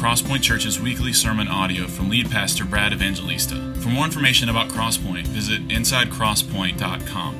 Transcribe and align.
Crosspoint 0.00 0.40
Church's 0.40 0.80
weekly 0.80 1.12
sermon 1.12 1.46
audio 1.46 1.86
from 1.86 2.08
lead 2.08 2.30
pastor 2.30 2.64
Brad 2.64 2.94
Evangelista. 2.94 3.56
For 3.82 3.90
more 3.90 4.06
information 4.06 4.48
about 4.48 4.70
Crosspoint, 4.70 5.26
visit 5.26 5.68
insidecrosspoint.com. 5.68 7.34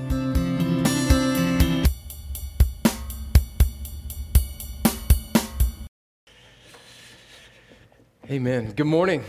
Amen. 8.31 8.73
Good 8.73 8.85
morning. 8.85 9.25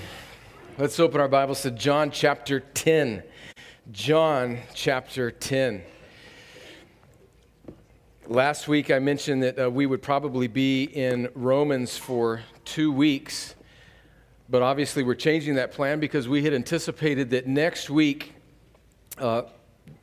Let's 0.78 1.00
open 1.00 1.22
our 1.22 1.30
Bibles 1.30 1.62
to 1.62 1.72
John 1.72 2.12
chapter 2.12 2.60
10. 2.60 3.24
John 3.94 4.58
chapter 4.74 5.32
10. 5.32 5.84
Last 8.28 8.68
week 8.68 8.92
I 8.92 9.00
mentioned 9.00 9.42
that 9.42 9.60
uh, 9.60 9.72
we 9.72 9.88
would 9.88 10.04
probably 10.04 10.48
be 10.48 10.84
in 10.84 11.28
Romans 11.34 11.98
for 11.98 12.42
two 12.64 12.92
weeks, 12.92 13.56
but 14.48 14.62
obviously 14.62 15.02
we're 15.02 15.16
changing 15.16 15.56
that 15.56 15.72
plan 15.72 16.00
because 16.00 16.30
we 16.30 16.44
had 16.44 16.54
anticipated 16.54 17.32
that 17.32 17.48
next 17.48 17.90
week 17.90 18.36
uh, 19.18 19.42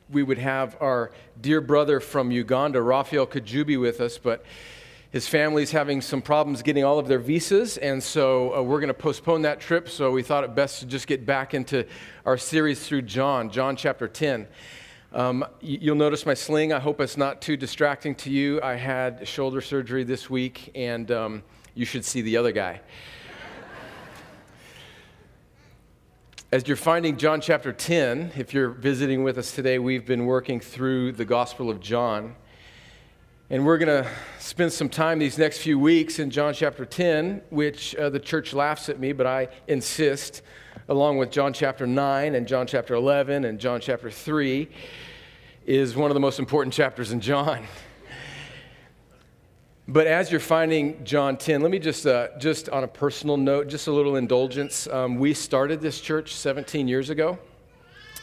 we 0.09 0.21
would 0.21 0.37
have 0.37 0.75
our 0.81 1.11
dear 1.39 1.61
brother 1.61 2.01
from 2.01 2.29
Uganda, 2.29 2.81
Raphael 2.81 3.25
Kajubi, 3.25 3.79
with 3.79 4.01
us, 4.01 4.17
but 4.17 4.43
his 5.11 5.27
family's 5.27 5.71
having 5.71 6.01
some 6.01 6.21
problems 6.21 6.61
getting 6.61 6.83
all 6.83 6.99
of 6.99 7.07
their 7.07 7.19
visas, 7.19 7.77
and 7.77 8.03
so 8.03 8.53
uh, 8.53 8.61
we're 8.61 8.81
going 8.81 8.89
to 8.89 8.93
postpone 8.93 9.43
that 9.43 9.61
trip. 9.61 9.87
So 9.87 10.11
we 10.11 10.23
thought 10.23 10.43
it 10.43 10.53
best 10.53 10.81
to 10.81 10.85
just 10.85 11.07
get 11.07 11.25
back 11.25 11.53
into 11.53 11.85
our 12.25 12.37
series 12.37 12.85
through 12.85 13.03
John, 13.03 13.49
John 13.49 13.77
chapter 13.77 14.09
10. 14.09 14.45
Um, 15.11 15.43
you'll 15.59 15.95
notice 15.95 16.27
my 16.27 16.35
sling. 16.35 16.71
I 16.71 16.79
hope 16.79 17.01
it's 17.01 17.17
not 17.17 17.41
too 17.41 17.57
distracting 17.57 18.13
to 18.15 18.29
you. 18.29 18.61
I 18.61 18.75
had 18.75 19.27
shoulder 19.27 19.59
surgery 19.59 20.03
this 20.03 20.29
week, 20.29 20.69
and 20.75 21.09
um, 21.09 21.43
you 21.73 21.83
should 21.83 22.05
see 22.05 22.21
the 22.21 22.37
other 22.37 22.51
guy. 22.51 22.81
As 26.51 26.67
you're 26.67 26.77
finding 26.77 27.17
John 27.17 27.41
chapter 27.41 27.73
10, 27.73 28.33
if 28.37 28.53
you're 28.53 28.69
visiting 28.69 29.23
with 29.23 29.39
us 29.39 29.55
today, 29.55 29.79
we've 29.79 30.05
been 30.05 30.27
working 30.27 30.59
through 30.59 31.13
the 31.13 31.25
Gospel 31.25 31.71
of 31.71 31.79
John. 31.79 32.35
And 33.51 33.65
we're 33.65 33.79
going 33.79 34.03
to 34.03 34.07
spend 34.37 34.71
some 34.71 34.89
time 34.89 35.17
these 35.17 35.39
next 35.39 35.57
few 35.57 35.79
weeks 35.79 36.19
in 36.19 36.29
John 36.29 36.53
chapter 36.53 36.85
10, 36.85 37.41
which 37.49 37.95
uh, 37.95 38.11
the 38.11 38.19
church 38.19 38.53
laughs 38.53 38.89
at 38.89 38.99
me, 38.99 39.11
but 39.11 39.25
I 39.25 39.47
insist, 39.67 40.43
along 40.87 41.17
with 41.17 41.31
John 41.31 41.51
chapter 41.51 41.87
9 41.87 42.35
and 42.35 42.47
John 42.47 42.67
chapter 42.67 42.93
11 42.93 43.45
and 43.45 43.59
John 43.59 43.81
chapter 43.81 44.11
3, 44.11 44.69
is 45.65 45.95
one 45.95 46.11
of 46.11 46.13
the 46.13 46.19
most 46.19 46.37
important 46.37 46.75
chapters 46.75 47.11
in 47.11 47.21
John. 47.21 47.65
But 49.87 50.05
as 50.05 50.29
you're 50.29 50.39
finding 50.39 51.03
John 51.03 51.35
10, 51.35 51.61
let 51.61 51.71
me 51.71 51.79
just, 51.79 52.05
uh, 52.05 52.27
just 52.37 52.69
on 52.69 52.83
a 52.83 52.87
personal 52.87 53.37
note, 53.37 53.69
just 53.69 53.87
a 53.87 53.91
little 53.91 54.17
indulgence. 54.17 54.85
Um, 54.85 55.17
we 55.17 55.33
started 55.33 55.81
this 55.81 55.99
church 55.99 56.35
17 56.35 56.87
years 56.87 57.09
ago, 57.09 57.39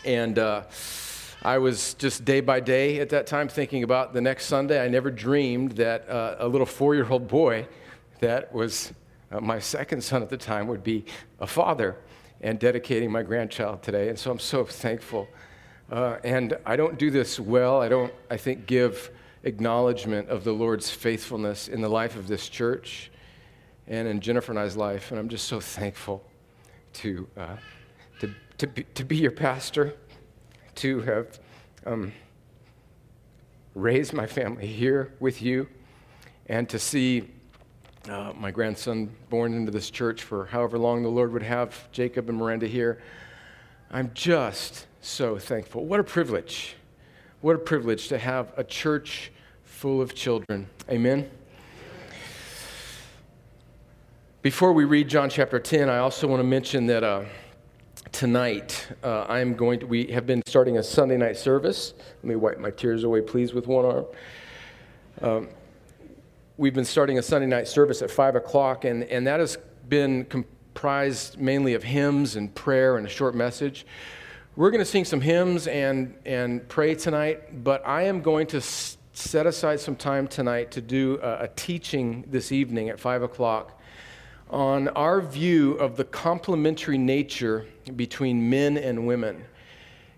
and 0.04 0.38
uh, 0.38 0.62
I 1.42 1.58
was 1.58 1.94
just 1.94 2.24
day 2.24 2.40
by 2.40 2.60
day 2.60 2.98
at 3.00 3.10
that 3.10 3.26
time 3.26 3.48
thinking 3.48 3.82
about 3.82 4.12
the 4.12 4.20
next 4.20 4.46
Sunday. 4.46 4.82
I 4.82 4.88
never 4.88 5.10
dreamed 5.10 5.72
that 5.72 6.08
uh, 6.08 6.36
a 6.38 6.48
little 6.48 6.66
four 6.66 6.94
year 6.94 7.06
old 7.08 7.28
boy 7.28 7.68
that 8.20 8.52
was 8.52 8.92
uh, 9.30 9.40
my 9.40 9.58
second 9.58 10.02
son 10.02 10.22
at 10.22 10.30
the 10.30 10.36
time 10.36 10.66
would 10.68 10.82
be 10.82 11.04
a 11.38 11.46
father 11.46 11.96
and 12.40 12.58
dedicating 12.58 13.10
my 13.10 13.22
grandchild 13.22 13.82
today. 13.82 14.08
And 14.08 14.18
so 14.18 14.30
I'm 14.30 14.38
so 14.38 14.64
thankful. 14.64 15.28
Uh, 15.90 16.16
and 16.24 16.56
I 16.64 16.74
don't 16.74 16.98
do 16.98 17.10
this 17.10 17.38
well. 17.38 17.80
I 17.80 17.88
don't, 17.88 18.12
I 18.30 18.36
think, 18.36 18.66
give 18.66 19.10
acknowledgement 19.44 20.28
of 20.28 20.42
the 20.42 20.52
Lord's 20.52 20.90
faithfulness 20.90 21.68
in 21.68 21.80
the 21.80 21.88
life 21.88 22.16
of 22.16 22.28
this 22.28 22.48
church 22.48 23.10
and 23.86 24.08
in 24.08 24.20
Jennifer 24.20 24.52
and 24.52 24.58
I's 24.58 24.76
life. 24.76 25.10
And 25.10 25.20
I'm 25.20 25.28
just 25.28 25.46
so 25.46 25.60
thankful 25.60 26.24
to, 26.94 27.28
uh, 27.36 27.56
to, 28.20 28.34
to, 28.58 28.66
be, 28.66 28.84
to 28.94 29.04
be 29.04 29.16
your 29.16 29.30
pastor 29.30 29.94
to 30.76 31.00
have 31.00 31.40
um, 31.86 32.12
raised 33.74 34.12
my 34.12 34.26
family 34.26 34.66
here 34.66 35.12
with 35.20 35.42
you 35.42 35.68
and 36.46 36.68
to 36.68 36.78
see 36.78 37.28
uh, 38.08 38.32
my 38.36 38.50
grandson 38.50 39.10
born 39.30 39.54
into 39.54 39.72
this 39.72 39.90
church 39.90 40.22
for 40.22 40.46
however 40.46 40.78
long 40.78 41.02
the 41.02 41.08
Lord 41.08 41.32
would 41.32 41.42
have 41.42 41.90
Jacob 41.92 42.28
and 42.28 42.38
Miranda 42.38 42.66
here. 42.66 43.02
I'm 43.90 44.10
just 44.14 44.86
so 45.00 45.38
thankful. 45.38 45.84
What 45.84 46.00
a 46.00 46.04
privilege. 46.04 46.76
What 47.40 47.56
a 47.56 47.58
privilege 47.58 48.08
to 48.08 48.18
have 48.18 48.52
a 48.56 48.64
church 48.64 49.32
full 49.64 50.00
of 50.00 50.14
children. 50.14 50.68
Amen. 50.90 51.30
Before 54.42 54.72
we 54.72 54.84
read 54.84 55.08
John 55.08 55.28
chapter 55.28 55.58
10, 55.58 55.88
I 55.88 55.98
also 55.98 56.28
want 56.28 56.40
to 56.40 56.46
mention 56.46 56.86
that. 56.86 57.02
Uh, 57.02 57.24
tonight 58.12 58.88
uh, 59.02 59.26
i'm 59.28 59.54
going 59.54 59.80
to 59.80 59.86
we 59.86 60.06
have 60.06 60.26
been 60.26 60.42
starting 60.46 60.78
a 60.78 60.82
sunday 60.82 61.16
night 61.16 61.36
service. 61.36 61.94
Let 62.22 62.24
me 62.24 62.36
wipe 62.36 62.58
my 62.58 62.70
tears 62.70 63.04
away 63.04 63.20
please 63.20 63.52
with 63.52 63.66
one 63.66 63.84
arm. 63.84 64.06
Um, 65.22 65.48
we've 66.56 66.74
been 66.74 66.84
starting 66.84 67.18
a 67.18 67.22
sunday 67.22 67.48
night 67.48 67.66
service 67.68 68.02
at 68.02 68.10
5 68.10 68.36
o'clock 68.36 68.84
and, 68.84 69.04
and 69.04 69.26
that 69.26 69.40
has 69.40 69.58
been 69.88 70.24
comprised 70.26 71.40
mainly 71.40 71.74
of 71.74 71.82
hymns 71.82 72.36
and 72.36 72.54
prayer 72.54 72.96
and 72.96 73.06
a 73.06 73.10
short 73.10 73.34
message. 73.34 73.86
We're 74.54 74.70
going 74.70 74.80
to 74.80 74.90
sing 74.90 75.04
some 75.04 75.20
hymns 75.20 75.66
and, 75.66 76.14
and 76.24 76.66
pray 76.68 76.94
tonight 76.94 77.64
but 77.64 77.86
i 77.86 78.02
am 78.02 78.22
going 78.22 78.46
to 78.48 78.58
s- 78.58 78.98
set 79.14 79.46
aside 79.46 79.80
some 79.80 79.96
time 79.96 80.28
tonight 80.28 80.70
to 80.72 80.80
do 80.80 81.18
a, 81.22 81.44
a 81.44 81.48
teaching 81.48 82.24
this 82.28 82.52
evening 82.52 82.88
at 82.88 83.00
5 83.00 83.22
o'clock 83.22 83.75
on 84.50 84.88
our 84.88 85.20
view 85.20 85.72
of 85.74 85.96
the 85.96 86.04
complementary 86.04 86.98
nature 86.98 87.66
between 87.96 88.48
men 88.48 88.76
and 88.76 89.06
women, 89.06 89.44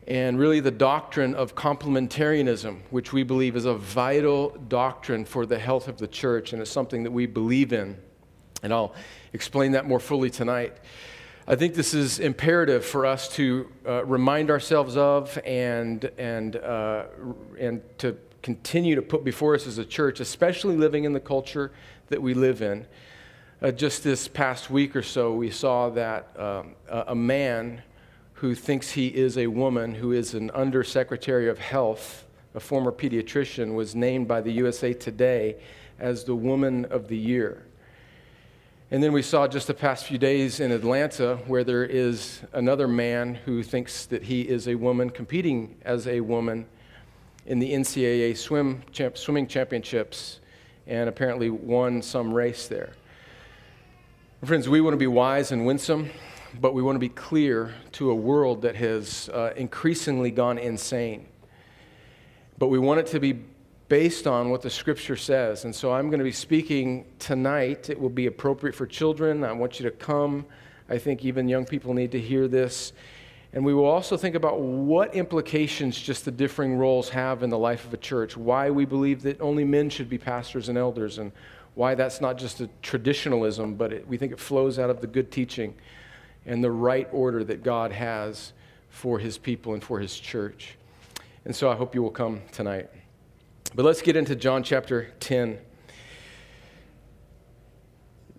and 0.07 0.39
really 0.39 0.61
the 0.61 0.71
doctrine 0.71 1.35
of 1.35 1.55
complementarianism, 1.55 2.81
which 2.91 3.13
we 3.13 3.23
believe 3.23 3.57
is 3.57 3.65
a 3.65 3.75
vital 3.75 4.51
doctrine 4.69 5.25
for 5.25 5.47
the 5.47 5.59
health 5.59 5.89
of 5.89 5.99
the 5.99 6.07
church, 6.07 6.53
and 6.53 6.63
it's 6.63 6.71
something 6.71 7.03
that 7.05 7.11
we 7.11 7.27
believe 7.27 7.73
in. 7.73 7.97
And 8.63 8.73
I'll 8.73 8.95
explain 9.33 9.73
that 9.73 9.87
more 9.87 10.01
fully 10.01 10.31
tonight. 10.31 10.77
I 11.47 11.55
think 11.57 11.75
this 11.75 11.95
is 11.95 12.19
imperative 12.19 12.85
for 12.85 13.07
us 13.07 13.29
to 13.37 13.71
uh, 13.87 14.05
remind 14.05 14.51
ourselves 14.51 14.97
of 14.99 15.39
and, 15.47 16.05
and, 16.19 16.57
uh, 16.57 17.05
and 17.59 17.81
to 17.99 18.17
continue 18.43 18.95
to 18.95 19.03
put 19.03 19.25
before 19.25 19.55
us 19.55 19.67
as 19.67 19.79
a 19.79 19.85
church, 19.85 20.21
especially 20.21 20.77
living 20.77 21.05
in 21.05 21.15
the 21.15 21.21
culture 21.21 21.73
that 22.09 22.21
we 22.21 22.35
live 22.35 22.61
in. 22.61 22.87
Uh, 23.61 23.73
just 23.73 24.05
this 24.05 24.29
past 24.29 24.71
week 24.71 24.95
or 24.95 25.03
so, 25.03 25.33
we 25.33 25.51
saw 25.51 25.89
that 25.91 26.29
um, 26.39 26.77
a 26.89 27.15
man 27.15 27.83
who 28.35 28.55
thinks 28.55 28.93
he 28.93 29.09
is 29.09 29.37
a 29.37 29.49
woman, 29.49 29.97
who 29.97 30.13
is 30.13 30.35
an 30.35 30.49
undersecretary 30.53 31.49
of 31.49 31.59
health, 31.59 32.25
a 32.55 32.61
former 32.61 32.93
pediatrician, 32.93 33.75
was 33.75 33.97
named 33.97 34.29
by 34.29 34.41
the 34.41 34.53
USA 34.53 34.93
Today 34.93 35.57
as 35.99 36.23
the 36.23 36.37
Woman 36.37 36.85
of 36.85 37.09
the 37.09 37.17
Year. 37.17 37.65
And 38.93 39.03
then 39.03 39.13
we 39.13 39.23
saw 39.23 39.49
just 39.49 39.67
the 39.67 39.75
past 39.75 40.07
few 40.07 40.19
days 40.19 40.61
in 40.61 40.71
Atlanta 40.71 41.41
where 41.49 41.65
there 41.65 41.85
is 41.85 42.43
another 42.53 42.87
man 42.87 43.35
who 43.35 43.65
thinks 43.65 44.07
that 44.07 44.23
he 44.23 44.43
is 44.43 44.69
a 44.69 44.77
woman 44.77 45.11
competing 45.11 45.75
as 45.85 46.07
a 46.07 46.21
woman 46.21 46.65
in 47.45 47.59
the 47.59 47.73
NCAA 47.73 48.37
swim 48.37 48.85
champ, 48.93 49.19
swimming 49.19 49.49
championships 49.49 50.39
and 50.87 51.09
apparently 51.09 51.51
won 51.51 52.01
some 52.03 52.33
race 52.33 52.69
there. 52.69 52.93
Friends, 54.45 54.69
we 54.69 54.81
want 54.81 54.95
to 54.95 54.99
be 54.99 55.09
wise 55.09 55.51
and 55.51 55.67
winsome, 55.67 56.11
but 56.61 56.73
we 56.73 56.81
want 56.81 56.95
to 56.95 57.01
be 57.01 57.09
clear 57.09 57.75
to 57.91 58.13
a 58.13 58.15
world 58.15 58.63
that 58.63 58.77
has 58.77 59.29
uh, 59.31 59.53
increasingly 59.57 60.31
gone 60.31 60.59
insane. 60.59 61.27
But 62.57 62.69
we 62.69 62.79
want 62.79 63.01
it 63.01 63.09
to 63.09 63.19
be 63.19 63.41
based 63.89 64.29
on 64.29 64.51
what 64.51 64.63
the 64.63 64.71
scripture 64.71 65.17
says. 65.17 65.65
And 65.65 65.75
so 65.75 65.93
I'm 65.93 66.09
going 66.09 66.21
to 66.21 66.25
be 66.25 66.31
speaking 66.31 67.05
tonight. 67.19 67.91
It 67.91 68.01
will 68.01 68.11
be 68.11 68.27
appropriate 68.27 68.77
for 68.77 68.87
children. 68.87 69.43
I 69.43 69.51
want 69.51 69.81
you 69.81 69.91
to 69.91 69.91
come. 69.91 70.47
I 70.89 70.99
think 70.99 71.25
even 71.25 71.49
young 71.49 71.67
people 71.67 71.93
need 71.93 72.13
to 72.13 72.21
hear 72.21 72.47
this. 72.47 72.93
And 73.53 73.65
we 73.65 73.75
will 73.75 73.87
also 73.87 74.17
think 74.17 74.37
about 74.37 74.61
what 74.61 75.17
implications 75.17 75.99
just 75.99 76.25
the 76.25 76.31
differing 76.31 76.77
roles 76.77 77.09
have 77.09 77.43
in 77.43 77.51
the 77.51 77.59
life 77.59 77.85
of 77.85 77.93
a 77.93 77.97
church, 77.97 78.37
why 78.37 78.71
we 78.71 78.85
believe 78.85 79.23
that 79.23 79.41
only 79.41 79.65
men 79.65 79.91
should 79.91 80.09
be 80.09 80.19
pastors 80.19 80.69
and 80.69 80.79
elders, 80.79 81.19
and 81.19 81.33
why 81.79 81.95
that's 81.95 82.21
not 82.21 82.37
just 82.37 82.61
a 82.61 82.69
traditionalism, 82.83 83.75
but 83.75 83.93
it, 83.93 84.09
we 84.09 84.17
think 84.17 84.33
it 84.33 84.41
flows 84.41 84.81
out 84.81 84.91
of 84.91 85.01
the 85.01 85.07
good 85.07 85.31
teaching 85.31 85.73
and 86.45 86.63
the 86.63 86.71
right 86.73 87.09
order 87.13 87.45
that 87.45 87.63
God 87.63 87.93
has 87.93 88.53
for 88.89 89.21
his 89.21 89.39
people 89.39 89.75
and 89.75 89.85
for 89.85 90.01
his 90.01 90.19
church. 90.19 90.75
And 91.45 91.55
so 91.55 91.71
I 91.71 91.77
hope 91.77 91.95
you 91.95 92.03
will 92.03 92.11
come 92.11 92.43
tonight. 92.51 92.91
But 93.77 93.85
let's 93.85 94.03
get 94.03 94.17
into 94.17 94.35
John 94.35 94.65
chapter 94.65 95.13
10. 95.21 95.57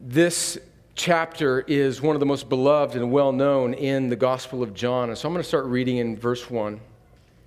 This 0.02 0.58
chapter 0.96 1.62
is 1.62 2.02
one 2.02 2.18
of 2.18 2.20
the 2.20 2.26
most 2.26 2.50
beloved 2.50 2.98
and 2.98 3.10
well 3.10 3.32
known 3.32 3.74
in 3.74 4.10
the 4.10 4.18
Gospel 4.18 4.62
of 4.62 4.74
John. 4.74 5.08
And 5.08 5.18
so 5.18 5.30
I'm 5.30 5.34
going 5.34 5.42
to 5.42 5.48
start 5.48 5.64
reading 5.64 5.96
in 5.96 6.18
verse 6.18 6.50
1. 6.50 6.78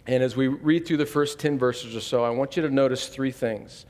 And 0.07 0.23
as 0.23 0.37
we 0.37 0.49
read 0.49 0.87
through 0.87 0.97
the 0.97 1.05
first 1.05 1.39
10 1.39 1.59
verses 1.59 1.95
or 1.95 2.01
so, 2.01 2.25
I 2.25 2.31
want 2.31 2.57
you 2.57 2.63
to 2.63 2.71
notice 2.71 3.09
three 3.09 3.31
things. 3.31 3.85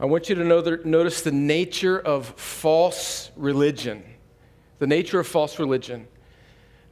I 0.00 0.06
want 0.06 0.30
you 0.30 0.34
to 0.36 0.44
notice 0.44 1.20
the 1.20 1.30
nature 1.30 2.00
of 2.00 2.28
false 2.28 3.30
religion. 3.36 4.02
the 4.80 4.86
nature 4.86 5.20
of 5.20 5.26
false 5.28 5.58
religion. 5.58 6.08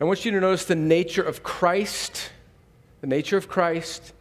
I 0.00 0.04
want 0.04 0.24
you 0.24 0.30
to 0.30 0.40
notice 0.40 0.66
the 0.66 0.76
nature 0.76 1.22
of 1.22 1.42
Christ, 1.42 2.30
the 3.00 3.06
nature 3.06 3.36
of 3.36 3.48
Christ, 3.48 4.12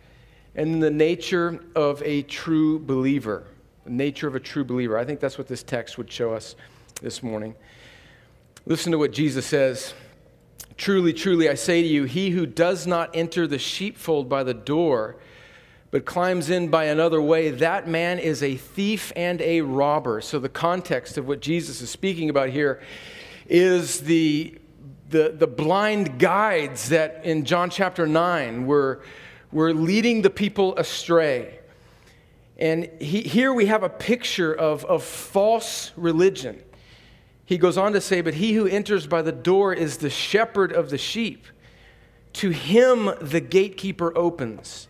and 0.56 0.82
the 0.82 0.90
nature 0.90 1.64
of 1.76 2.02
a 2.04 2.24
true 2.24 2.80
believer. 2.80 3.44
The 3.84 3.92
nature 3.92 4.28
of 4.28 4.36
a 4.36 4.40
true 4.40 4.64
believer. 4.64 4.98
I 4.98 5.06
think 5.06 5.20
that's 5.20 5.38
what 5.38 5.48
this 5.48 5.62
text 5.64 5.98
would 5.98 6.10
show 6.12 6.34
us 6.34 6.56
this 7.02 7.22
morning. 7.22 7.56
Listen 8.66 8.92
to 8.94 8.98
what 8.98 9.12
Jesus 9.12 9.46
says. 9.46 9.94
Truly, 10.78 11.12
truly, 11.12 11.50
I 11.50 11.56
say 11.56 11.82
to 11.82 11.88
you, 11.88 12.06
he 12.06 12.30
who 12.30 12.46
does 12.46 12.88
not 12.88 13.14
enter 13.14 13.48
the 13.48 13.60
sheepfold 13.60 14.30
by 14.30 14.44
the 14.44 14.54
door, 14.54 15.18
but 15.90 16.06
climbs 16.06 16.50
in 16.50 16.68
by 16.68 16.86
another 16.86 17.22
way, 17.22 17.50
that 17.50 17.88
man 17.88 18.20
is 18.20 18.44
a 18.44 18.56
thief 18.56 19.12
and 19.16 19.42
a 19.42 19.62
robber. 19.62 20.22
So, 20.22 20.40
the 20.40 20.50
context 20.50 21.18
of 21.18 21.28
what 21.28 21.40
Jesus 21.40 21.82
is 21.82 21.90
speaking 21.90 22.30
about 22.30 22.50
here 22.50 22.82
is 23.48 24.02
the, 24.02 24.58
the, 25.10 25.34
the 25.38 25.48
blind 25.48 26.20
guides 26.20 26.90
that 26.90 27.22
in 27.24 27.46
John 27.46 27.70
chapter 27.70 28.06
9 28.06 28.66
were, 28.66 29.02
were 29.52 29.74
leading 29.74 30.22
the 30.22 30.30
people 30.30 30.76
astray. 30.78 31.60
And 32.58 32.90
he, 33.00 33.22
here 33.22 33.54
we 33.54 33.68
have 33.68 33.84
a 33.84 33.90
picture 33.90 34.54
of, 34.54 34.84
of 34.86 35.04
false 35.04 35.92
religion. 35.96 36.62
He 37.46 37.58
goes 37.58 37.78
on 37.78 37.94
to 37.94 38.02
say, 38.02 38.20
But 38.22 38.34
he 38.34 38.54
who 38.54 38.68
enters 38.68 39.08
by 39.08 39.22
the 39.22 39.32
door 39.32 39.74
is 39.74 39.98
the 39.98 40.10
shepherd 40.10 40.74
of 40.74 40.90
the 40.90 40.98
sheep. 40.98 41.46
To 42.34 42.50
him 42.50 43.12
the 43.22 43.40
gatekeeper 43.40 44.16
opens. 44.18 44.90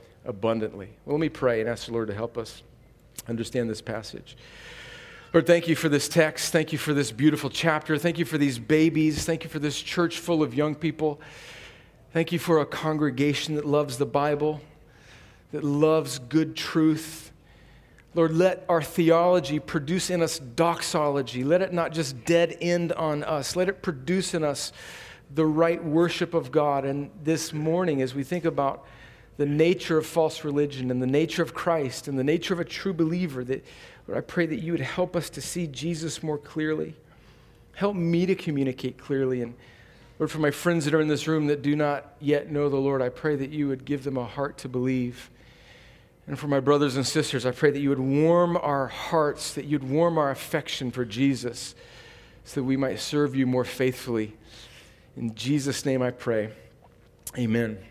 abundantly. 0.25 0.89
Well, 1.05 1.15
let 1.15 1.21
me 1.21 1.29
pray 1.29 1.61
and 1.61 1.69
ask 1.69 1.87
the 1.87 1.93
Lord 1.93 2.07
to 2.07 2.13
help 2.13 2.37
us 2.37 2.63
understand 3.27 3.69
this 3.69 3.81
passage. 3.81 4.37
Lord, 5.33 5.47
thank 5.47 5.67
you 5.67 5.75
for 5.75 5.87
this 5.87 6.09
text. 6.09 6.51
Thank 6.51 6.73
you 6.73 6.77
for 6.77 6.93
this 6.93 7.11
beautiful 7.11 7.49
chapter. 7.49 7.97
Thank 7.97 8.19
you 8.19 8.25
for 8.25 8.37
these 8.37 8.59
babies. 8.59 9.25
Thank 9.25 9.43
you 9.43 9.49
for 9.49 9.59
this 9.59 9.81
church 9.81 10.19
full 10.19 10.43
of 10.43 10.53
young 10.53 10.75
people. 10.75 11.21
Thank 12.11 12.33
you 12.33 12.39
for 12.39 12.59
a 12.59 12.65
congregation 12.65 13.55
that 13.55 13.65
loves 13.65 13.97
the 13.97 14.05
Bible, 14.05 14.59
that 15.53 15.63
loves 15.63 16.19
good 16.19 16.57
truth. 16.57 17.31
Lord, 18.13 18.33
let 18.33 18.65
our 18.67 18.81
theology 18.81 19.59
produce 19.59 20.09
in 20.09 20.21
us 20.21 20.37
doxology. 20.37 21.45
Let 21.45 21.61
it 21.61 21.71
not 21.71 21.93
just 21.93 22.25
dead 22.25 22.57
end 22.59 22.91
on 22.91 23.23
us. 23.23 23.55
Let 23.55 23.69
it 23.69 23.81
produce 23.81 24.33
in 24.33 24.43
us 24.43 24.73
the 25.33 25.45
right 25.45 25.81
worship 25.81 26.33
of 26.33 26.51
God. 26.51 26.83
And 26.83 27.09
this 27.23 27.53
morning, 27.53 28.01
as 28.01 28.13
we 28.13 28.25
think 28.25 28.43
about 28.43 28.85
the 29.37 29.45
nature 29.45 29.97
of 29.97 30.05
false 30.05 30.43
religion 30.43 30.91
and 30.91 31.01
the 31.01 31.07
nature 31.07 31.41
of 31.41 31.53
Christ 31.53 32.07
and 32.07 32.17
the 32.17 32.23
nature 32.23 32.53
of 32.53 32.59
a 32.59 32.65
true 32.65 32.93
believer, 32.93 33.43
that 33.45 33.65
Lord, 34.07 34.17
I 34.17 34.21
pray 34.21 34.45
that 34.45 34.61
you 34.61 34.71
would 34.73 34.81
help 34.81 35.15
us 35.15 35.29
to 35.31 35.41
see 35.41 35.67
Jesus 35.67 36.21
more 36.21 36.37
clearly. 36.37 36.95
Help 37.73 37.95
me 37.95 38.25
to 38.25 38.35
communicate 38.35 38.97
clearly. 38.97 39.41
And 39.41 39.53
Lord, 40.19 40.29
for 40.29 40.39
my 40.39 40.51
friends 40.51 40.85
that 40.85 40.93
are 40.93 41.01
in 41.01 41.07
this 41.07 41.27
room 41.27 41.47
that 41.47 41.61
do 41.61 41.75
not 41.75 42.13
yet 42.19 42.51
know 42.51 42.69
the 42.69 42.77
Lord, 42.77 43.01
I 43.01 43.09
pray 43.09 43.35
that 43.35 43.49
you 43.51 43.67
would 43.67 43.85
give 43.85 44.03
them 44.03 44.17
a 44.17 44.25
heart 44.25 44.57
to 44.59 44.69
believe. 44.69 45.29
And 46.27 46.37
for 46.37 46.47
my 46.47 46.59
brothers 46.59 46.95
and 46.95 47.07
sisters, 47.07 47.45
I 47.45 47.51
pray 47.51 47.71
that 47.71 47.79
you 47.79 47.89
would 47.89 47.99
warm 47.99 48.55
our 48.57 48.87
hearts, 48.87 49.53
that 49.55 49.65
you'd 49.65 49.83
warm 49.83 50.17
our 50.17 50.29
affection 50.29 50.91
for 50.91 51.05
Jesus, 51.05 51.73
so 52.43 52.61
that 52.61 52.65
we 52.65 52.77
might 52.77 52.99
serve 52.99 53.35
you 53.35 53.47
more 53.47 53.65
faithfully. 53.65 54.33
In 55.17 55.33
Jesus' 55.35 55.85
name 55.85 56.01
I 56.01 56.11
pray. 56.11 56.51
Amen. 57.37 57.90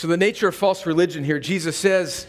So, 0.00 0.08
the 0.08 0.16
nature 0.16 0.48
of 0.48 0.54
false 0.54 0.86
religion 0.86 1.24
here, 1.24 1.38
Jesus 1.38 1.76
says 1.76 2.26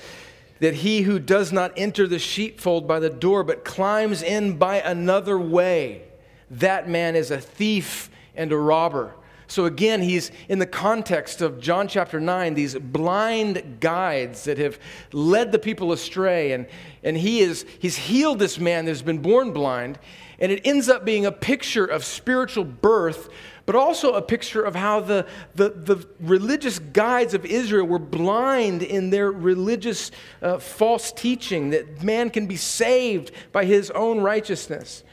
that 0.60 0.74
he 0.74 1.04
who 1.04 1.20
does 1.20 1.54
not 1.54 1.72
enter 1.78 2.06
the 2.06 2.20
sheepfold 2.20 2.86
by 2.86 3.00
the 3.00 3.10
door, 3.10 3.46
but 3.46 3.64
climbs 3.64 4.22
in 4.22 4.58
by 4.58 4.82
another 4.82 5.40
way, 5.40 6.02
that 6.50 6.90
man 6.90 7.16
is 7.16 7.32
a 7.32 7.40
thief 7.40 8.10
and 8.36 8.52
a 8.52 8.58
robber. 8.58 9.16
So 9.48 9.64
again, 9.64 10.02
he's 10.02 10.34
in 10.50 10.60
the 10.60 10.66
context 10.66 11.42
of 11.42 11.62
John 11.62 11.88
chapter 11.88 12.20
9, 12.20 12.56
these 12.56 12.76
blind 12.76 13.78
guides 13.80 14.44
that 14.44 14.58
have 14.58 14.78
led 15.14 15.54
the 15.54 15.60
people 15.60 15.94
astray. 15.94 16.52
And, 16.52 16.68
and 17.06 17.16
he 17.16 17.40
is, 17.40 17.66
he's 17.80 17.96
healed 17.96 18.40
this 18.40 18.60
man 18.60 18.84
that's 18.84 19.02
been 19.02 19.20
born 19.20 19.54
blind. 19.54 19.98
And 20.40 20.52
it 20.52 20.68
ends 20.68 20.90
up 20.90 21.06
being 21.06 21.26
a 21.26 21.32
picture 21.32 21.86
of 21.86 22.04
spiritual 22.04 22.66
birth 22.66 23.30
but 23.66 23.75
also 23.75 24.13
a 24.13 24.22
picture 24.22 24.62
of 24.62 24.75
how 24.75 25.00
the, 25.00 25.25
the, 25.56 25.69
the 25.69 26.08
religious 26.19 26.80
guides 26.80 27.34
of 27.34 27.46
Israel 27.46 27.86
were 27.86 28.00
blind 28.00 28.84
in 28.84 29.10
their 29.10 29.32
religious 29.32 30.12
uh, 30.41 30.58
false 30.58 31.12
teaching 31.12 31.70
that 31.72 32.03
man 32.03 32.30
can 32.30 32.48
be 32.48 32.56
saved 32.56 33.32
by 33.51 33.65
his 33.65 33.91
own 33.91 34.22
righteousness. 34.22 35.03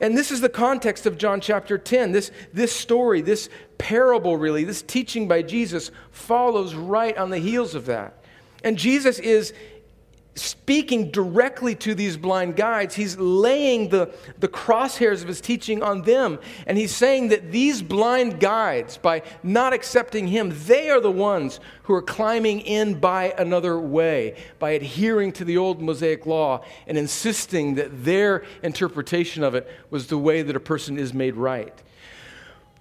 And 0.00 0.16
this 0.16 0.30
is 0.30 0.40
the 0.40 0.48
context 0.48 1.06
of 1.06 1.16
John 1.16 1.40
chapter 1.40 1.78
10. 1.78 2.12
This, 2.12 2.30
this 2.52 2.72
story, 2.72 3.22
this 3.22 3.48
parable, 3.78 4.36
really, 4.36 4.64
this 4.64 4.82
teaching 4.82 5.26
by 5.26 5.42
Jesus 5.42 5.90
follows 6.10 6.74
right 6.74 7.16
on 7.16 7.30
the 7.30 7.38
heels 7.38 7.74
of 7.74 7.86
that. 7.86 8.22
And 8.62 8.76
Jesus 8.76 9.18
is 9.18 9.54
speaking 10.36 11.10
directly 11.10 11.74
to 11.74 11.94
these 11.94 12.16
blind 12.16 12.56
guides. 12.56 12.94
He's 12.94 13.16
laying 13.18 13.88
the, 13.88 14.14
the 14.38 14.48
crosshairs 14.48 15.22
of 15.22 15.28
his 15.28 15.40
teaching 15.40 15.82
on 15.82 16.02
them. 16.02 16.38
And 16.66 16.78
he's 16.78 16.94
saying 16.94 17.28
that 17.28 17.50
these 17.50 17.82
blind 17.82 18.38
guides, 18.38 18.98
by 18.98 19.22
not 19.42 19.72
accepting 19.72 20.28
him, 20.28 20.52
they 20.66 20.90
are 20.90 21.00
the 21.00 21.10
ones 21.10 21.58
who 21.84 21.94
are 21.94 22.02
climbing 22.02 22.60
in 22.60 23.00
by 23.00 23.34
another 23.38 23.78
way, 23.80 24.36
by 24.58 24.72
adhering 24.72 25.32
to 25.32 25.44
the 25.44 25.56
old 25.56 25.80
Mosaic 25.80 26.26
law 26.26 26.62
and 26.86 26.98
insisting 26.98 27.76
that 27.76 28.04
their 28.04 28.44
interpretation 28.62 29.42
of 29.42 29.54
it 29.54 29.68
was 29.90 30.06
the 30.08 30.18
way 30.18 30.42
that 30.42 30.54
a 30.54 30.60
person 30.60 30.98
is 30.98 31.14
made 31.14 31.34
right. 31.34 31.82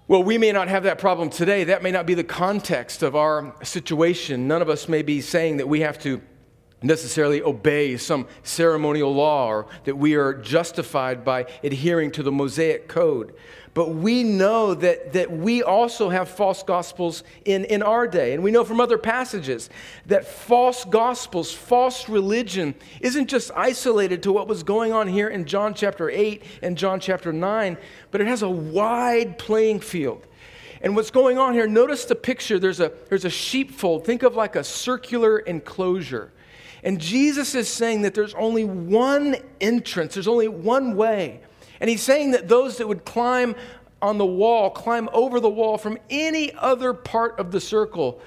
Well, 0.07 0.21
we 0.21 0.37
may 0.37 0.51
not 0.51 0.67
have 0.67 0.83
that 0.83 0.99
problem 0.99 1.31
today. 1.31 1.63
That 1.63 1.81
may 1.81 1.89
not 1.89 2.05
be 2.05 2.13
the 2.13 2.23
context 2.23 3.01
of 3.01 3.15
our 3.15 3.55
situation. 3.63 4.47
None 4.47 4.61
of 4.61 4.69
us 4.69 4.87
may 4.87 5.01
be 5.01 5.19
saying 5.19 5.57
that 5.57 5.67
we 5.67 5.79
have 5.79 5.97
to 5.99 6.21
necessarily 6.85 7.41
obey 7.41 7.97
some 7.97 8.27
ceremonial 8.43 9.13
law 9.13 9.47
or 9.47 9.67
that 9.85 9.97
we 9.97 10.15
are 10.15 10.33
justified 10.33 11.23
by 11.25 11.45
adhering 11.63 12.11
to 12.11 12.23
the 12.23 12.31
Mosaic 12.31 12.87
code. 12.87 13.33
But 13.75 13.89
we 13.89 14.23
know 14.23 14.73
that, 14.73 15.11
that 15.13 15.29
we 15.29 15.61
also 15.61 16.07
have 16.07 16.29
false 16.29 16.63
gospels 16.63 17.25
in, 17.43 17.65
in 17.65 17.83
our 17.83 18.07
day. 18.07 18.33
And 18.33 18.41
we 18.41 18.49
know 18.49 18.63
from 18.63 18.79
other 18.79 18.97
passages 18.97 19.69
that 20.05 20.25
false 20.25 20.85
gospels, 20.85 21.51
false 21.51 22.07
religion, 22.07 22.73
isn't 23.01 23.27
just 23.27 23.51
isolated 23.53 24.23
to 24.23 24.31
what 24.31 24.47
was 24.47 24.63
going 24.63 24.93
on 24.93 25.09
here 25.09 25.27
in 25.27 25.43
John 25.43 25.73
chapter 25.73 26.09
8 26.09 26.41
and 26.61 26.77
John 26.77 27.01
chapter 27.01 27.33
9, 27.33 27.77
but 28.11 28.21
it 28.21 28.27
has 28.27 28.43
a 28.43 28.49
wide 28.49 29.37
playing 29.37 29.81
field. 29.81 30.25
And 30.81 30.95
what's 30.95 31.11
going 31.11 31.37
on 31.37 31.53
here, 31.53 31.67
notice 31.67 32.05
the 32.05 32.15
picture. 32.15 32.59
There's 32.59 32.79
a, 32.79 32.93
there's 33.09 33.25
a 33.25 33.29
sheepfold. 33.29 34.05
Think 34.05 34.23
of 34.23 34.37
like 34.37 34.55
a 34.55 34.63
circular 34.63 35.39
enclosure. 35.39 36.31
And 36.85 37.01
Jesus 37.01 37.55
is 37.55 37.67
saying 37.67 38.03
that 38.03 38.13
there's 38.13 38.35
only 38.35 38.63
one 38.63 39.35
entrance, 39.59 40.13
there's 40.13 40.27
only 40.27 40.47
one 40.47 40.95
way. 40.95 41.41
And 41.81 41.89
he's 41.89 42.03
saying 42.03 42.31
that 42.31 42.47
those 42.47 42.77
that 42.77 42.87
would 42.87 43.03
climb 43.03 43.55
on 44.01 44.19
the 44.19 44.25
wall, 44.25 44.69
climb 44.69 45.09
over 45.11 45.39
the 45.39 45.49
wall 45.49 45.79
from 45.79 45.97
any 46.11 46.53
other 46.53 46.93
part 46.93 47.39
of 47.39 47.51
the 47.51 47.59
circle, 47.59 48.21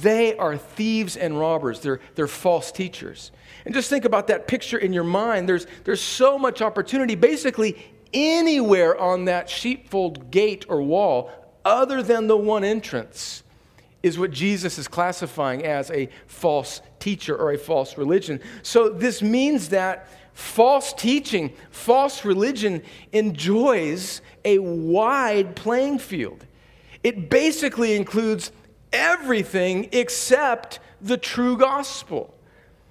they 0.00 0.36
are 0.36 0.56
thieves 0.56 1.16
and 1.16 1.38
robbers. 1.38 1.80
They're, 1.80 2.00
they're 2.16 2.26
false 2.26 2.72
teachers. 2.72 3.30
And 3.64 3.72
just 3.72 3.88
think 3.88 4.04
about 4.04 4.26
that 4.26 4.48
picture 4.48 4.78
in 4.78 4.92
your 4.92 5.04
mind. 5.04 5.48
There's, 5.48 5.66
there's 5.84 6.00
so 6.00 6.38
much 6.38 6.60
opportunity. 6.60 7.14
Basically, 7.14 7.76
anywhere 8.12 8.98
on 9.00 9.26
that 9.26 9.48
sheepfold 9.48 10.30
gate 10.30 10.66
or 10.68 10.82
wall 10.82 11.30
other 11.64 12.02
than 12.02 12.26
the 12.26 12.36
one 12.36 12.64
entrance 12.64 13.41
is 14.02 14.18
what 14.18 14.30
Jesus 14.30 14.78
is 14.78 14.88
classifying 14.88 15.64
as 15.64 15.90
a 15.90 16.08
false 16.26 16.80
teacher 16.98 17.36
or 17.36 17.52
a 17.52 17.58
false 17.58 17.96
religion. 17.96 18.40
So 18.62 18.88
this 18.88 19.22
means 19.22 19.68
that 19.68 20.08
false 20.32 20.92
teaching, 20.92 21.52
false 21.70 22.24
religion 22.24 22.82
enjoys 23.12 24.20
a 24.44 24.58
wide 24.58 25.54
playing 25.54 25.98
field. 25.98 26.46
It 27.04 27.30
basically 27.30 27.94
includes 27.94 28.52
everything 28.92 29.88
except 29.92 30.80
the 31.00 31.16
true 31.16 31.56
gospel. 31.56 32.34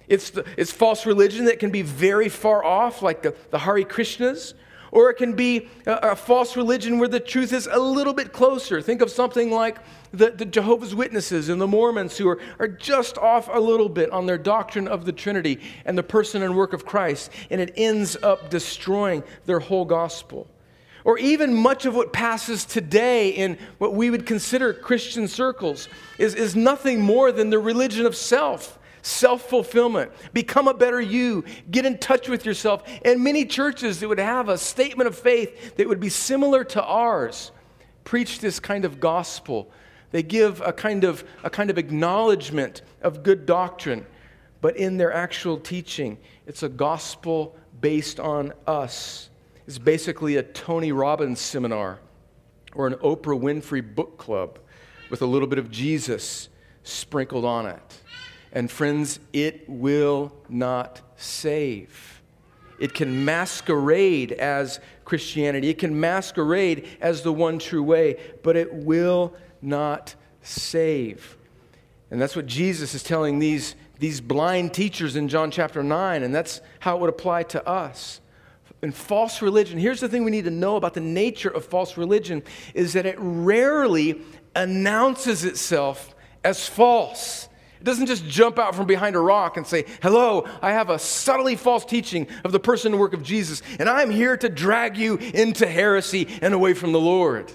It's, 0.08 0.30
the, 0.30 0.44
it's 0.56 0.72
false 0.72 1.06
religion 1.06 1.46
that 1.46 1.58
can 1.58 1.70
be 1.70 1.82
very 1.82 2.28
far 2.28 2.64
off, 2.64 3.02
like 3.02 3.22
the, 3.22 3.34
the 3.50 3.58
Hare 3.58 3.82
Krishnas, 3.84 4.54
or 4.92 5.08
it 5.08 5.14
can 5.14 5.32
be 5.32 5.68
a, 5.86 6.10
a, 6.12 6.16
false 6.16 6.54
religion 6.56 6.98
where 6.98 7.08
the 7.08 7.18
truth 7.18 7.52
is 7.52 7.66
a 7.66 7.78
little 7.78 8.12
bit 8.12 8.32
closer. 8.32 8.80
Think 8.80 9.00
of 9.00 9.10
something 9.10 9.50
like 9.50 9.78
the, 10.12 10.30
the 10.30 10.44
Jehovah's 10.44 10.94
Witnesses 10.94 11.48
and 11.48 11.60
the 11.60 11.66
Mormons 11.66 12.18
who 12.18 12.28
are, 12.28 12.38
are 12.60 12.68
just 12.68 13.16
off 13.18 13.48
a 13.50 13.58
little 13.58 13.88
bit 13.88 14.10
on 14.10 14.26
their 14.26 14.38
doctrine 14.38 14.86
of 14.86 15.06
the 15.06 15.12
Trinity 15.12 15.58
and 15.86 15.96
the 15.96 16.02
person 16.02 16.42
and 16.42 16.54
work 16.54 16.74
of 16.74 16.84
Christ, 16.84 17.32
and 17.50 17.60
it 17.60 17.72
ends 17.76 18.16
up 18.22 18.50
destroying 18.50 19.24
their 19.46 19.60
whole 19.60 19.86
gospel. 19.86 20.46
Or 21.04 21.18
even 21.18 21.54
much 21.54 21.84
of 21.86 21.96
what 21.96 22.12
passes 22.12 22.64
today 22.64 23.30
in 23.30 23.58
what 23.78 23.94
we 23.94 24.10
would 24.10 24.26
consider 24.26 24.72
Christian 24.72 25.26
circles 25.26 25.88
is, 26.18 26.34
is 26.34 26.54
nothing 26.54 27.00
more 27.00 27.32
than 27.32 27.50
the 27.50 27.58
religion 27.58 28.06
of 28.06 28.14
self 28.14 28.78
self 29.02 29.48
fulfillment, 29.48 30.12
become 30.32 30.68
a 30.68 30.74
better 30.74 31.00
you, 31.00 31.44
get 31.70 31.84
in 31.84 31.98
touch 31.98 32.28
with 32.28 32.46
yourself. 32.46 32.82
And 33.04 33.22
many 33.22 33.44
churches 33.44 34.00
that 34.00 34.08
would 34.08 34.18
have 34.18 34.48
a 34.48 34.56
statement 34.56 35.08
of 35.08 35.18
faith 35.18 35.76
that 35.76 35.88
would 35.88 36.00
be 36.00 36.08
similar 36.08 36.64
to 36.64 36.82
ours 36.82 37.50
preach 38.04 38.38
this 38.38 38.58
kind 38.58 38.84
of 38.84 39.00
gospel. 39.00 39.70
They 40.10 40.22
give 40.22 40.60
a 40.60 40.72
kind 40.72 41.04
of, 41.04 41.24
a 41.42 41.50
kind 41.50 41.70
of 41.70 41.78
acknowledgement 41.78 42.82
of 43.02 43.22
good 43.22 43.46
doctrine, 43.46 44.06
but 44.60 44.76
in 44.76 44.96
their 44.96 45.12
actual 45.12 45.58
teaching, 45.58 46.18
it's 46.46 46.62
a 46.62 46.68
gospel 46.68 47.56
based 47.80 48.20
on 48.20 48.52
us. 48.66 49.30
It's 49.66 49.78
basically 49.78 50.36
a 50.36 50.42
Tony 50.42 50.92
Robbins 50.92 51.40
seminar 51.40 51.98
or 52.74 52.86
an 52.86 52.94
Oprah 52.94 53.40
Winfrey 53.40 53.82
book 53.94 54.18
club 54.18 54.58
with 55.10 55.22
a 55.22 55.26
little 55.26 55.48
bit 55.48 55.58
of 55.58 55.70
Jesus 55.70 56.48
sprinkled 56.84 57.44
on 57.44 57.66
it. 57.66 58.01
And 58.52 58.70
friends, 58.70 59.18
it 59.32 59.68
will 59.68 60.32
not 60.48 61.00
save. 61.16 62.22
It 62.78 62.94
can 62.94 63.24
masquerade 63.24 64.32
as 64.32 64.80
Christianity, 65.04 65.68
it 65.68 65.78
can 65.78 65.98
masquerade 65.98 66.88
as 67.00 67.22
the 67.22 67.32
one 67.32 67.58
true 67.58 67.82
way, 67.82 68.18
but 68.42 68.56
it 68.56 68.72
will 68.72 69.34
not 69.60 70.14
save. 70.42 71.36
And 72.10 72.20
that's 72.20 72.36
what 72.36 72.46
Jesus 72.46 72.94
is 72.94 73.02
telling 73.02 73.38
these, 73.38 73.74
these 73.98 74.20
blind 74.20 74.74
teachers 74.74 75.16
in 75.16 75.28
John 75.28 75.50
chapter 75.50 75.82
9, 75.82 76.22
and 76.22 76.34
that's 76.34 76.60
how 76.80 76.96
it 76.96 77.00
would 77.00 77.10
apply 77.10 77.44
to 77.44 77.66
us. 77.66 78.20
In 78.82 78.90
false 78.90 79.40
religion, 79.40 79.78
here's 79.78 80.00
the 80.00 80.08
thing 80.08 80.24
we 80.24 80.30
need 80.32 80.44
to 80.44 80.50
know 80.50 80.76
about 80.76 80.94
the 80.94 81.00
nature 81.00 81.48
of 81.48 81.64
false 81.64 81.96
religion 81.96 82.42
is 82.74 82.94
that 82.94 83.06
it 83.06 83.14
rarely 83.18 84.20
announces 84.56 85.44
itself 85.44 86.14
as 86.42 86.68
false. 86.68 87.48
It 87.82 87.86
doesn't 87.86 88.06
just 88.06 88.24
jump 88.28 88.60
out 88.60 88.76
from 88.76 88.86
behind 88.86 89.16
a 89.16 89.18
rock 89.18 89.56
and 89.56 89.66
say, 89.66 89.86
Hello, 90.00 90.46
I 90.62 90.70
have 90.70 90.88
a 90.88 91.00
subtly 91.00 91.56
false 91.56 91.84
teaching 91.84 92.28
of 92.44 92.52
the 92.52 92.60
person 92.60 92.92
and 92.92 93.00
work 93.00 93.12
of 93.12 93.24
Jesus, 93.24 93.60
and 93.80 93.88
I'm 93.88 94.08
here 94.08 94.36
to 94.36 94.48
drag 94.48 94.96
you 94.96 95.16
into 95.16 95.66
heresy 95.66 96.28
and 96.40 96.54
away 96.54 96.74
from 96.74 96.92
the 96.92 97.00
Lord. 97.00 97.50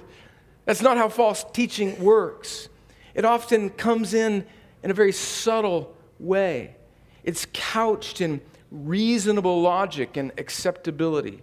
That's 0.66 0.82
not 0.82 0.98
how 0.98 1.08
false 1.08 1.46
teaching 1.54 1.98
works. 2.04 2.68
It 3.16 3.24
often 3.24 3.70
comes 3.70 4.14
in 4.14 4.46
in 4.84 4.92
a 4.92 4.94
very 4.94 5.14
subtle 5.14 5.96
way, 6.20 6.76
it's 7.24 7.48
couched 7.54 8.20
in 8.20 8.42
reasonable 8.70 9.62
logic 9.62 10.18
and 10.18 10.34
acceptability 10.38 11.42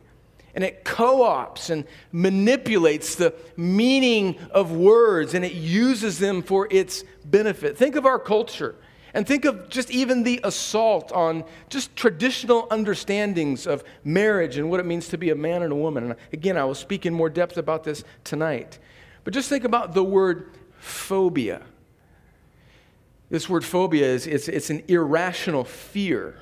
and 0.55 0.63
it 0.63 0.85
co 0.85 1.21
opts 1.21 1.71
and 1.71 1.85
manipulates 2.13 3.17
the 3.17 3.35
meaning 3.57 4.39
of 4.51 4.73
words 4.73 5.35
and 5.35 5.45
it 5.45 5.53
uses 5.53 6.19
them 6.19 6.43
for 6.43 6.69
its 6.71 7.05
benefit. 7.25 7.77
Think 7.77 7.97
of 7.97 8.07
our 8.07 8.19
culture 8.19 8.77
and 9.15 9.27
think 9.27 9.45
of 9.45 9.69
just 9.69 9.91
even 9.91 10.25
the 10.25 10.41
assault 10.43 11.13
on 11.13 11.45
just 11.69 11.95
traditional 11.97 12.67
understandings 12.71 13.67
of 13.67 13.85
marriage 14.03 14.59
and 14.59 14.69
what 14.71 14.81
it 14.81 14.87
means 14.87 15.09
to 15.09 15.19
be 15.19 15.31
a 15.31 15.37
man 15.37 15.63
and 15.63 15.73
a 15.73 15.77
woman. 15.77 16.05
And 16.05 16.17
again, 16.33 16.57
I 16.57 16.65
will 16.65 16.75
speak 16.75 17.07
in 17.07 17.15
more 17.15 17.31
depth 17.31 17.57
about 17.57 17.85
this 17.85 18.03
tonight. 18.25 18.79
But 19.23 19.33
just 19.33 19.49
think 19.49 19.65
about 19.65 19.95
the 19.95 20.03
word 20.03 20.51
phobia. 20.79 21.63
This 23.31 23.49
word 23.49 23.65
phobia 23.65 24.07
is 24.07 24.27
it's, 24.27 24.49
it's 24.49 24.71
an 24.71 24.83
irrational 24.89 25.65
fear 25.65 26.37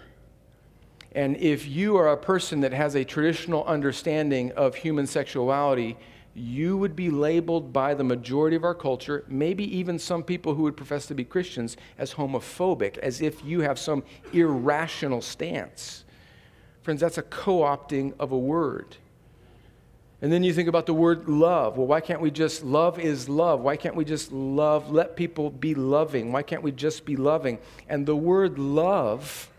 and 1.15 1.37
if 1.37 1.67
you 1.67 1.97
are 1.97 2.09
a 2.09 2.17
person 2.17 2.61
that 2.61 2.73
has 2.73 2.95
a 2.95 3.05
traditional 3.05 3.65
understanding 3.65 4.53
of 4.53 4.75
human 4.75 5.07
sexuality, 5.07 5.97
you 6.35 6.79
would 6.79 6.97
be 6.97 7.11
labeled 7.11 7.73
by 7.73 7.93
the 7.93 8.05
majority 8.05 8.57
of 8.57 8.65
our 8.65 8.75
culture, 8.75 9.25
maybe 9.29 9.65
even 9.77 9.99
some 9.99 10.23
people 10.23 10.55
who 10.55 10.63
would 10.63 10.77
profess 10.77 11.07
to 11.07 11.15
be 11.15 11.25
Christians, 11.25 11.77
as 11.99 12.15
homophobic, 12.15 12.97
as 12.99 13.21
if 13.21 13.45
you 13.45 13.61
have 13.61 13.79
some 13.79 14.03
irrational 14.33 15.21
stance. 15.21 16.05
Friends, 16.81 17.01
that's 17.01 17.19
a 17.19 17.23
co 17.23 17.61
opting 17.61 18.15
of 18.19 18.33
a 18.33 18.39
word. 18.39 18.97
And 20.23 20.33
then 20.33 20.45
you 20.45 20.55
think 20.55 20.69
about 20.69 20.87
the 20.87 20.95
word 20.95 21.29
love. 21.29 21.77
Well, 21.77 21.87
why 21.87 22.01
can't 22.01 22.21
we 22.21 22.31
just, 22.31 22.63
love 22.63 22.99
is 22.99 23.29
love. 23.29 23.61
Why 23.61 23.77
can't 23.77 23.97
we 23.97 24.05
just 24.05 24.33
love, 24.33 24.91
let 24.91 25.17
people 25.17 25.51
be 25.51 25.75
loving? 25.75 26.33
Why 26.33 26.43
can't 26.43 26.63
we 26.63 26.71
just 26.71 27.05
be 27.05 27.17
loving? 27.17 27.59
And 27.89 28.07
the 28.07 28.17
word 28.17 28.57
love 28.59 29.51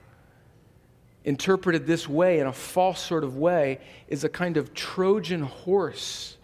interpreted 1.26 1.86
this 1.86 2.08
way, 2.08 2.40
in 2.40 2.48
a 2.48 2.54
false 2.54 3.00
sort 3.00 3.24
of 3.24 3.38
way, 3.38 3.80
is 4.08 4.24
a 4.24 4.30
kind 4.30 4.58
of 4.58 4.74
Trojan 4.74 5.42
horse 5.42 6.38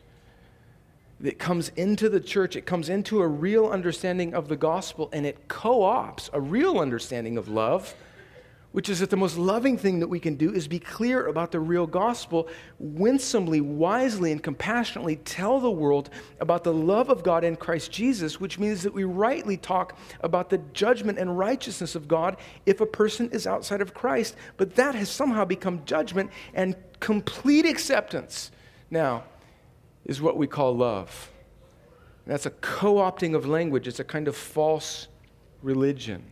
that 1.20 1.38
comes 1.38 1.70
into 1.76 2.10
the 2.10 2.20
church. 2.20 2.56
It 2.56 2.66
comes 2.66 2.90
into 2.90 3.22
a 3.22 3.28
real 3.28 3.68
understanding 3.68 4.34
of 4.34 4.48
the 4.48 4.56
gospel 4.56 5.10
and 5.12 5.26
it 5.26 5.48
co 5.48 5.84
ops 5.84 6.30
a 6.34 6.40
real 6.40 6.80
understanding 6.80 7.38
of 7.38 7.50
love 7.50 7.94
which 8.72 8.88
is 8.90 9.00
that 9.00 9.10
the 9.10 9.18
most 9.18 9.38
loving 9.38 9.78
thing 9.78 10.00
that 10.00 10.08
we 10.08 10.20
can 10.20 10.36
do 10.36 10.54
is 10.54 10.68
be 10.68 10.80
clear 10.80 11.26
about 11.28 11.52
the 11.52 11.60
real 11.60 11.88
gospel, 11.88 12.48
winsomely, 12.78 13.62
wisely, 13.62 14.32
and 14.32 14.44
compassionately 14.44 15.16
tell 15.18 15.60
the 15.60 15.72
world 15.72 16.10
about 16.40 16.64
the 16.64 16.74
love 16.74 17.10
of 17.10 17.24
God 17.24 17.44
in 17.44 17.56
Christ 17.56 17.92
Jesus, 17.92 18.40
which 18.40 18.60
means 18.60 18.84
that 18.84 18.94
we 18.94 19.04
rightly 19.04 19.58
talk 19.58 19.98
about 20.22 20.50
the 20.50 20.60
judgment 20.74 21.18
and 21.18 21.38
righteousness 21.38 21.96
of 21.96 22.08
God 22.08 22.38
if 22.66 22.80
a 22.80 22.86
person 22.86 23.30
is 23.32 23.48
outside 23.48 23.82
of 23.82 23.94
Christ. 23.94 24.36
But 24.58 24.76
that 24.76 24.94
has 24.94 25.10
somehow 25.10 25.46
become 25.46 25.84
judgment 25.86 26.30
and 26.54 26.76
complete 27.00 27.66
acceptance 27.66 28.52
now 28.92 29.24
is 30.06 30.22
what 30.22 30.38
we 30.38 30.48
call 30.48 30.76
love. 30.76 31.32
That's 32.26 32.46
a 32.46 32.52
co 32.52 32.96
opting 32.96 33.36
of 33.36 33.48
language, 33.48 33.88
it's 33.88 34.00
a 34.00 34.04
kind 34.04 34.28
of 34.28 34.36
false 34.36 35.08
religion. 35.62 36.24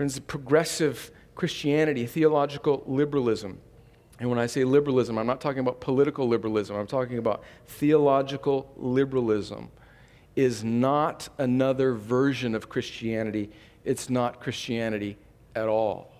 Friends, 0.00 0.18
progressive 0.18 1.10
Christianity, 1.34 2.06
theological 2.06 2.82
liberalism. 2.86 3.60
And 4.18 4.30
when 4.30 4.38
I 4.38 4.46
say 4.46 4.64
liberalism, 4.64 5.18
I'm 5.18 5.26
not 5.26 5.42
talking 5.42 5.58
about 5.58 5.82
political 5.82 6.26
liberalism, 6.26 6.74
I'm 6.74 6.86
talking 6.86 7.18
about 7.18 7.42
theological 7.66 8.72
liberalism, 8.78 9.68
is 10.36 10.64
not 10.64 11.28
another 11.36 11.92
version 11.92 12.54
of 12.54 12.70
Christianity. 12.70 13.50
It's 13.84 14.08
not 14.08 14.40
Christianity 14.40 15.18
at 15.54 15.68
all. 15.68 16.10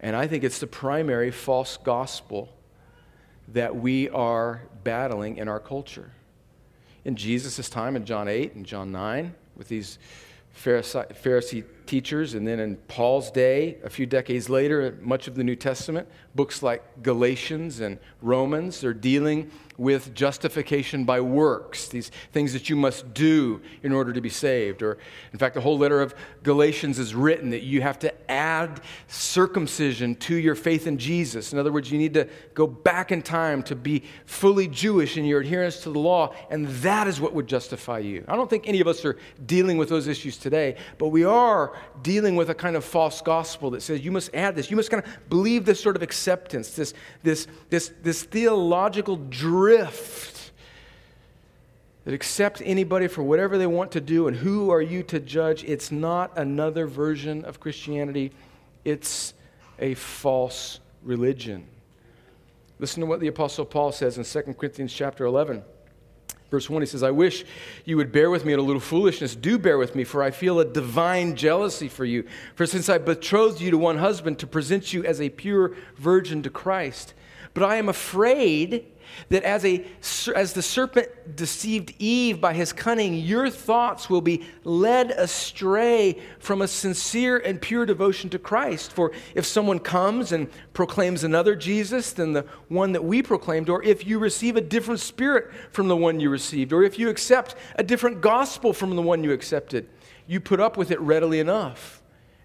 And 0.00 0.16
I 0.16 0.26
think 0.26 0.42
it's 0.42 0.58
the 0.58 0.66
primary 0.66 1.30
false 1.30 1.76
gospel 1.76 2.48
that 3.48 3.76
we 3.76 4.08
are 4.08 4.62
battling 4.82 5.36
in 5.36 5.46
our 5.46 5.60
culture. 5.60 6.10
In 7.04 7.16
Jesus' 7.16 7.68
time, 7.68 7.96
in 7.96 8.06
John 8.06 8.28
8 8.28 8.54
and 8.54 8.64
John 8.64 8.90
9, 8.92 9.34
with 9.58 9.68
these 9.68 9.98
Pharisee 10.56 11.64
teachers, 11.86 12.34
and 12.34 12.46
then 12.46 12.58
in 12.58 12.76
Paul's 12.88 13.30
day, 13.30 13.78
a 13.84 13.90
few 13.90 14.06
decades 14.06 14.48
later, 14.48 14.98
much 15.00 15.28
of 15.28 15.34
the 15.34 15.44
New 15.44 15.56
Testament, 15.56 16.08
books 16.34 16.62
like 16.62 17.02
Galatians 17.02 17.80
and 17.80 17.98
Romans 18.20 18.82
are 18.82 18.94
dealing 18.94 19.50
with 19.78 20.14
justification 20.14 21.04
by 21.04 21.20
works, 21.20 21.88
these 21.88 22.10
things 22.32 22.52
that 22.52 22.70
you 22.70 22.76
must 22.76 23.12
do 23.12 23.60
in 23.82 23.92
order 23.92 24.12
to 24.12 24.20
be 24.20 24.28
saved. 24.28 24.82
Or, 24.82 24.98
in 25.32 25.38
fact, 25.38 25.54
the 25.54 25.60
whole 25.60 25.78
letter 25.78 26.00
of 26.00 26.14
Galatians 26.42 26.98
is 26.98 27.14
written 27.14 27.50
that 27.50 27.62
you 27.62 27.82
have 27.82 27.98
to 28.00 28.30
add 28.30 28.80
circumcision 29.08 30.14
to 30.16 30.34
your 30.34 30.54
faith 30.54 30.86
in 30.86 30.98
Jesus. 30.98 31.52
In 31.52 31.58
other 31.58 31.72
words, 31.72 31.90
you 31.90 31.98
need 31.98 32.14
to 32.14 32.28
go 32.54 32.66
back 32.66 33.12
in 33.12 33.22
time 33.22 33.62
to 33.64 33.76
be 33.76 34.02
fully 34.24 34.68
Jewish 34.68 35.16
in 35.16 35.24
your 35.24 35.40
adherence 35.40 35.82
to 35.82 35.90
the 35.90 35.98
law, 35.98 36.34
and 36.50 36.68
that 36.68 37.06
is 37.06 37.20
what 37.20 37.34
would 37.34 37.46
justify 37.46 37.98
you. 37.98 38.24
I 38.28 38.36
don't 38.36 38.48
think 38.48 38.68
any 38.68 38.80
of 38.80 38.86
us 38.86 39.04
are 39.04 39.16
dealing 39.46 39.76
with 39.76 39.88
those 39.88 40.06
issues 40.06 40.38
today, 40.38 40.76
but 40.98 41.08
we 41.08 41.24
are 41.24 41.76
dealing 42.02 42.36
with 42.36 42.50
a 42.50 42.54
kind 42.54 42.76
of 42.76 42.84
false 42.84 43.20
gospel 43.20 43.70
that 43.70 43.82
says 43.82 44.04
you 44.04 44.12
must 44.12 44.34
add 44.34 44.54
this. 44.56 44.70
You 44.70 44.76
must 44.76 44.90
kind 44.90 45.04
of 45.04 45.28
believe 45.28 45.64
this 45.64 45.80
sort 45.80 45.96
of 45.96 46.02
acceptance, 46.02 46.70
this, 46.70 46.94
this, 47.22 47.46
this, 47.70 47.92
this 48.02 48.22
theological 48.22 49.16
drift 49.66 50.52
that 52.04 52.14
accepts 52.14 52.62
anybody 52.64 53.08
for 53.08 53.24
whatever 53.24 53.58
they 53.58 53.66
want 53.66 53.90
to 53.90 54.00
do 54.00 54.28
and 54.28 54.36
who 54.36 54.70
are 54.70 54.80
you 54.80 55.02
to 55.02 55.18
judge. 55.18 55.64
It's 55.64 55.90
not 55.90 56.38
another 56.38 56.86
version 56.86 57.44
of 57.44 57.58
Christianity, 57.58 58.30
it's 58.84 59.34
a 59.80 59.94
false 59.94 60.78
religion. 61.02 61.66
Listen 62.78 63.00
to 63.00 63.06
what 63.06 63.18
the 63.18 63.26
Apostle 63.26 63.64
Paul 63.64 63.90
says 63.90 64.18
in 64.18 64.24
2 64.24 64.54
Corinthians 64.54 64.92
chapter 64.92 65.24
11. 65.24 65.64
Verse 66.48 66.70
1, 66.70 66.82
he 66.82 66.86
says, 66.86 67.02
I 67.02 67.10
wish 67.10 67.44
you 67.84 67.96
would 67.96 68.12
bear 68.12 68.30
with 68.30 68.44
me 68.44 68.52
in 68.52 68.60
a 68.60 68.62
little 68.62 68.78
foolishness. 68.78 69.34
Do 69.34 69.58
bear 69.58 69.78
with 69.78 69.96
me, 69.96 70.04
for 70.04 70.22
I 70.22 70.30
feel 70.30 70.60
a 70.60 70.64
divine 70.64 71.34
jealousy 71.34 71.88
for 71.88 72.04
you. 72.04 72.24
For 72.54 72.66
since 72.66 72.88
I 72.88 72.98
betrothed 72.98 73.60
you 73.60 73.72
to 73.72 73.78
one 73.78 73.98
husband 73.98 74.38
to 74.38 74.46
present 74.46 74.92
you 74.92 75.04
as 75.04 75.20
a 75.20 75.28
pure 75.28 75.74
virgin 75.96 76.44
to 76.44 76.50
Christ, 76.50 77.14
but 77.52 77.64
I 77.64 77.76
am 77.76 77.88
afraid 77.88 78.86
that 79.28 79.42
as, 79.42 79.64
a, 79.64 79.84
as 80.34 80.52
the 80.52 80.62
serpent 80.62 81.36
deceived 81.36 81.94
Eve 81.98 82.40
by 82.40 82.52
his 82.52 82.72
cunning, 82.72 83.14
your 83.14 83.50
thoughts 83.50 84.08
will 84.08 84.20
be 84.20 84.44
led 84.64 85.10
astray 85.10 86.20
from 86.38 86.62
a 86.62 86.68
sincere 86.68 87.38
and 87.38 87.60
pure 87.60 87.86
devotion 87.86 88.30
to 88.30 88.38
Christ. 88.38 88.92
For 88.92 89.12
if 89.34 89.46
someone 89.46 89.78
comes 89.78 90.32
and 90.32 90.48
proclaims 90.72 91.24
another 91.24 91.54
Jesus 91.56 92.12
than 92.12 92.32
the 92.32 92.46
one 92.68 92.92
that 92.92 93.04
we 93.04 93.22
proclaimed, 93.22 93.68
or 93.68 93.82
if 93.82 94.06
you 94.06 94.18
receive 94.18 94.56
a 94.56 94.60
different 94.60 95.00
spirit 95.00 95.50
from 95.72 95.88
the 95.88 95.96
one 95.96 96.20
you 96.20 96.30
received, 96.30 96.72
or 96.72 96.82
if 96.82 96.98
you 96.98 97.08
accept 97.08 97.54
a 97.76 97.82
different 97.82 98.20
gospel 98.20 98.72
from 98.72 98.96
the 98.96 99.02
one 99.02 99.24
you 99.24 99.32
accepted, 99.32 99.88
you 100.26 100.40
put 100.40 100.60
up 100.60 100.76
with 100.76 100.90
it 100.90 101.00
readily 101.00 101.40
enough. 101.40 101.95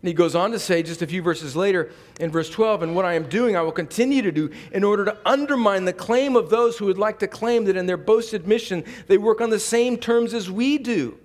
And 0.02 0.08
he 0.08 0.14
goes 0.14 0.34
on 0.34 0.52
to 0.52 0.58
say 0.58 0.82
just 0.82 1.04
a 1.04 1.08
few 1.08 1.22
verses 1.22 1.56
later 1.56 1.92
in 2.20 2.32
verse 2.32 2.50
12, 2.50 2.82
and 2.82 2.96
what 2.96 3.06
I 3.06 3.14
am 3.14 3.30
doing, 3.30 3.56
I 3.56 3.62
will 3.62 3.72
continue 3.72 4.24
to 4.24 4.32
do 4.32 4.50
in 4.72 4.84
order 4.84 5.06
to 5.06 5.18
undermine 5.26 5.86
the 5.86 5.94
claim 5.94 6.36
of 6.36 6.50
those 6.50 6.78
who 6.78 6.86
would 6.86 6.98
like 6.98 7.20
to 7.20 7.28
claim 7.28 7.66
that 7.66 7.78
in 7.78 7.86
their 7.86 7.98
boasted 7.98 8.48
mission 8.48 8.84
they 9.08 9.20
work 9.20 9.42
on 9.42 9.52
the 9.52 9.60
same 9.60 9.98
terms 9.98 10.34
as 10.34 10.50
we 10.50 10.80
do. 10.80 11.20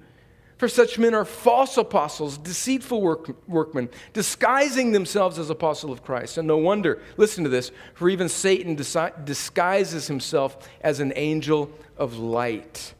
For 0.58 0.68
such 0.68 0.98
men 0.98 1.14
are 1.14 1.24
false 1.24 1.76
apostles, 1.76 2.38
deceitful 2.38 3.00
work, 3.02 3.46
workmen, 3.46 3.90
disguising 4.14 4.92
themselves 4.92 5.38
as 5.38 5.50
apostles 5.50 5.92
of 5.92 6.02
Christ. 6.02 6.38
And 6.38 6.48
no 6.48 6.56
wonder, 6.56 7.02
listen 7.18 7.44
to 7.44 7.50
this, 7.50 7.72
for 7.94 8.08
even 8.08 8.28
Satan 8.28 8.74
disguises 8.74 10.06
himself 10.06 10.68
as 10.80 11.00
an 11.00 11.12
angel 11.16 11.70
of 11.98 12.18
light. 12.18 12.94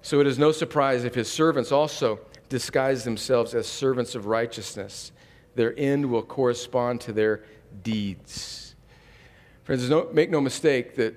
So 0.00 0.20
it 0.20 0.26
is 0.26 0.38
no 0.38 0.52
surprise 0.52 1.04
if 1.04 1.14
his 1.14 1.30
servants 1.30 1.70
also 1.72 2.20
disguise 2.52 3.02
themselves 3.02 3.54
as 3.54 3.66
servants 3.66 4.14
of 4.14 4.26
righteousness. 4.26 5.10
Their 5.54 5.74
end 5.78 6.10
will 6.10 6.22
correspond 6.22 7.00
to 7.00 7.12
their 7.12 7.44
deeds. 7.82 8.74
Friends, 9.64 9.88
no, 9.88 10.10
make 10.12 10.28
no 10.28 10.38
mistake 10.38 10.96
that 10.96 11.14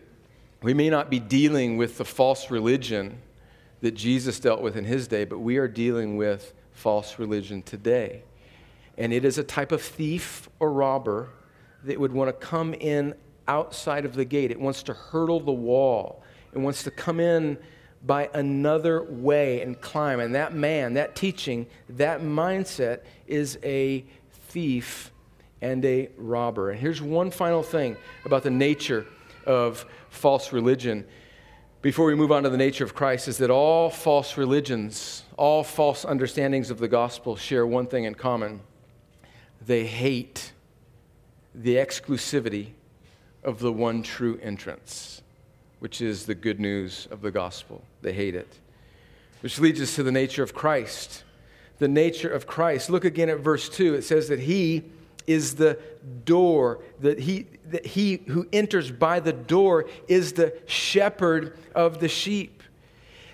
we 0.61 0.73
may 0.73 0.89
not 0.89 1.09
be 1.09 1.19
dealing 1.19 1.75
with 1.75 1.97
the 1.97 2.05
false 2.05 2.49
religion 2.49 3.17
that 3.81 3.91
Jesus 3.91 4.39
dealt 4.39 4.61
with 4.61 4.77
in 4.77 4.85
his 4.85 5.09
day, 5.09 5.25
but 5.25 5.39
we 5.39 5.57
are 5.57 5.67
dealing 5.67 6.15
with 6.15 6.53
false 6.71 7.19
religion 7.19 7.61
today. 7.61 8.23
And 8.97 9.11
it 9.11 9.25
is 9.25 9.37
a 9.37 9.43
type 9.43 9.73
of 9.73 9.81
thief 9.81 10.47
or 10.61 10.71
robber 10.71 11.27
that 11.83 11.99
would 11.99 12.13
want 12.13 12.29
to 12.29 12.45
come 12.47 12.73
in 12.73 13.13
outside 13.49 14.05
of 14.05 14.15
the 14.15 14.23
gate. 14.23 14.51
It 14.51 14.59
wants 14.59 14.83
to 14.83 14.93
hurdle 14.93 15.41
the 15.41 15.51
wall. 15.51 16.23
It 16.53 16.59
wants 16.59 16.83
to 16.83 16.91
come 16.91 17.19
in 17.19 17.57
by 18.05 18.29
another 18.33 19.03
way 19.03 19.61
and 19.61 19.79
climb. 19.81 20.19
And 20.19 20.35
that 20.35 20.53
man, 20.53 20.93
that 20.93 21.15
teaching, 21.15 21.67
that 21.89 22.21
mindset 22.21 23.01
is 23.27 23.57
a 23.63 24.05
thief 24.49 25.11
and 25.61 25.83
a 25.85 26.09
robber. 26.17 26.71
And 26.71 26.79
here's 26.79 27.01
one 27.01 27.31
final 27.31 27.63
thing 27.63 27.97
about 28.25 28.43
the 28.43 28.51
nature 28.51 29.05
of 29.45 29.85
false 30.09 30.53
religion 30.53 31.05
before 31.81 32.07
we 32.07 32.15
move 32.15 32.31
on 32.31 32.41
to 32.41 32.49
the 32.49 32.57
nature 32.57 32.83
of 32.83 32.95
Christ 32.95 33.27
is 33.27 33.37
that 33.37 33.51
all 33.51 33.91
false 33.91 34.37
religions, 34.37 35.23
all 35.37 35.63
false 35.63 36.03
understandings 36.03 36.71
of 36.71 36.79
the 36.79 36.87
gospel 36.87 37.35
share 37.35 37.67
one 37.67 37.85
thing 37.85 38.05
in 38.05 38.15
common 38.15 38.61
they 39.63 39.85
hate 39.85 40.51
the 41.53 41.75
exclusivity 41.75 42.69
of 43.43 43.59
the 43.59 43.71
one 43.71 44.01
true 44.01 44.39
entrance 44.41 45.21
which 45.85 46.01
is 46.01 46.25
the 46.25 46.33
good 46.33 46.59
news 46.59 47.07
of 47.11 47.21
the 47.21 47.29
gospel. 47.29 47.79
They 48.01 48.11
hate 48.11 48.33
it. 48.33 48.57
Which 49.41 49.59
leads 49.59 49.79
us 49.79 49.93
to 49.97 50.01
the 50.01 50.11
nature 50.11 50.41
of 50.41 50.51
Christ. 50.51 51.23
The 51.77 51.87
nature 51.87 52.27
of 52.27 52.47
Christ. 52.47 52.89
Look 52.89 53.05
again 53.05 53.29
at 53.29 53.41
verse 53.41 53.69
2. 53.69 53.93
It 53.93 54.01
says 54.01 54.27
that 54.29 54.39
he 54.39 54.81
is 55.27 55.53
the 55.53 55.77
door, 56.23 56.79
that 57.01 57.19
he, 57.19 57.45
that 57.69 57.85
he 57.85 58.23
who 58.29 58.47
enters 58.51 58.89
by 58.89 59.19
the 59.19 59.31
door 59.31 59.85
is 60.07 60.33
the 60.33 60.57
shepherd 60.65 61.55
of 61.75 61.99
the 61.99 62.09
sheep. 62.09 62.63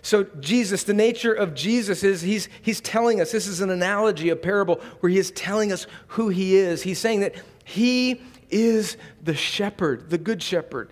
So, 0.02 0.26
Jesus, 0.42 0.84
the 0.84 0.94
nature 0.94 1.34
of 1.34 1.54
Jesus 1.56 2.04
is 2.04 2.22
he's, 2.22 2.50
he's 2.62 2.82
telling 2.82 3.22
us, 3.22 3.32
this 3.32 3.48
is 3.48 3.62
an 3.62 3.70
analogy, 3.70 4.28
a 4.28 4.36
parable, 4.36 4.82
where 5.00 5.10
he 5.10 5.20
is 5.20 5.32
telling 5.32 5.72
us 5.72 5.88
who 6.08 6.28
he 6.28 6.58
is. 6.58 6.84
He's 6.84 7.00
saying 7.00 7.22
that 7.22 7.34
he 7.64 8.22
is 8.50 8.98
the 9.24 9.36
shepherd, 9.36 10.10
the 10.10 10.18
good 10.18 10.44
shepherd. 10.44 10.92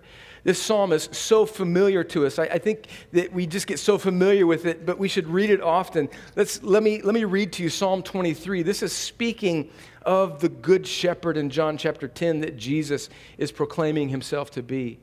This 0.49 0.59
psalm 0.59 0.93
is 0.93 1.09
so 1.11 1.45
familiar 1.45 2.03
to 2.05 2.25
us. 2.25 2.39
I, 2.39 2.45
I, 2.45 2.57
think 2.57 2.87
that 3.11 3.31
we 3.31 3.45
just 3.45 3.67
get 3.67 3.77
so 3.77 3.99
familiar 3.99 4.47
with 4.47 4.65
it, 4.65 4.83
but 4.83 4.97
we 4.97 5.07
should 5.07 5.27
read 5.27 5.51
it 5.51 5.61
often. 5.61 6.09
Let's, 6.35 6.63
let, 6.63 6.81
me, 6.81 7.03
let 7.03 7.13
me 7.13 7.23
read 7.23 7.53
to 7.53 7.61
you 7.61 7.69
Psalm 7.69 8.01
23. 8.01 8.63
This 8.63 8.81
is 8.81 8.91
speaking 8.91 9.69
of 10.01 10.41
the 10.41 10.49
Good 10.49 10.87
Shepherd 10.87 11.37
in 11.37 11.51
John 11.51 11.77
chapter 11.77 12.07
10 12.07 12.39
that 12.39 12.57
Jesus 12.57 13.11
is 13.37 13.51
proclaiming 13.51 14.09
himself 14.09 14.49
to 14.53 14.63
be. 14.63 14.97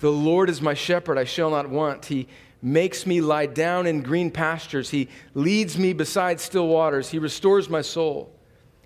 The 0.00 0.10
Lord 0.10 0.48
is 0.48 0.62
my 0.62 0.72
shepherd, 0.72 1.18
I 1.18 1.24
shall 1.24 1.50
not 1.50 1.68
want. 1.68 2.06
He 2.06 2.26
makes 2.62 3.04
me 3.04 3.20
lie 3.20 3.44
down 3.44 3.86
in 3.86 4.00
green 4.00 4.30
pastures. 4.30 4.88
He 4.88 5.10
leads 5.34 5.76
me 5.76 5.92
beside 5.92 6.40
still 6.40 6.66
waters. 6.66 7.10
He 7.10 7.18
restores 7.18 7.68
my 7.68 7.82
soul. 7.82 8.34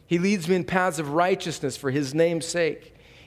He 0.09 0.19
leads 0.19 0.49
me 0.49 0.57
in 0.57 0.65
paths 0.65 0.99
of 0.99 1.11
righteousness 1.11 1.77
for 1.77 1.93
his 1.93 2.13
name's 2.13 2.45
sake. 2.45 2.92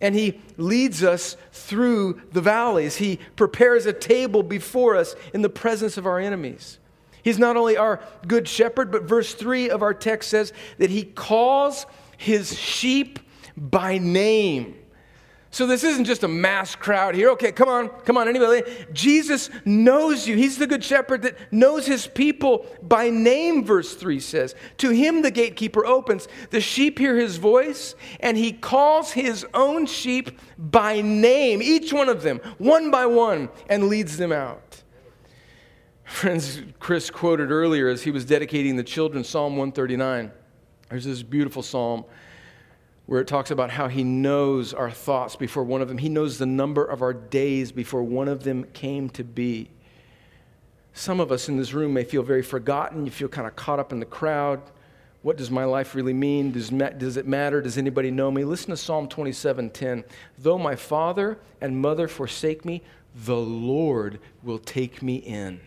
and 0.00 0.14
he 0.14 0.40
leads 0.56 1.02
us 1.02 1.36
through 1.52 2.20
the 2.32 2.40
valleys. 2.40 2.96
He 2.96 3.18
prepares 3.36 3.86
a 3.86 3.92
table 3.92 4.42
before 4.42 4.96
us 4.96 5.14
in 5.34 5.42
the 5.42 5.48
presence 5.48 5.96
of 5.96 6.06
our 6.06 6.18
enemies. 6.18 6.78
He's 7.22 7.38
not 7.38 7.56
only 7.56 7.76
our 7.76 8.00
good 8.26 8.48
shepherd, 8.48 8.90
but 8.90 9.02
verse 9.02 9.34
3 9.34 9.68
of 9.70 9.82
our 9.82 9.92
text 9.92 10.30
says 10.30 10.52
that 10.78 10.90
he 10.90 11.04
calls 11.04 11.84
his 12.16 12.58
sheep 12.58 13.18
by 13.56 13.98
name. 13.98 14.76
So 15.52 15.66
this 15.66 15.82
isn't 15.82 16.04
just 16.04 16.22
a 16.22 16.28
mass 16.28 16.76
crowd 16.76 17.16
here. 17.16 17.30
Okay, 17.30 17.50
come 17.50 17.68
on, 17.68 17.88
come 17.88 18.16
on, 18.16 18.28
anybody. 18.28 18.62
Jesus 18.92 19.50
knows 19.64 20.26
you. 20.28 20.36
He's 20.36 20.58
the 20.58 20.66
good 20.66 20.84
shepherd 20.84 21.22
that 21.22 21.36
knows 21.52 21.86
his 21.86 22.06
people 22.06 22.66
by 22.82 23.10
name, 23.10 23.64
verse 23.64 23.94
3 23.94 24.20
says. 24.20 24.54
To 24.78 24.90
him 24.90 25.22
the 25.22 25.30
gatekeeper 25.32 25.84
opens. 25.84 26.28
The 26.50 26.60
sheep 26.60 27.00
hear 27.00 27.16
his 27.16 27.36
voice, 27.36 27.96
and 28.20 28.36
he 28.36 28.52
calls 28.52 29.10
his 29.10 29.44
own 29.52 29.86
sheep 29.86 30.38
by 30.56 31.00
name, 31.00 31.62
each 31.62 31.92
one 31.92 32.08
of 32.08 32.22
them, 32.22 32.40
one 32.58 32.92
by 32.92 33.06
one, 33.06 33.48
and 33.68 33.88
leads 33.88 34.16
them 34.18 34.30
out. 34.30 34.82
Friends, 36.04 36.62
Chris 36.78 37.10
quoted 37.10 37.50
earlier 37.50 37.88
as 37.88 38.02
he 38.02 38.12
was 38.12 38.24
dedicating 38.24 38.76
the 38.76 38.84
children 38.84 39.24
Psalm 39.24 39.56
139. 39.56 40.30
There's 40.90 41.04
this 41.04 41.22
beautiful 41.22 41.62
psalm 41.62 42.04
where 43.10 43.20
it 43.20 43.26
talks 43.26 43.50
about 43.50 43.72
how 43.72 43.88
he 43.88 44.04
knows 44.04 44.72
our 44.72 44.88
thoughts 44.88 45.34
before 45.34 45.64
one 45.64 45.82
of 45.82 45.88
them. 45.88 45.98
He 45.98 46.08
knows 46.08 46.38
the 46.38 46.46
number 46.46 46.84
of 46.84 47.02
our 47.02 47.12
days 47.12 47.72
before 47.72 48.04
one 48.04 48.28
of 48.28 48.44
them 48.44 48.62
came 48.72 49.10
to 49.10 49.24
be. 49.24 49.68
Some 50.92 51.18
of 51.18 51.32
us 51.32 51.48
in 51.48 51.56
this 51.56 51.72
room 51.72 51.92
may 51.92 52.04
feel 52.04 52.22
very 52.22 52.42
forgotten. 52.42 53.04
You 53.04 53.10
feel 53.10 53.26
kind 53.26 53.48
of 53.48 53.56
caught 53.56 53.80
up 53.80 53.90
in 53.90 53.98
the 53.98 54.06
crowd. 54.06 54.62
What 55.22 55.36
does 55.36 55.50
my 55.50 55.64
life 55.64 55.96
really 55.96 56.12
mean? 56.12 56.52
Does, 56.52 56.70
does 56.70 57.16
it 57.16 57.26
matter? 57.26 57.60
Does 57.60 57.78
anybody 57.78 58.12
know 58.12 58.30
me? 58.30 58.44
Listen 58.44 58.70
to 58.70 58.76
Psalm 58.76 59.08
27:10. 59.08 60.04
Though 60.38 60.56
my 60.56 60.76
father 60.76 61.36
and 61.60 61.82
mother 61.82 62.06
forsake 62.06 62.64
me, 62.64 62.80
the 63.12 63.34
Lord 63.34 64.20
will 64.44 64.60
take 64.60 65.02
me 65.02 65.16
in. 65.16 65.60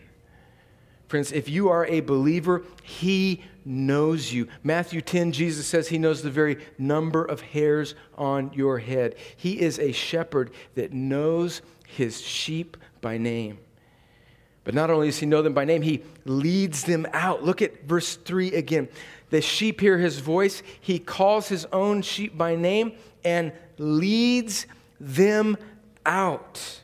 Friends, 1.10 1.34
if 1.34 1.49
you 1.49 1.67
are 1.67 1.86
a 1.88 1.99
believer, 1.99 2.63
He 2.84 3.43
knows 3.65 4.32
you. 4.32 4.47
Matthew 4.63 5.02
10, 5.02 5.32
Jesus 5.32 5.65
says 5.65 5.88
he 5.88 5.97
knows 5.97 6.21
the 6.21 6.30
very 6.30 6.58
number 6.78 7.23
of 7.23 7.41
hairs 7.41 7.95
on 8.17 8.52
your 8.54 8.80
head. 8.80 9.15
He 9.36 9.60
is 9.60 9.80
a 9.80 9.91
shepherd 9.91 10.52
that 10.76 10.93
knows 10.93 11.62
his 11.88 12.21
sheep 12.21 12.78
by 13.02 13.17
name. 13.17 13.60
But 14.63 14.73
not 14.73 14.89
only 14.89 15.08
does 15.08 15.19
he 15.19 15.26
know 15.26 15.41
them 15.41 15.54
by 15.54 15.65
name, 15.65 15.82
he 15.82 16.04
leads 16.26 16.84
them 16.84 17.06
out. 17.12 17.43
Look 17.43 17.62
at 17.62 17.86
verse 17.86 18.15
3 18.15 18.54
again. 18.54 18.88
The 19.30 19.41
sheep 19.41 19.82
hear 19.82 19.97
his 19.97 20.19
voice. 20.19 20.63
He 20.80 20.99
calls 20.99 21.49
his 21.49 21.65
own 21.65 22.02
sheep 22.02 22.38
by 22.38 22.56
name 22.56 22.93
and 23.26 23.52
leads 23.78 24.67
them 24.99 25.58
out. 26.06 26.82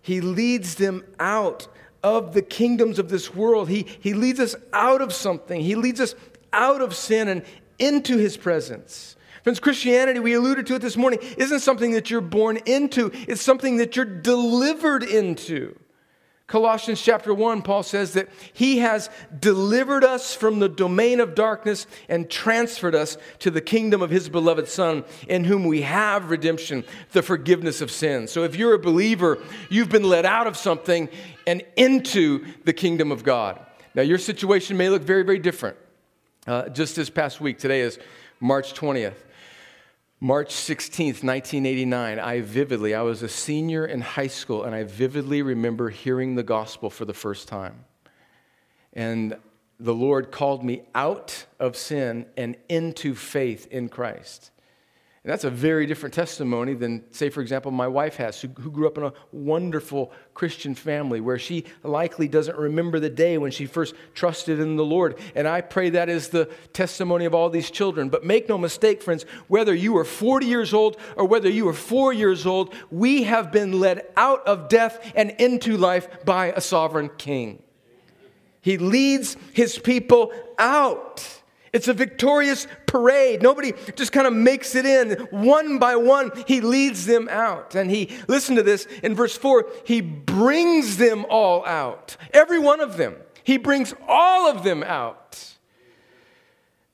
He 0.00 0.20
leads 0.20 0.76
them 0.76 1.04
out 1.18 1.68
of 2.02 2.34
the 2.34 2.42
kingdoms 2.42 2.98
of 2.98 3.08
this 3.08 3.34
world. 3.34 3.68
He, 3.68 3.86
he 4.00 4.14
leads 4.14 4.40
us 4.40 4.54
out 4.72 5.00
of 5.00 5.12
something, 5.12 5.60
He 5.60 5.74
leads 5.74 6.00
us 6.00 6.14
out 6.52 6.80
of 6.80 6.94
sin 6.94 7.28
and 7.28 7.42
into 7.78 8.16
His 8.16 8.36
presence. 8.36 9.16
Friends, 9.44 9.60
Christianity, 9.60 10.20
we 10.20 10.34
alluded 10.34 10.66
to 10.66 10.74
it 10.74 10.82
this 10.82 10.96
morning, 10.96 11.20
isn't 11.36 11.60
something 11.60 11.92
that 11.92 12.10
you're 12.10 12.20
born 12.20 12.58
into, 12.66 13.10
it's 13.26 13.42
something 13.42 13.76
that 13.78 13.96
you're 13.96 14.04
delivered 14.04 15.02
into. 15.02 15.78
Colossians 16.48 17.02
chapter 17.02 17.34
1, 17.34 17.60
Paul 17.60 17.82
says 17.82 18.14
that 18.14 18.30
he 18.54 18.78
has 18.78 19.10
delivered 19.38 20.02
us 20.02 20.34
from 20.34 20.60
the 20.60 20.68
domain 20.68 21.20
of 21.20 21.34
darkness 21.34 21.86
and 22.08 22.30
transferred 22.30 22.94
us 22.94 23.18
to 23.40 23.50
the 23.50 23.60
kingdom 23.60 24.00
of 24.00 24.08
his 24.08 24.30
beloved 24.30 24.66
Son, 24.66 25.04
in 25.28 25.44
whom 25.44 25.66
we 25.66 25.82
have 25.82 26.30
redemption, 26.30 26.84
the 27.12 27.20
forgiveness 27.22 27.82
of 27.82 27.90
sins. 27.90 28.30
So 28.30 28.44
if 28.44 28.56
you're 28.56 28.72
a 28.72 28.78
believer, 28.78 29.38
you've 29.68 29.90
been 29.90 30.08
led 30.08 30.24
out 30.24 30.46
of 30.46 30.56
something 30.56 31.10
and 31.46 31.62
into 31.76 32.46
the 32.64 32.72
kingdom 32.72 33.12
of 33.12 33.24
God. 33.24 33.60
Now, 33.94 34.02
your 34.02 34.18
situation 34.18 34.78
may 34.78 34.88
look 34.88 35.02
very, 35.02 35.24
very 35.24 35.38
different. 35.38 35.76
Uh, 36.46 36.70
just 36.70 36.96
this 36.96 37.10
past 37.10 37.42
week, 37.42 37.58
today 37.58 37.82
is 37.82 37.98
March 38.40 38.72
20th. 38.72 39.16
March 40.20 40.52
16th, 40.52 41.22
1989, 41.22 42.18
I 42.18 42.40
vividly, 42.40 42.92
I 42.92 43.02
was 43.02 43.22
a 43.22 43.28
senior 43.28 43.86
in 43.86 44.00
high 44.00 44.26
school, 44.26 44.64
and 44.64 44.74
I 44.74 44.82
vividly 44.82 45.42
remember 45.42 45.90
hearing 45.90 46.34
the 46.34 46.42
gospel 46.42 46.90
for 46.90 47.04
the 47.04 47.14
first 47.14 47.46
time. 47.46 47.84
And 48.92 49.36
the 49.78 49.94
Lord 49.94 50.32
called 50.32 50.64
me 50.64 50.82
out 50.92 51.46
of 51.60 51.76
sin 51.76 52.26
and 52.36 52.56
into 52.68 53.14
faith 53.14 53.68
in 53.70 53.88
Christ. 53.88 54.50
And 55.28 55.34
that's 55.34 55.44
a 55.44 55.50
very 55.50 55.84
different 55.84 56.14
testimony 56.14 56.72
than, 56.72 57.04
say, 57.10 57.28
for 57.28 57.42
example, 57.42 57.70
my 57.70 57.86
wife 57.86 58.16
has, 58.16 58.40
who, 58.40 58.48
who, 58.48 58.70
grew 58.70 58.86
up 58.86 58.96
in 58.96 59.04
a 59.04 59.12
wonderful 59.30 60.10
Christian 60.32 60.74
family 60.74 61.20
where 61.20 61.38
she 61.38 61.66
likely 61.82 62.28
doesn't 62.28 62.56
remember 62.56 62.98
the 62.98 63.10
day 63.10 63.36
when 63.36 63.50
she 63.50 63.66
first 63.66 63.94
trusted 64.14 64.58
in 64.58 64.76
the 64.76 64.84
Lord. 64.86 65.18
And 65.34 65.46
I 65.46 65.60
pray 65.60 65.90
that 65.90 66.08
is 66.08 66.28
the 66.28 66.46
testimony 66.72 67.26
of 67.26 67.34
all 67.34 67.50
these 67.50 67.70
children. 67.70 68.08
But 68.08 68.24
make 68.24 68.48
no 68.48 68.56
mistake, 68.56 69.02
friends, 69.02 69.26
whether 69.48 69.74
you 69.74 69.98
are 69.98 70.04
40 70.06 70.46
years 70.46 70.72
old 70.72 70.96
or 71.14 71.26
whether 71.26 71.50
you 71.50 71.68
are 71.68 71.74
four 71.74 72.14
years 72.14 72.46
old, 72.46 72.74
we 72.90 73.24
have 73.24 73.52
been 73.52 73.78
led 73.80 74.06
out 74.16 74.46
of 74.46 74.70
death 74.70 75.12
and 75.14 75.32
into 75.32 75.76
life 75.76 76.24
by 76.24 76.52
a 76.56 76.62
sovereign 76.62 77.10
king. 77.18 77.62
He 78.62 78.78
leads 78.78 79.36
his 79.52 79.78
people 79.78 80.32
out. 80.58 81.37
It's 81.72 81.88
a 81.88 81.92
victorious 81.92 82.66
parade. 82.86 83.42
Nobody 83.42 83.72
just 83.94 84.12
kind 84.12 84.26
of 84.26 84.32
makes 84.32 84.74
it 84.74 84.86
in. 84.86 85.12
One 85.30 85.78
by 85.78 85.96
one, 85.96 86.30
he 86.46 86.60
leads 86.60 87.06
them 87.06 87.28
out. 87.30 87.74
And 87.74 87.90
he, 87.90 88.10
listen 88.26 88.56
to 88.56 88.62
this, 88.62 88.86
in 89.02 89.14
verse 89.14 89.36
4, 89.36 89.66
he 89.84 90.00
brings 90.00 90.96
them 90.96 91.26
all 91.28 91.64
out. 91.66 92.16
Every 92.32 92.58
one 92.58 92.80
of 92.80 92.96
them. 92.96 93.16
He 93.44 93.56
brings 93.56 93.94
all 94.06 94.50
of 94.50 94.62
them 94.62 94.82
out. 94.82 95.54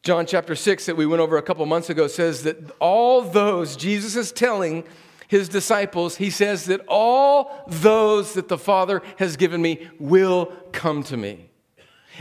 John 0.03 0.27
chapter 0.27 0.55
6, 0.55 0.87
that 0.87 0.97
we 0.97 1.07
went 1.07 1.23
over 1.23 1.37
a 1.37 1.43
couple 1.43 1.65
months 1.67 1.89
ago, 1.89 2.07
says 2.07 2.43
that 2.43 2.59
all 2.79 3.23
those, 3.23 3.75
Jesus 3.75 4.17
is 4.17 4.33
telling 4.33 4.85
his 5.29 5.49
disciples, 5.49 6.17
he 6.17 6.31
says 6.31 6.67
that 6.67 6.83
all 6.87 7.65
those 7.67 8.35
that 8.35 8.49
the 8.49 8.59
Father 8.59 9.03
has 9.17 9.37
given 9.37 9.63
me 9.63 9.89
will 9.99 10.53
come 10.73 11.03
to 11.05 11.17
me. 11.17 11.49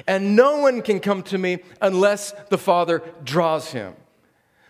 And 0.08 0.36
no 0.36 0.58
one 0.58 0.82
can 0.82 1.00
come 1.00 1.24
to 1.24 1.38
me 1.38 1.60
unless 1.82 2.34
the 2.50 2.58
Father 2.58 3.02
draws 3.24 3.72
him. 3.72 3.96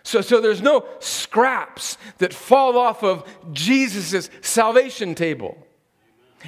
So, 0.02 0.20
so 0.20 0.40
there's 0.40 0.60
no 0.60 0.86
scraps 0.98 1.96
that 2.18 2.34
fall 2.34 2.76
off 2.76 3.02
of 3.02 3.26
Jesus' 3.52 4.28
salvation 4.42 5.14
table. 5.14 5.56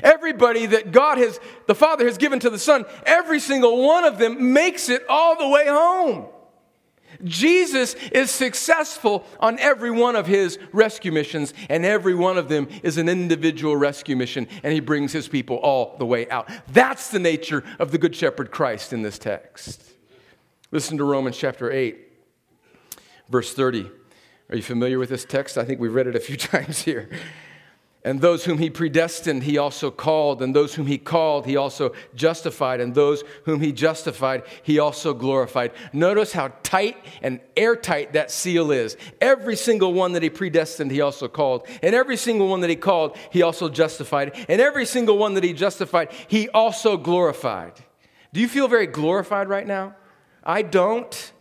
Everybody 0.02 0.66
that 0.66 0.92
God 0.92 1.16
has, 1.16 1.40
the 1.66 1.74
Father 1.74 2.04
has 2.04 2.18
given 2.18 2.38
to 2.40 2.50
the 2.50 2.58
Son, 2.58 2.84
every 3.06 3.40
single 3.40 3.82
one 3.82 4.04
of 4.04 4.18
them 4.18 4.52
makes 4.52 4.90
it 4.90 5.02
all 5.08 5.38
the 5.38 5.48
way 5.48 5.66
home. 5.66 6.26
Jesus 7.24 7.94
is 8.12 8.30
successful 8.30 9.24
on 9.40 9.58
every 9.58 9.90
one 9.90 10.16
of 10.16 10.26
his 10.26 10.58
rescue 10.72 11.12
missions, 11.12 11.54
and 11.68 11.84
every 11.84 12.14
one 12.14 12.38
of 12.38 12.48
them 12.48 12.68
is 12.82 12.98
an 12.98 13.08
individual 13.08 13.76
rescue 13.76 14.16
mission, 14.16 14.46
and 14.62 14.72
he 14.72 14.80
brings 14.80 15.12
his 15.12 15.28
people 15.28 15.56
all 15.56 15.96
the 15.98 16.06
way 16.06 16.28
out. 16.30 16.50
That's 16.72 17.10
the 17.10 17.18
nature 17.18 17.64
of 17.78 17.90
the 17.90 17.98
Good 17.98 18.14
Shepherd 18.14 18.50
Christ 18.50 18.92
in 18.92 19.02
this 19.02 19.18
text. 19.18 19.82
Listen 20.70 20.98
to 20.98 21.04
Romans 21.04 21.36
chapter 21.36 21.70
8, 21.70 21.96
verse 23.28 23.54
30. 23.54 23.90
Are 24.50 24.56
you 24.56 24.62
familiar 24.62 24.98
with 24.98 25.08
this 25.08 25.24
text? 25.24 25.58
I 25.58 25.64
think 25.64 25.80
we've 25.80 25.94
read 25.94 26.06
it 26.06 26.16
a 26.16 26.20
few 26.20 26.36
times 26.36 26.82
here. 26.82 27.08
And 28.06 28.20
those 28.20 28.44
whom 28.44 28.58
he 28.58 28.70
predestined, 28.70 29.42
he 29.42 29.58
also 29.58 29.90
called. 29.90 30.40
And 30.40 30.54
those 30.54 30.76
whom 30.76 30.86
he 30.86 30.96
called, 30.96 31.44
he 31.44 31.56
also 31.56 31.92
justified. 32.14 32.80
And 32.80 32.94
those 32.94 33.24
whom 33.46 33.60
he 33.60 33.72
justified, 33.72 34.44
he 34.62 34.78
also 34.78 35.12
glorified. 35.12 35.72
Notice 35.92 36.32
how 36.32 36.52
tight 36.62 36.96
and 37.20 37.40
airtight 37.56 38.12
that 38.12 38.30
seal 38.30 38.70
is. 38.70 38.96
Every 39.20 39.56
single 39.56 39.92
one 39.92 40.12
that 40.12 40.22
he 40.22 40.30
predestined, 40.30 40.92
he 40.92 41.00
also 41.00 41.26
called. 41.26 41.66
And 41.82 41.96
every 41.96 42.16
single 42.16 42.46
one 42.46 42.60
that 42.60 42.70
he 42.70 42.76
called, 42.76 43.16
he 43.32 43.42
also 43.42 43.68
justified. 43.68 44.36
And 44.48 44.60
every 44.60 44.86
single 44.86 45.18
one 45.18 45.34
that 45.34 45.42
he 45.42 45.52
justified, 45.52 46.12
he 46.28 46.48
also 46.50 46.96
glorified. 46.96 47.72
Do 48.32 48.40
you 48.40 48.46
feel 48.46 48.68
very 48.68 48.86
glorified 48.86 49.48
right 49.48 49.66
now? 49.66 49.96
I 50.44 50.62
don't. 50.62 51.32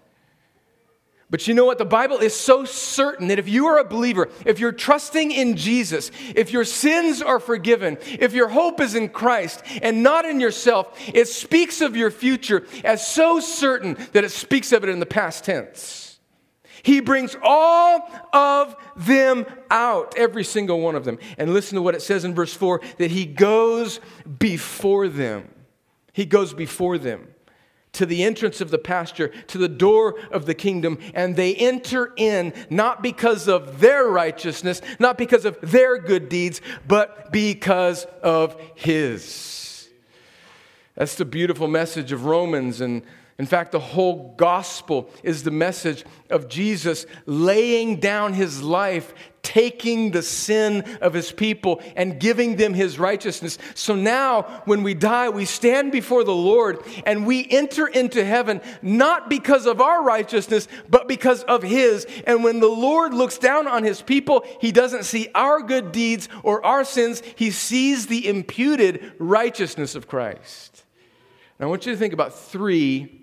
But 1.32 1.48
you 1.48 1.56
know 1.56 1.66
what? 1.66 1.80
The 1.80 1.86
Bible 1.86 2.20
is 2.20 2.36
so 2.36 2.66
certain 2.66 3.30
that 3.30 3.40
if 3.40 3.50
you 3.50 3.66
are 3.66 3.80
a 3.80 3.84
believer, 3.84 4.30
if 4.46 4.60
you're 4.60 4.72
trusting 4.72 5.32
in 5.32 5.56
Jesus, 5.56 6.12
if 6.36 6.54
your 6.54 6.66
sins 6.66 7.22
are 7.22 7.40
forgiven, 7.40 7.98
if 8.04 8.34
your 8.34 8.48
hope 8.48 8.80
is 8.80 8.94
in 8.94 9.10
Christ 9.10 9.64
and 9.82 10.04
not 10.04 10.26
in 10.26 10.40
yourself, 10.40 10.98
it 11.12 11.28
speaks 11.28 11.82
of 11.82 11.96
your 11.96 12.12
future 12.12 12.66
as 12.84 13.06
so 13.06 13.40
certain 13.40 13.98
that 14.14 14.24
it 14.24 14.32
speaks 14.32 14.72
of 14.72 14.84
it 14.84 14.90
in 14.90 15.00
the 15.00 15.06
past 15.08 15.46
tense. 15.46 16.20
He 16.84 17.00
brings 17.00 17.36
all 17.42 18.08
of 18.32 18.76
them 18.96 19.48
out, 19.72 20.14
every 20.18 20.44
single 20.44 20.80
one 20.80 20.94
of 20.94 21.06
them. 21.06 21.18
And 21.40 21.52
listen 21.52 21.78
to 21.78 21.82
what 21.82 21.96
it 21.96 22.04
says 22.04 22.24
in 22.24 22.36
verse 22.36 22.54
4 22.54 22.82
that 23.00 23.10
He 23.10 23.26
goes 23.26 24.00
before 24.38 25.08
them. 25.08 25.50
He 26.14 26.28
goes 26.28 26.54
before 26.54 27.00
them 27.00 27.30
to 27.96 28.06
the 28.06 28.24
entrance 28.24 28.62
of 28.62 28.72
the 28.72 28.78
pasture, 28.78 29.30
to 29.48 29.58
the 29.58 29.68
door 29.68 30.20
of 30.32 30.46
the 30.46 30.54
kingdom, 30.54 31.00
and 31.14 31.36
they 31.36 31.56
enter 31.56 32.14
in 32.16 32.54
not 32.70 33.02
because 33.02 33.48
of 33.48 33.80
their 33.80 34.08
righteousness, 34.08 34.82
not 35.00 35.18
because 35.18 35.46
of 35.46 35.58
their 35.62 35.98
good 35.98 36.30
deeds, 36.30 36.62
but 36.88 37.32
because 37.32 38.06
of 38.22 38.60
His. 38.76 39.90
That's 40.96 41.16
the 41.16 41.26
beautiful 41.26 41.68
message 41.68 42.12
of 42.12 42.26
Romans. 42.26 42.80
And 42.80 43.04
in 43.38 43.46
fact, 43.46 43.74
the 43.74 43.80
whole 43.80 44.34
gospel 44.38 45.10
is 45.24 45.44
the 45.44 45.52
message 45.52 46.06
of 46.30 46.48
Jesus 46.48 47.06
laying 47.26 48.00
down 48.00 48.34
His 48.34 48.62
life 48.62 49.14
taking 49.56 50.12
the 50.12 50.22
sin 50.22 50.82
of 51.00 51.14
his 51.14 51.32
people 51.32 51.82
and 51.96 52.20
giving 52.20 52.58
them 52.58 52.74
his 52.74 53.00
righteousness. 53.00 53.58
So 53.74 53.96
now, 53.96 54.42
when 54.66 54.84
we 54.84 54.94
die, 54.94 55.30
we 55.30 55.46
stand 55.46 55.94
before 55.94 56.26
the 56.26 56.36
Lord 56.36 56.84
and 57.06 57.26
we 57.26 57.48
enter 57.50 57.88
into 57.88 58.26
heaven 58.26 58.60
not 58.82 59.30
because 59.30 59.66
of 59.66 59.80
our 59.80 60.04
righteousness, 60.04 60.68
but 60.90 61.08
because 61.08 61.42
of 61.44 61.64
his. 61.64 62.06
And 62.28 62.44
when 62.44 62.60
the 62.60 62.68
Lord 62.68 63.14
looks 63.14 63.38
down 63.38 63.66
on 63.66 63.86
his 63.86 64.02
people, 64.02 64.46
he 64.60 64.74
doesn't 64.74 65.06
see 65.06 65.30
our 65.34 65.62
good 65.62 65.94
deeds 65.94 66.28
or 66.44 66.66
our 66.66 66.84
sins, 66.84 67.24
he 67.38 67.50
sees 67.50 68.08
the 68.08 68.28
imputed 68.28 69.14
righteousness 69.20 69.96
of 69.96 70.10
Christ. 70.10 70.84
Now, 71.62 71.68
I 71.68 71.70
want 71.70 71.86
you 71.86 71.94
to 71.94 71.98
think 71.98 72.14
about 72.14 72.38
three 72.38 73.22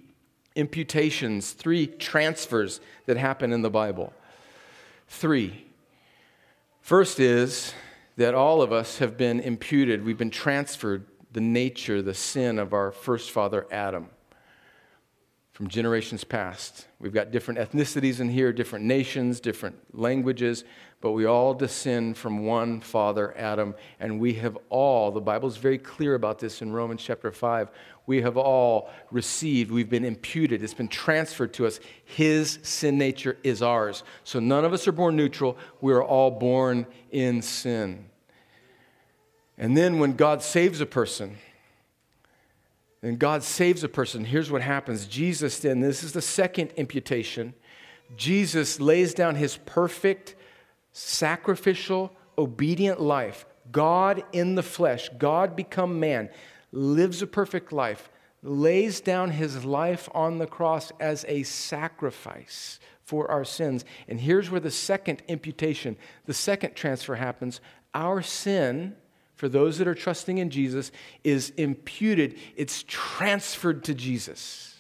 imputations, 0.57 1.53
three 1.53 1.87
transfers 1.87 2.81
that 3.05 3.19
happen 3.19 3.53
in 3.53 3.61
the 3.61 3.69
Bible. 3.69 4.15
Three. 5.09 5.67
First 6.83 7.21
is 7.21 7.75
that 8.17 8.35
all 8.35 8.61
of 8.61 8.73
us 8.73 8.99
have 8.99 9.17
been 9.17 9.39
imputed, 9.39 10.05
we've 10.05 10.19
been 10.19 10.33
transferred 10.33 11.07
the 11.31 11.41
nature, 11.41 12.03
the 12.03 12.13
sin 12.13 12.59
of 12.59 12.73
our 12.73 12.91
first 12.91 13.31
father, 13.31 13.69
Adam, 13.71 14.09
from 15.53 15.69
generations 15.69 16.25
past. 16.25 16.89
We've 16.99 17.13
got 17.13 17.31
different 17.31 17.61
ethnicities 17.61 18.19
in 18.19 18.29
here, 18.29 18.53
different 18.53 18.85
nations, 18.85 19.39
different 19.39 19.77
languages, 19.97 20.65
but 21.01 21.13
we 21.13 21.25
all 21.25 21.55
descend 21.55 22.19
from 22.19 22.45
one 22.47 22.81
father, 22.81 23.33
Adam, 23.39 23.77
and 24.01 24.19
we 24.19 24.35
have 24.35 24.59
all, 24.69 25.13
the 25.13 25.21
Bible 25.21 25.49
is 25.49 25.59
very 25.59 25.79
clear 25.79 26.17
about 26.17 26.41
this 26.41 26.63
in 26.63 26.73
Romans 26.73 27.01
chapter 27.01 27.31
5, 27.31 27.71
we 28.07 28.23
have 28.23 28.37
all 28.37 28.91
received, 29.11 29.71
we've 29.71 29.91
been 29.91 30.05
imputed, 30.05 30.63
it's 30.63 30.75
been 30.75 30.89
transferred 30.89 31.53
to 31.55 31.67
us. 31.67 31.79
His 32.05 32.59
sin 32.63 32.99
nature 32.99 33.37
is 33.43 33.63
ours. 33.63 34.03
So 34.25 34.41
none 34.41 34.65
of 34.65 34.73
us 34.73 34.89
are 34.89 34.93
born 34.93 35.17
neutral, 35.17 35.57
we 35.81 35.93
are 35.93 36.03
all 36.03 36.31
born 36.31 36.87
in 37.11 37.43
sin. 37.43 38.07
And 39.57 39.77
then 39.77 39.99
when 39.99 40.15
God 40.15 40.43
saves 40.43 40.81
a 40.81 40.87
person, 40.87 41.39
then 43.03 43.17
God 43.17 43.43
saves 43.43 43.85
a 43.85 43.89
person. 43.89 44.25
Here's 44.25 44.51
what 44.51 44.63
happens 44.63 45.07
Jesus, 45.07 45.59
then, 45.59 45.81
this 45.81 46.03
is 46.03 46.13
the 46.13 46.23
second 46.23 46.73
imputation. 46.77 47.55
Jesus 48.17 48.81
lays 48.81 49.15
down 49.15 49.37
his 49.37 49.57
perfect, 49.57 50.35
sacrificial, 50.93 52.13
obedient 52.37 53.01
life. 53.01 53.47
God 53.71 54.23
in 54.33 54.55
the 54.55 54.63
flesh, 54.63 55.09
God 55.19 55.57
become 55.57 56.01
man, 56.01 56.29
lives 56.73 57.23
a 57.23 57.27
perfect 57.27 57.73
life, 57.73 58.11
lays 58.43 59.01
down 59.01 59.31
his 59.31 59.65
life 59.65 60.09
on 60.13 60.39
the 60.39 60.47
cross 60.47 60.91
as 60.99 61.25
a 61.29 61.43
sacrifice 61.45 62.81
for 63.03 63.31
our 63.31 63.45
sins. 63.45 63.85
And 64.09 64.21
here's 64.21 64.51
where 64.51 64.61
the 64.61 64.71
second 64.71 65.23
imputation, 65.29 65.97
the 66.27 66.35
second 66.35 66.75
transfer 66.75 67.15
happens. 67.15 67.61
Our 67.95 68.23
sin 68.23 68.97
for 69.43 69.49
those 69.49 69.79
that 69.79 69.89
are 69.89 69.95
trusting 69.95 70.39
in 70.39 70.51
Jesus 70.51 70.93
is 71.25 71.51
imputed, 71.57 72.39
it's 72.55 72.85
transferred 72.87 73.83
to 73.85 73.93
Jesus. 73.93 74.77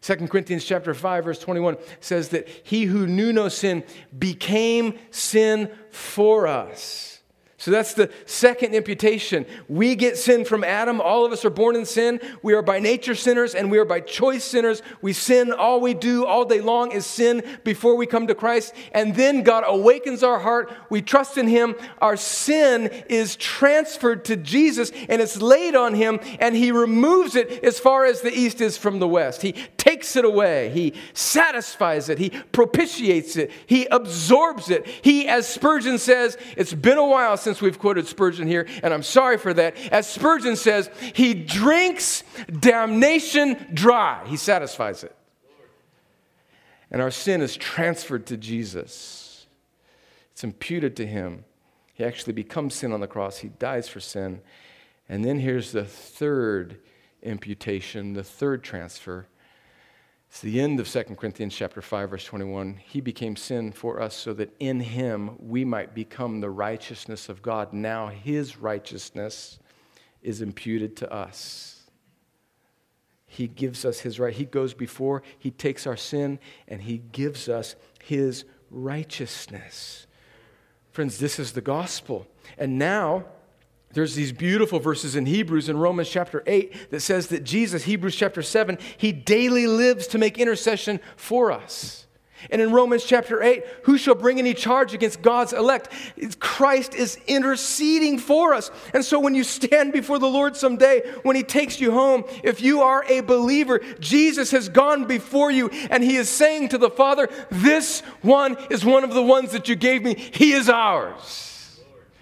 2 0.00 0.16
Corinthians 0.28 0.64
chapter 0.64 0.94
5 0.94 1.24
verse 1.24 1.38
21 1.40 1.76
says 2.00 2.30
that 2.30 2.48
he 2.62 2.84
who 2.84 3.06
knew 3.06 3.32
no 3.32 3.48
sin 3.48 3.84
became 4.18 4.98
sin 5.10 5.70
for 5.90 6.46
us. 6.46 7.15
So 7.58 7.70
that's 7.70 7.94
the 7.94 8.10
second 8.26 8.74
imputation. 8.74 9.46
We 9.66 9.94
get 9.94 10.18
sin 10.18 10.44
from 10.44 10.62
Adam. 10.62 11.00
All 11.00 11.24
of 11.24 11.32
us 11.32 11.42
are 11.42 11.50
born 11.50 11.74
in 11.74 11.86
sin. 11.86 12.20
We 12.42 12.52
are 12.52 12.60
by 12.60 12.80
nature 12.80 13.14
sinners 13.14 13.54
and 13.54 13.70
we 13.70 13.78
are 13.78 13.86
by 13.86 14.00
choice 14.00 14.44
sinners. 14.44 14.82
We 15.00 15.14
sin. 15.14 15.52
All 15.52 15.80
we 15.80 15.94
do 15.94 16.26
all 16.26 16.44
day 16.44 16.60
long 16.60 16.92
is 16.92 17.06
sin 17.06 17.42
before 17.64 17.96
we 17.96 18.04
come 18.04 18.26
to 18.26 18.34
Christ. 18.34 18.74
And 18.92 19.14
then 19.16 19.42
God 19.42 19.64
awakens 19.66 20.22
our 20.22 20.38
heart. 20.38 20.70
We 20.90 21.00
trust 21.00 21.38
in 21.38 21.48
Him. 21.48 21.76
Our 22.02 22.18
sin 22.18 22.88
is 23.08 23.36
transferred 23.36 24.26
to 24.26 24.36
Jesus 24.36 24.92
and 25.08 25.22
it's 25.22 25.40
laid 25.40 25.74
on 25.74 25.94
Him 25.94 26.20
and 26.40 26.54
He 26.54 26.72
removes 26.72 27.36
it 27.36 27.64
as 27.64 27.78
far 27.78 28.04
as 28.04 28.20
the 28.20 28.36
east 28.36 28.60
is 28.60 28.76
from 28.76 28.98
the 28.98 29.08
west. 29.08 29.40
He 29.40 29.52
takes 29.78 30.14
it 30.14 30.26
away. 30.26 30.68
He 30.70 30.92
satisfies 31.14 32.10
it. 32.10 32.18
He 32.18 32.30
propitiates 32.30 33.36
it. 33.36 33.50
He 33.64 33.86
absorbs 33.86 34.68
it. 34.68 34.86
He, 35.00 35.26
as 35.26 35.48
Spurgeon 35.48 35.96
says, 35.96 36.36
it's 36.56 36.74
been 36.74 36.98
a 36.98 37.06
while 37.06 37.38
since 37.46 37.62
we've 37.62 37.78
quoted 37.78 38.08
Spurgeon 38.08 38.48
here, 38.48 38.66
and 38.82 38.92
I'm 38.92 39.04
sorry 39.04 39.38
for 39.38 39.54
that. 39.54 39.76
As 39.92 40.08
Spurgeon 40.08 40.56
says, 40.56 40.90
he 41.14 41.32
drinks 41.32 42.24
damnation 42.58 43.68
dry, 43.72 44.24
he 44.26 44.36
satisfies 44.36 45.04
it. 45.04 45.14
And 46.90 47.00
our 47.00 47.12
sin 47.12 47.42
is 47.42 47.56
transferred 47.56 48.26
to 48.26 48.36
Jesus, 48.36 49.46
it's 50.32 50.42
imputed 50.42 50.96
to 50.96 51.06
him. 51.06 51.44
He 51.94 52.04
actually 52.04 52.32
becomes 52.32 52.74
sin 52.74 52.92
on 52.92 52.98
the 52.98 53.06
cross, 53.06 53.38
he 53.38 53.48
dies 53.48 53.88
for 53.88 54.00
sin. 54.00 54.40
And 55.08 55.24
then 55.24 55.38
here's 55.38 55.70
the 55.70 55.84
third 55.84 56.80
imputation, 57.22 58.14
the 58.14 58.24
third 58.24 58.64
transfer. 58.64 59.28
It's 60.36 60.42
the 60.42 60.60
end 60.60 60.78
of 60.80 60.86
2 60.86 61.02
Corinthians 61.14 61.56
chapter 61.56 61.80
5 61.80 62.10
verse 62.10 62.26
21. 62.26 62.78
He 62.84 63.00
became 63.00 63.36
sin 63.36 63.72
for 63.72 64.02
us 64.02 64.14
so 64.14 64.34
that 64.34 64.54
in 64.60 64.80
him 64.80 65.30
we 65.38 65.64
might 65.64 65.94
become 65.94 66.42
the 66.42 66.50
righteousness 66.50 67.30
of 67.30 67.40
God. 67.40 67.72
Now 67.72 68.08
his 68.08 68.58
righteousness 68.58 69.58
is 70.20 70.42
imputed 70.42 70.94
to 70.98 71.10
us. 71.10 71.84
He 73.24 73.46
gives 73.46 73.86
us 73.86 74.00
his 74.00 74.20
right. 74.20 74.34
He 74.34 74.44
goes 74.44 74.74
before, 74.74 75.22
he 75.38 75.50
takes 75.50 75.86
our 75.86 75.96
sin 75.96 76.38
and 76.68 76.82
he 76.82 76.98
gives 76.98 77.48
us 77.48 77.74
his 78.04 78.44
righteousness. 78.70 80.06
Friends, 80.92 81.16
this 81.16 81.38
is 81.38 81.52
the 81.52 81.62
gospel. 81.62 82.26
And 82.58 82.78
now 82.78 83.24
there's 83.96 84.14
these 84.14 84.30
beautiful 84.30 84.78
verses 84.78 85.16
in 85.16 85.24
Hebrews 85.24 85.70
in 85.70 85.78
Romans 85.78 86.10
chapter 86.10 86.42
8 86.46 86.90
that 86.90 87.00
says 87.00 87.28
that 87.28 87.44
Jesus, 87.44 87.84
Hebrews 87.84 88.14
chapter 88.14 88.42
7, 88.42 88.76
he 88.98 89.10
daily 89.10 89.66
lives 89.66 90.06
to 90.08 90.18
make 90.18 90.36
intercession 90.36 91.00
for 91.16 91.50
us. 91.50 92.06
And 92.50 92.60
in 92.60 92.72
Romans 92.72 93.04
chapter 93.04 93.42
8, 93.42 93.64
who 93.84 93.96
shall 93.96 94.14
bring 94.14 94.38
any 94.38 94.52
charge 94.52 94.92
against 94.92 95.22
God's 95.22 95.54
elect? 95.54 95.88
Christ 96.40 96.94
is 96.94 97.18
interceding 97.26 98.18
for 98.18 98.52
us. 98.52 98.70
And 98.92 99.02
so 99.02 99.18
when 99.18 99.34
you 99.34 99.42
stand 99.42 99.94
before 99.94 100.18
the 100.18 100.26
Lord 100.28 100.58
someday, 100.58 101.00
when 101.22 101.34
He 101.34 101.42
takes 101.42 101.80
you 101.80 101.90
home, 101.90 102.24
if 102.44 102.60
you 102.60 102.82
are 102.82 103.02
a 103.08 103.20
believer, 103.20 103.80
Jesus 103.98 104.50
has 104.50 104.68
gone 104.68 105.06
before 105.06 105.50
you 105.50 105.70
and 105.88 106.04
He 106.04 106.16
is 106.16 106.28
saying 106.28 106.68
to 106.68 106.76
the 106.78 106.90
Father, 106.90 107.30
This 107.50 108.00
one 108.20 108.58
is 108.68 108.84
one 108.84 109.04
of 109.04 109.14
the 109.14 109.22
ones 109.22 109.52
that 109.52 109.70
you 109.70 109.74
gave 109.74 110.02
me. 110.02 110.16
He 110.34 110.52
is 110.52 110.68
ours. 110.68 111.45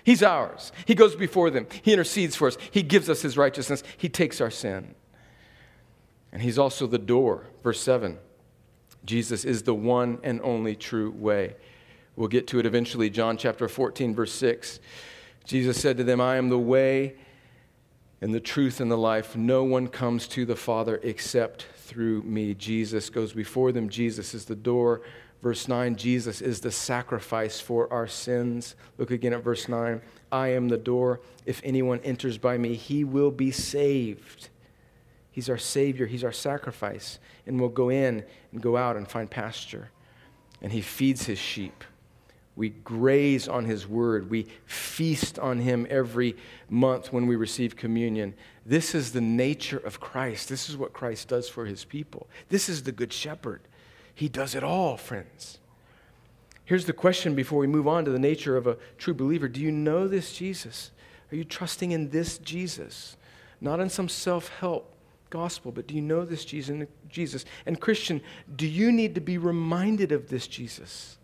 He's 0.04 0.22
ours. 0.22 0.70
He 0.84 0.94
goes 0.94 1.16
before 1.16 1.50
them. 1.50 1.66
He 1.82 1.92
intercedes 1.92 2.36
for 2.36 2.46
us. 2.46 2.58
He 2.70 2.82
gives 2.82 3.08
us 3.08 3.22
his 3.22 3.36
righteousness. 3.36 3.82
He 3.96 4.08
takes 4.08 4.40
our 4.40 4.50
sin. 4.50 4.94
And 6.30 6.42
he's 6.42 6.58
also 6.58 6.86
the 6.86 6.98
door. 6.98 7.46
Verse 7.62 7.80
7 7.80 8.18
Jesus 9.04 9.44
is 9.44 9.62
the 9.62 9.74
one 9.74 10.18
and 10.22 10.40
only 10.42 10.74
true 10.74 11.10
way. 11.10 11.56
We'll 12.16 12.28
get 12.28 12.46
to 12.48 12.58
it 12.58 12.66
eventually. 12.66 13.10
John 13.10 13.36
chapter 13.36 13.68
14, 13.68 14.14
verse 14.14 14.32
6. 14.32 14.80
Jesus 15.44 15.80
said 15.80 15.96
to 15.98 16.04
them, 16.04 16.20
I 16.20 16.36
am 16.36 16.48
the 16.48 16.58
way 16.58 17.16
and 18.20 18.32
the 18.34 18.40
truth 18.40 18.80
and 18.80 18.90
the 18.90 18.96
life. 18.96 19.36
No 19.36 19.64
one 19.64 19.88
comes 19.88 20.26
to 20.28 20.46
the 20.46 20.56
Father 20.56 21.00
except 21.02 21.66
through 21.76 22.22
me. 22.22 22.54
Jesus 22.54 23.10
goes 23.10 23.32
before 23.32 23.72
them. 23.72 23.88
Jesus 23.88 24.32
is 24.32 24.46
the 24.46 24.56
door. 24.56 25.02
Verse 25.44 25.68
9, 25.68 25.96
Jesus 25.96 26.40
is 26.40 26.60
the 26.60 26.72
sacrifice 26.72 27.60
for 27.60 27.92
our 27.92 28.06
sins. 28.06 28.76
Look 28.96 29.10
again 29.10 29.34
at 29.34 29.44
verse 29.44 29.68
9. 29.68 30.00
I 30.32 30.48
am 30.48 30.68
the 30.70 30.78
door. 30.78 31.20
If 31.44 31.60
anyone 31.62 32.00
enters 32.00 32.38
by 32.38 32.56
me, 32.56 32.76
he 32.76 33.04
will 33.04 33.30
be 33.30 33.50
saved. 33.50 34.48
He's 35.30 35.50
our 35.50 35.58
Savior, 35.58 36.06
He's 36.06 36.24
our 36.24 36.32
sacrifice, 36.32 37.18
and 37.46 37.60
we'll 37.60 37.68
go 37.68 37.90
in 37.90 38.24
and 38.52 38.62
go 38.62 38.78
out 38.78 38.96
and 38.96 39.06
find 39.06 39.28
pasture. 39.28 39.90
And 40.62 40.72
He 40.72 40.80
feeds 40.80 41.26
His 41.26 41.38
sheep. 41.38 41.84
We 42.56 42.70
graze 42.70 43.46
on 43.46 43.66
His 43.66 43.86
word. 43.86 44.30
We 44.30 44.46
feast 44.64 45.38
on 45.38 45.58
Him 45.58 45.86
every 45.90 46.36
month 46.70 47.12
when 47.12 47.26
we 47.26 47.36
receive 47.36 47.76
communion. 47.76 48.32
This 48.64 48.94
is 48.94 49.12
the 49.12 49.20
nature 49.20 49.78
of 49.78 50.00
Christ. 50.00 50.48
This 50.48 50.70
is 50.70 50.76
what 50.78 50.94
Christ 50.94 51.28
does 51.28 51.50
for 51.50 51.66
His 51.66 51.84
people. 51.84 52.28
This 52.48 52.70
is 52.70 52.84
the 52.84 52.92
Good 52.92 53.12
Shepherd. 53.12 53.60
He 54.14 54.28
does 54.28 54.54
it 54.54 54.62
all, 54.62 54.96
friends. 54.96 55.58
Here's 56.64 56.86
the 56.86 56.92
question 56.92 57.34
before 57.34 57.58
we 57.58 57.66
move 57.66 57.86
on 57.86 58.04
to 58.04 58.10
the 58.10 58.18
nature 58.18 58.56
of 58.56 58.66
a 58.66 58.78
true 58.96 59.14
believer 59.14 59.48
Do 59.48 59.60
you 59.60 59.72
know 59.72 60.08
this 60.08 60.32
Jesus? 60.32 60.90
Are 61.32 61.36
you 61.36 61.44
trusting 61.44 61.92
in 61.92 62.10
this 62.10 62.38
Jesus? 62.38 63.16
Not 63.60 63.80
in 63.80 63.90
some 63.90 64.08
self 64.08 64.48
help 64.60 64.94
gospel, 65.30 65.72
but 65.72 65.86
do 65.86 65.94
you 65.94 66.00
know 66.00 66.24
this 66.24 66.44
Jesus? 66.44 67.44
And, 67.66 67.80
Christian, 67.80 68.20
do 68.54 68.66
you 68.66 68.92
need 68.92 69.16
to 69.16 69.20
be 69.20 69.36
reminded 69.36 70.12
of 70.12 70.28
this 70.28 70.46
Jesus? 70.46 71.18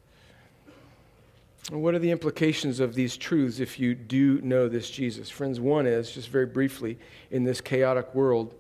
What 1.71 1.95
are 1.95 2.01
the 2.01 2.11
implications 2.11 2.81
of 2.81 2.95
these 2.95 3.17
truths 3.17 3.61
if 3.61 3.79
you 3.79 3.95
do 3.95 4.41
know 4.41 4.69
this 4.69 4.91
Jesus? 4.91 5.31
Friends, 5.31 5.61
one 5.61 5.87
is, 5.87 6.11
just 6.11 6.29
very 6.29 6.47
briefly, 6.47 6.99
in 7.31 7.45
this 7.45 7.61
chaotic 7.61 8.13
world, 8.15 8.53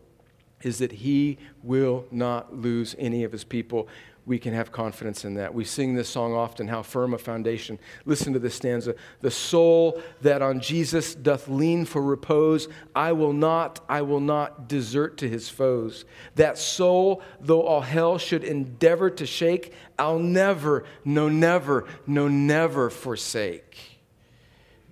is 0.62 0.78
that 0.78 0.92
he 0.92 1.38
will 1.62 2.04
not 2.10 2.54
lose 2.54 2.94
any 2.98 3.24
of 3.24 3.32
his 3.32 3.42
people 3.42 3.88
we 4.30 4.38
can 4.38 4.54
have 4.54 4.70
confidence 4.70 5.24
in 5.24 5.34
that. 5.34 5.52
We 5.52 5.64
sing 5.64 5.96
this 5.96 6.08
song 6.08 6.34
often, 6.34 6.68
How 6.68 6.82
Firm 6.82 7.14
a 7.14 7.18
Foundation. 7.18 7.80
Listen 8.04 8.32
to 8.32 8.38
this 8.38 8.54
stanza. 8.54 8.94
The 9.22 9.30
soul 9.32 10.00
that 10.22 10.40
on 10.40 10.60
Jesus 10.60 11.16
doth 11.16 11.48
lean 11.48 11.84
for 11.84 12.00
repose, 12.00 12.68
I 12.94 13.10
will 13.10 13.32
not, 13.32 13.80
I 13.88 14.02
will 14.02 14.20
not 14.20 14.68
desert 14.68 15.18
to 15.18 15.28
his 15.28 15.48
foes. 15.48 16.04
That 16.36 16.58
soul, 16.58 17.22
though 17.40 17.62
all 17.62 17.80
hell 17.80 18.18
should 18.18 18.44
endeavor 18.44 19.10
to 19.10 19.26
shake, 19.26 19.72
I'll 19.98 20.20
never, 20.20 20.84
no, 21.04 21.28
never, 21.28 21.88
no, 22.06 22.28
never 22.28 22.88
forsake. 22.88 23.98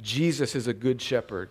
Jesus 0.03 0.57
is 0.57 0.67
a 0.67 0.75
good 0.75 1.01
shepherd 1.01 1.51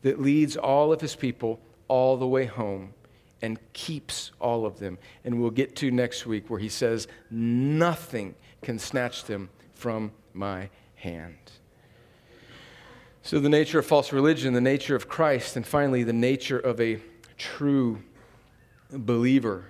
that 0.00 0.22
leads 0.22 0.56
all 0.56 0.90
of 0.90 1.02
his 1.02 1.14
people 1.14 1.60
all 1.86 2.16
the 2.16 2.26
way 2.26 2.46
home 2.46 2.94
and 3.42 3.58
keeps 3.72 4.32
all 4.40 4.64
of 4.64 4.78
them. 4.78 4.98
And 5.24 5.40
we'll 5.40 5.50
get 5.50 5.76
to 5.76 5.90
next 5.90 6.26
week 6.26 6.48
where 6.48 6.60
he 6.60 6.68
says, 6.68 7.06
Nothing 7.30 8.34
can 8.62 8.78
snatch 8.78 9.24
them 9.24 9.50
from 9.74 10.12
my 10.32 10.70
hand. 10.96 11.36
So, 13.22 13.40
the 13.40 13.48
nature 13.48 13.78
of 13.78 13.86
false 13.86 14.12
religion, 14.12 14.54
the 14.54 14.60
nature 14.60 14.94
of 14.94 15.08
Christ, 15.08 15.56
and 15.56 15.66
finally, 15.66 16.04
the 16.04 16.12
nature 16.12 16.58
of 16.58 16.80
a 16.80 17.00
true 17.36 18.02
believer. 18.90 19.64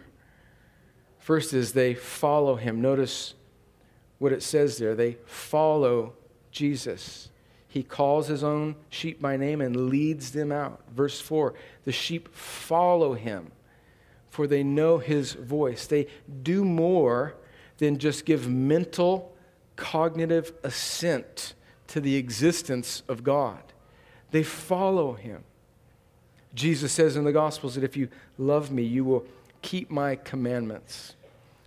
First 1.18 1.52
is 1.54 1.72
they 1.72 1.94
follow 1.94 2.56
him. 2.56 2.80
Notice 2.80 3.34
what 4.18 4.32
it 4.32 4.42
says 4.42 4.78
there. 4.78 4.94
They 4.94 5.16
follow 5.24 6.12
Jesus. 6.50 7.30
He 7.68 7.82
calls 7.82 8.28
his 8.28 8.44
own 8.44 8.76
sheep 8.90 9.20
by 9.20 9.36
name 9.36 9.60
and 9.60 9.88
leads 9.88 10.30
them 10.30 10.52
out. 10.52 10.82
Verse 10.94 11.20
4 11.20 11.54
the 11.84 11.92
sheep 11.92 12.34
follow 12.34 13.14
him. 13.14 13.52
For 14.36 14.46
they 14.46 14.62
know 14.62 14.98
his 14.98 15.32
voice. 15.32 15.86
They 15.86 16.08
do 16.42 16.62
more 16.62 17.36
than 17.78 17.96
just 17.96 18.26
give 18.26 18.46
mental, 18.46 19.34
cognitive 19.76 20.52
assent 20.62 21.54
to 21.86 22.02
the 22.02 22.16
existence 22.16 23.02
of 23.08 23.24
God. 23.24 23.62
They 24.32 24.42
follow 24.42 25.14
him. 25.14 25.44
Jesus 26.54 26.92
says 26.92 27.16
in 27.16 27.24
the 27.24 27.32
Gospels 27.32 27.76
that 27.76 27.84
if 27.84 27.96
you 27.96 28.10
love 28.36 28.70
me, 28.70 28.82
you 28.82 29.04
will 29.04 29.24
keep 29.62 29.90
my 29.90 30.16
commandments. 30.16 31.14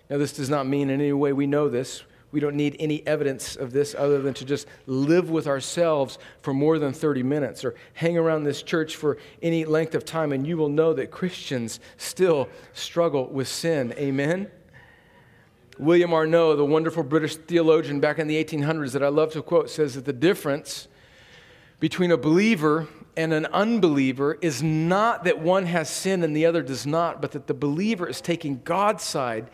Now, 0.07 0.19
this 0.19 0.33
does 0.33 0.51
not 0.51 0.67
mean 0.67 0.91
in 0.91 1.01
any 1.01 1.11
way 1.11 1.33
we 1.33 1.47
know 1.47 1.69
this. 1.69 2.03
We 2.31 2.39
don't 2.39 2.55
need 2.55 2.75
any 2.79 3.05
evidence 3.07 3.55
of 3.55 3.71
this 3.71 3.95
other 3.97 4.21
than 4.21 4.33
to 4.35 4.45
just 4.45 4.67
live 4.85 5.29
with 5.29 5.47
ourselves 5.47 6.19
for 6.41 6.53
more 6.53 6.77
than 6.77 6.93
30 6.93 7.23
minutes 7.23 7.65
or 7.65 7.75
hang 7.93 8.17
around 8.17 8.43
this 8.43 8.61
church 8.61 8.95
for 8.95 9.17
any 9.41 9.65
length 9.65 9.95
of 9.95 10.05
time, 10.05 10.31
and 10.31 10.45
you 10.45 10.55
will 10.57 10.69
know 10.69 10.93
that 10.93 11.09
Christians 11.09 11.79
still 11.97 12.47
struggle 12.73 13.27
with 13.27 13.47
sin. 13.47 13.93
Amen? 13.97 14.49
William 15.79 16.11
Arnot, 16.11 16.57
the 16.57 16.65
wonderful 16.65 17.03
British 17.03 17.37
theologian 17.37 17.99
back 17.99 18.19
in 18.19 18.27
the 18.27 18.43
1800s 18.43 18.91
that 18.91 19.01
I 19.01 19.07
love 19.07 19.31
to 19.31 19.41
quote, 19.41 19.69
says 19.69 19.95
that 19.95 20.05
the 20.05 20.13
difference 20.13 20.87
between 21.79 22.11
a 22.11 22.17
believer 22.17 22.87
and 23.15 23.33
an 23.33 23.45
unbeliever 23.47 24.37
is 24.41 24.61
not 24.61 25.23
that 25.23 25.39
one 25.39 25.65
has 25.65 25.89
sin 25.89 26.23
and 26.23 26.35
the 26.35 26.45
other 26.45 26.61
does 26.61 26.85
not, 26.85 27.21
but 27.21 27.31
that 27.31 27.47
the 27.47 27.53
believer 27.53 28.07
is 28.07 28.21
taking 28.21 28.61
God's 28.63 29.03
side 29.03 29.49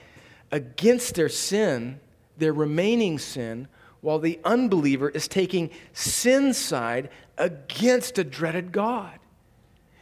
against 0.52 1.16
their 1.16 1.30
sin 1.30 2.00
their 2.38 2.54
remaining 2.54 3.20
sin, 3.20 3.68
while 4.02 4.20
the 4.20 4.40
unbeliever 4.44 5.10
is 5.10 5.28
taking 5.28 5.70
sin's 5.94 6.58
side 6.58 7.10
against 7.38 8.18
a 8.18 8.24
dreaded 8.24 8.72
God. 8.72 9.20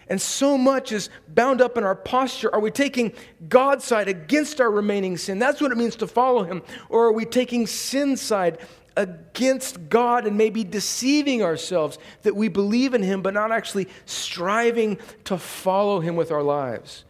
And 0.07 0.21
so 0.21 0.57
much 0.57 0.91
is 0.91 1.09
bound 1.29 1.61
up 1.61 1.77
in 1.77 1.83
our 1.83 1.95
posture. 1.95 2.53
Are 2.53 2.59
we 2.59 2.71
taking 2.71 3.13
God's 3.47 3.85
side 3.85 4.07
against 4.07 4.59
our 4.59 4.69
remaining 4.69 5.17
sin? 5.17 5.39
That's 5.39 5.61
what 5.61 5.71
it 5.71 5.77
means 5.77 5.95
to 5.97 6.07
follow 6.07 6.43
Him. 6.43 6.61
Or 6.89 7.05
are 7.05 7.13
we 7.13 7.25
taking 7.25 7.65
sin's 7.65 8.21
side 8.21 8.59
against 8.97 9.89
God 9.89 10.27
and 10.27 10.37
maybe 10.37 10.63
deceiving 10.63 11.41
ourselves 11.41 11.97
that 12.23 12.35
we 12.35 12.49
believe 12.49 12.93
in 12.93 13.01
Him, 13.01 13.21
but 13.21 13.33
not 13.33 13.51
actually 13.51 13.87
striving 14.05 14.99
to 15.23 15.37
follow 15.37 16.01
Him 16.01 16.15
with 16.15 16.31
our 16.31 16.43
lives? 16.43 17.05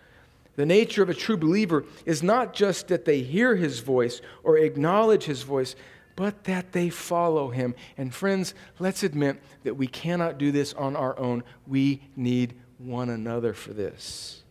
The 0.56 0.66
nature 0.66 1.02
of 1.02 1.10
a 1.10 1.16
true 1.16 1.38
believer 1.38 1.84
is 2.06 2.22
not 2.22 2.54
just 2.54 2.88
that 2.90 3.06
they 3.06 3.22
hear 3.22 3.56
his 3.56 3.80
voice 3.80 4.22
or 4.44 4.58
acknowledge 4.58 5.24
his 5.24 5.44
voice, 5.44 5.76
but 6.16 6.44
that 6.44 6.74
they 6.74 6.90
follow 6.90 7.50
him. 7.50 7.74
And 7.98 8.14
friends, 8.14 8.54
let's 8.78 9.04
admit 9.04 9.42
that 9.64 9.76
we 9.76 9.88
cannot 9.88 10.38
do 10.38 10.52
this 10.52 10.74
on 10.74 10.96
our 10.96 11.18
own. 11.18 11.44
We 11.66 12.04
need 12.16 12.56
one 12.78 13.10
another 13.10 13.54
for 13.54 13.74
this. 13.74 14.44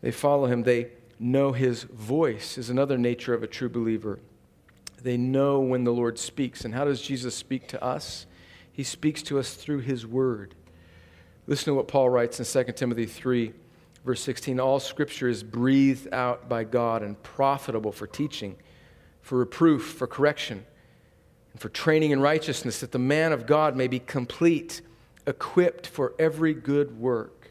They 0.00 0.12
follow 0.12 0.46
him, 0.46 0.62
they 0.62 0.92
know 1.18 1.52
his 1.52 1.82
voice, 1.82 2.58
is 2.58 2.70
another 2.70 2.98
nature 2.98 3.34
of 3.34 3.42
a 3.42 3.48
true 3.48 3.68
believer. 3.68 4.20
They 5.02 5.16
know 5.16 5.58
when 5.58 5.84
the 5.84 5.92
Lord 5.92 6.18
speaks. 6.18 6.64
And 6.64 6.74
how 6.74 6.84
does 6.84 7.02
Jesus 7.02 7.34
speak 7.34 7.66
to 7.68 7.82
us? 7.82 8.26
He 8.70 8.84
speaks 8.84 9.22
to 9.22 9.38
us 9.38 9.54
through 9.54 9.80
his 9.80 10.06
word. 10.06 10.54
Listen 11.46 11.66
to 11.66 11.74
what 11.74 11.88
Paul 11.88 12.10
writes 12.10 12.38
in 12.38 12.64
2 12.64 12.72
Timothy 12.72 13.06
3 13.06 13.52
Verse 14.06 14.20
16 14.20 14.60
All 14.60 14.78
scripture 14.78 15.28
is 15.28 15.42
breathed 15.42 16.14
out 16.14 16.48
by 16.48 16.62
God 16.62 17.02
and 17.02 17.20
profitable 17.24 17.90
for 17.90 18.06
teaching, 18.06 18.56
for 19.20 19.38
reproof, 19.38 19.82
for 19.82 20.06
correction, 20.06 20.64
and 21.52 21.60
for 21.60 21.68
training 21.68 22.12
in 22.12 22.20
righteousness, 22.20 22.80
that 22.80 22.92
the 22.92 23.00
man 23.00 23.32
of 23.32 23.46
God 23.46 23.76
may 23.76 23.88
be 23.88 23.98
complete, 23.98 24.80
equipped 25.26 25.88
for 25.88 26.14
every 26.20 26.54
good 26.54 26.98
work. 27.00 27.50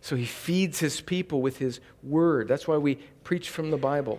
So 0.00 0.16
he 0.16 0.24
feeds 0.24 0.80
his 0.80 1.02
people 1.02 1.42
with 1.42 1.58
his 1.58 1.78
word. 2.02 2.48
That's 2.48 2.66
why 2.66 2.78
we 2.78 2.96
preach 3.22 3.50
from 3.50 3.70
the 3.70 3.76
Bible. 3.76 4.18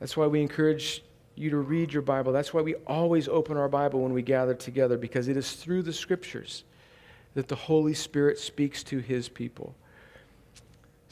That's 0.00 0.16
why 0.16 0.26
we 0.26 0.42
encourage 0.42 1.04
you 1.36 1.48
to 1.50 1.58
read 1.58 1.92
your 1.92 2.02
Bible. 2.02 2.32
That's 2.32 2.52
why 2.52 2.60
we 2.60 2.74
always 2.88 3.28
open 3.28 3.56
our 3.56 3.68
Bible 3.68 4.00
when 4.00 4.12
we 4.12 4.20
gather 4.20 4.52
together, 4.52 4.98
because 4.98 5.28
it 5.28 5.36
is 5.36 5.52
through 5.52 5.82
the 5.82 5.92
scriptures 5.92 6.64
that 7.34 7.46
the 7.46 7.54
Holy 7.54 7.94
Spirit 7.94 8.38
speaks 8.38 8.82
to 8.82 8.98
his 8.98 9.28
people. 9.28 9.76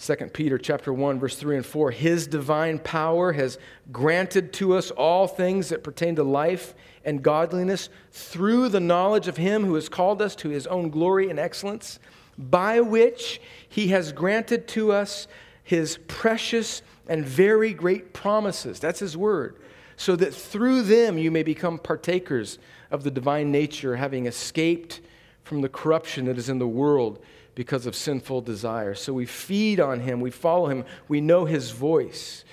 2 0.00 0.16
Peter 0.32 0.56
chapter 0.56 0.92
1 0.92 1.20
verse 1.20 1.36
3 1.36 1.56
and 1.56 1.66
4 1.66 1.90
his 1.90 2.26
divine 2.26 2.78
power 2.78 3.32
has 3.32 3.58
granted 3.92 4.52
to 4.54 4.74
us 4.74 4.90
all 4.92 5.26
things 5.26 5.68
that 5.68 5.84
pertain 5.84 6.16
to 6.16 6.24
life 6.24 6.74
and 7.04 7.22
godliness 7.22 7.88
through 8.10 8.68
the 8.68 8.80
knowledge 8.80 9.28
of 9.28 9.36
him 9.36 9.64
who 9.64 9.74
has 9.74 9.88
called 9.88 10.22
us 10.22 10.34
to 10.36 10.48
his 10.48 10.66
own 10.66 10.90
glory 10.90 11.28
and 11.28 11.38
excellence 11.38 11.98
by 12.38 12.80
which 12.80 13.40
he 13.68 13.88
has 13.88 14.12
granted 14.12 14.66
to 14.68 14.92
us 14.92 15.28
his 15.62 15.98
precious 16.08 16.82
and 17.08 17.24
very 17.24 17.72
great 17.72 18.12
promises. 18.12 18.80
That's 18.80 19.00
his 19.00 19.16
word. 19.16 19.56
So 19.96 20.16
that 20.16 20.34
through 20.34 20.82
them 20.82 21.18
you 21.18 21.30
may 21.30 21.42
become 21.42 21.78
partakers 21.78 22.58
of 22.90 23.04
the 23.04 23.10
divine 23.10 23.52
nature 23.52 23.96
having 23.96 24.26
escaped 24.26 25.00
from 25.44 25.60
the 25.60 25.68
corruption 25.68 26.24
that 26.24 26.38
is 26.38 26.48
in 26.48 26.58
the 26.58 26.66
world 26.66 27.22
because 27.54 27.86
of 27.86 27.94
sinful 27.94 28.42
desire. 28.42 28.94
So 28.94 29.12
we 29.12 29.26
feed 29.26 29.80
on 29.80 30.00
him, 30.00 30.20
we 30.20 30.30
follow 30.30 30.68
him, 30.68 30.84
we 31.08 31.20
know 31.20 31.44
his 31.44 31.70
voice. 31.70 32.44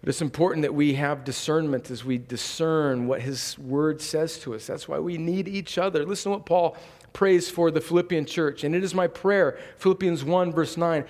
But 0.00 0.10
it's 0.10 0.20
important 0.20 0.62
that 0.62 0.74
we 0.74 0.94
have 0.94 1.24
discernment 1.24 1.90
as 1.90 2.04
we 2.04 2.18
discern 2.18 3.06
what 3.06 3.22
his 3.22 3.58
word 3.58 4.02
says 4.02 4.38
to 4.40 4.54
us. 4.54 4.66
That's 4.66 4.86
why 4.86 4.98
we 4.98 5.16
need 5.16 5.48
each 5.48 5.78
other. 5.78 6.04
Listen 6.04 6.32
to 6.32 6.38
what 6.38 6.46
Paul 6.46 6.76
prays 7.14 7.48
for 7.48 7.70
the 7.70 7.80
Philippian 7.80 8.26
church. 8.26 8.64
And 8.64 8.74
it 8.74 8.84
is 8.84 8.94
my 8.94 9.06
prayer, 9.06 9.58
Philippians 9.78 10.22
1, 10.22 10.52
verse 10.52 10.76
9. 10.76 11.06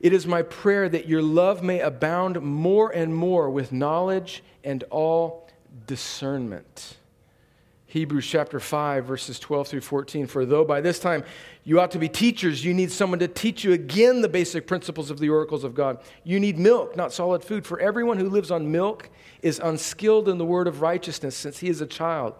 It 0.00 0.12
is 0.12 0.26
my 0.26 0.42
prayer 0.42 0.88
that 0.88 1.06
your 1.06 1.20
love 1.20 1.62
may 1.62 1.80
abound 1.80 2.40
more 2.40 2.90
and 2.90 3.14
more 3.14 3.50
with 3.50 3.72
knowledge 3.72 4.42
and 4.64 4.82
all 4.84 5.50
discernment. 5.86 6.96
Hebrews 7.90 8.26
chapter 8.26 8.60
5, 8.60 9.06
verses 9.06 9.38
12 9.38 9.68
through 9.68 9.80
14. 9.80 10.26
For 10.26 10.44
though 10.44 10.64
by 10.64 10.82
this 10.82 10.98
time 10.98 11.24
you 11.64 11.80
ought 11.80 11.90
to 11.92 11.98
be 11.98 12.08
teachers, 12.08 12.62
you 12.62 12.74
need 12.74 12.92
someone 12.92 13.18
to 13.20 13.28
teach 13.28 13.64
you 13.64 13.72
again 13.72 14.20
the 14.20 14.28
basic 14.28 14.66
principles 14.66 15.10
of 15.10 15.18
the 15.18 15.30
oracles 15.30 15.64
of 15.64 15.74
God. 15.74 15.98
You 16.22 16.38
need 16.38 16.58
milk, 16.58 16.96
not 16.96 17.14
solid 17.14 17.42
food. 17.42 17.66
For 17.66 17.80
everyone 17.80 18.18
who 18.18 18.28
lives 18.28 18.50
on 18.50 18.70
milk 18.70 19.08
is 19.40 19.58
unskilled 19.58 20.28
in 20.28 20.36
the 20.36 20.44
word 20.44 20.66
of 20.66 20.82
righteousness, 20.82 21.34
since 21.34 21.60
he 21.60 21.70
is 21.70 21.80
a 21.80 21.86
child. 21.86 22.34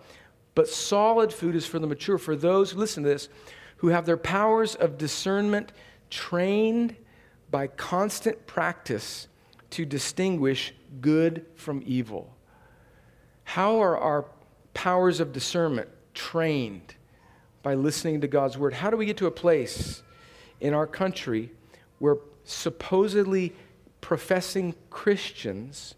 But 0.55 0.69
solid 0.69 1.33
food 1.33 1.55
is 1.55 1.65
for 1.65 1.79
the 1.79 1.87
mature, 1.87 2.19
for 2.19 2.37
those, 2.37 2.75
listen 2.75 3.03
to 3.05 3.09
this, 3.09 3.31
who 3.79 3.89
have 3.89 4.05
their 4.05 4.19
powers 4.19 4.75
of 4.75 4.99
discernment 4.99 5.73
trained 6.11 6.95
by 7.51 7.69
constant 7.69 8.47
practice 8.47 9.29
to 9.71 9.87
distinguish 9.87 10.75
good 11.01 11.47
from 11.55 11.83
evil. 11.87 12.35
How 13.45 13.81
are 13.81 13.97
our 13.97 14.27
powers 14.79 15.19
of 15.19 15.33
discernment 15.33 15.89
trained 16.15 16.95
by 17.65 17.75
listening 17.75 18.21
to 18.21 18.29
God's 18.29 18.57
word. 18.57 18.73
How 18.73 18.91
do 18.91 18.97
we 18.97 19.07
get 19.07 19.17
to 19.17 19.27
a 19.27 19.31
place 19.33 20.05
in 20.61 20.73
our 20.73 20.87
country 20.87 21.51
where 21.99 22.19
supposedly 22.45 23.57
professing 24.01 24.77
Christians 24.89 25.97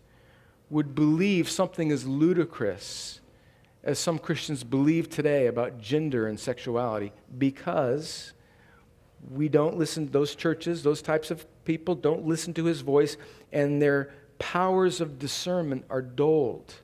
would 0.70 0.94
believe 0.94 1.50
something 1.50 1.92
as 1.92 2.06
ludicrous 2.06 3.20
as 3.84 3.98
some 3.98 4.18
Christians 4.18 4.64
believe 4.64 5.10
today 5.10 5.48
about 5.48 5.78
gender 5.78 6.26
and 6.26 6.40
sexuality 6.40 7.12
because 7.36 8.32
we 9.30 9.50
don't 9.50 9.76
listen 9.76 10.06
to 10.06 10.10
those 10.10 10.34
churches, 10.34 10.82
those 10.82 11.02
types 11.02 11.30
of 11.30 11.44
people 11.66 11.94
don't 11.94 12.24
listen 12.24 12.54
to 12.54 12.64
his 12.64 12.80
voice, 12.80 13.18
and 13.52 13.82
their 13.82 14.10
powers 14.38 15.02
of 15.02 15.18
discernment 15.18 15.84
are 15.90 16.00
dulled. 16.00 16.76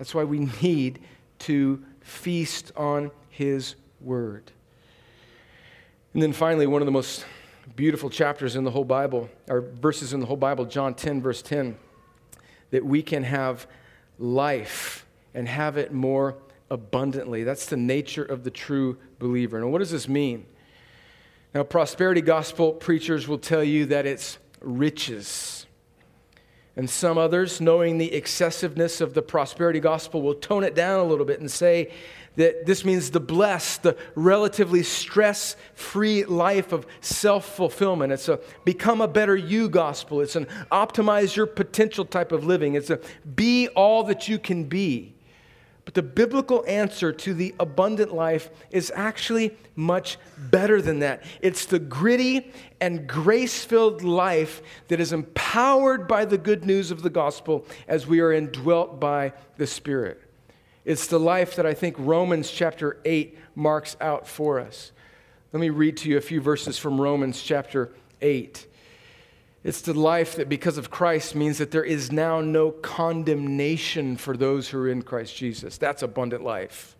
That's 0.00 0.14
why 0.14 0.24
we 0.24 0.48
need 0.62 0.98
to 1.40 1.84
feast 2.00 2.72
on 2.74 3.10
His 3.28 3.74
Word. 4.00 4.50
And 6.14 6.22
then 6.22 6.32
finally, 6.32 6.66
one 6.66 6.80
of 6.80 6.86
the 6.86 6.92
most 6.92 7.26
beautiful 7.76 8.08
chapters 8.08 8.56
in 8.56 8.64
the 8.64 8.70
whole 8.70 8.86
Bible, 8.86 9.28
or 9.46 9.60
verses 9.60 10.14
in 10.14 10.20
the 10.20 10.24
whole 10.24 10.38
Bible, 10.38 10.64
John 10.64 10.94
10, 10.94 11.20
verse 11.20 11.42
10, 11.42 11.76
that 12.70 12.82
we 12.82 13.02
can 13.02 13.24
have 13.24 13.66
life 14.18 15.04
and 15.34 15.46
have 15.46 15.76
it 15.76 15.92
more 15.92 16.34
abundantly. 16.70 17.44
That's 17.44 17.66
the 17.66 17.76
nature 17.76 18.24
of 18.24 18.42
the 18.42 18.50
true 18.50 18.96
believer. 19.18 19.58
And 19.58 19.70
what 19.70 19.80
does 19.80 19.90
this 19.90 20.08
mean? 20.08 20.46
Now, 21.52 21.62
prosperity 21.62 22.22
gospel 22.22 22.72
preachers 22.72 23.28
will 23.28 23.36
tell 23.36 23.62
you 23.62 23.84
that 23.84 24.06
it's 24.06 24.38
riches 24.62 25.59
and 26.76 26.88
some 26.88 27.18
others, 27.18 27.60
knowing 27.60 27.98
the 27.98 28.14
excessiveness 28.14 29.00
of 29.00 29.14
the 29.14 29.22
prosperity 29.22 29.80
gospel, 29.80 30.22
will 30.22 30.34
tone 30.34 30.64
it 30.64 30.74
down 30.74 31.00
a 31.00 31.04
little 31.04 31.24
bit 31.24 31.40
and 31.40 31.50
say 31.50 31.90
that 32.36 32.64
this 32.64 32.84
means 32.84 33.10
the 33.10 33.20
blessed, 33.20 33.82
the 33.82 33.96
relatively 34.14 34.82
stress 34.82 35.56
free 35.74 36.24
life 36.24 36.72
of 36.72 36.86
self 37.00 37.44
fulfillment. 37.56 38.12
It's 38.12 38.28
a 38.28 38.40
become 38.64 39.00
a 39.00 39.08
better 39.08 39.36
you 39.36 39.68
gospel. 39.68 40.20
It's 40.20 40.36
an 40.36 40.46
optimize 40.70 41.34
your 41.34 41.46
potential 41.46 42.04
type 42.04 42.32
of 42.32 42.44
living. 42.46 42.74
It's 42.74 42.90
a 42.90 43.00
be 43.34 43.68
all 43.68 44.04
that 44.04 44.28
you 44.28 44.38
can 44.38 44.64
be. 44.64 45.14
But 45.84 45.94
the 45.94 46.02
biblical 46.02 46.64
answer 46.68 47.12
to 47.12 47.34
the 47.34 47.54
abundant 47.58 48.14
life 48.14 48.50
is 48.70 48.92
actually 48.94 49.56
much 49.74 50.18
better 50.36 50.80
than 50.80 51.00
that. 51.00 51.24
It's 51.40 51.64
the 51.64 51.78
gritty 51.78 52.52
and 52.80 53.06
grace 53.06 53.64
filled 53.64 54.02
life 54.02 54.62
that 54.88 55.00
is 55.00 55.12
empowered 55.12 56.06
by 56.06 56.24
the 56.26 56.38
good 56.38 56.64
news 56.64 56.90
of 56.90 57.02
the 57.02 57.10
gospel 57.10 57.66
as 57.88 58.06
we 58.06 58.20
are 58.20 58.32
indwelt 58.32 59.00
by 59.00 59.32
the 59.56 59.66
Spirit. 59.66 60.20
It's 60.84 61.06
the 61.06 61.20
life 61.20 61.56
that 61.56 61.66
I 61.66 61.74
think 61.74 61.96
Romans 61.98 62.50
chapter 62.50 62.98
8 63.04 63.38
marks 63.54 63.96
out 64.00 64.26
for 64.26 64.60
us. 64.60 64.92
Let 65.52 65.60
me 65.60 65.70
read 65.70 65.96
to 65.98 66.08
you 66.08 66.16
a 66.16 66.22
few 66.22 66.40
verses 66.40 66.78
from 66.78 67.00
Romans 67.00 67.42
chapter 67.42 67.92
8. 68.20 68.66
It's 69.62 69.82
the 69.82 69.92
life 69.92 70.36
that, 70.36 70.48
because 70.48 70.78
of 70.78 70.90
Christ, 70.90 71.34
means 71.34 71.58
that 71.58 71.70
there 71.70 71.84
is 71.84 72.10
now 72.10 72.40
no 72.40 72.70
condemnation 72.70 74.16
for 74.16 74.36
those 74.36 74.68
who 74.68 74.78
are 74.78 74.88
in 74.88 75.02
Christ 75.02 75.36
Jesus. 75.36 75.76
That's 75.76 76.02
abundant 76.02 76.42
life. 76.42 76.96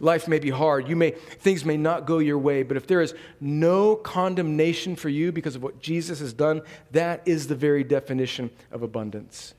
Life 0.00 0.26
may 0.26 0.40
be 0.40 0.50
hard. 0.50 0.88
You 0.88 0.96
may, 0.96 1.12
things 1.12 1.64
may 1.64 1.76
not 1.76 2.06
go 2.06 2.18
your 2.18 2.38
way, 2.38 2.64
but 2.64 2.76
if 2.76 2.88
there 2.88 3.02
is 3.02 3.14
no 3.40 3.94
condemnation 3.94 4.96
for 4.96 5.08
you 5.08 5.30
because 5.30 5.54
of 5.54 5.62
what 5.62 5.80
Jesus 5.80 6.18
has 6.18 6.32
done, 6.32 6.62
that 6.90 7.22
is 7.24 7.46
the 7.46 7.54
very 7.54 7.84
definition 7.84 8.50
of 8.72 8.82
abundance. 8.82 9.54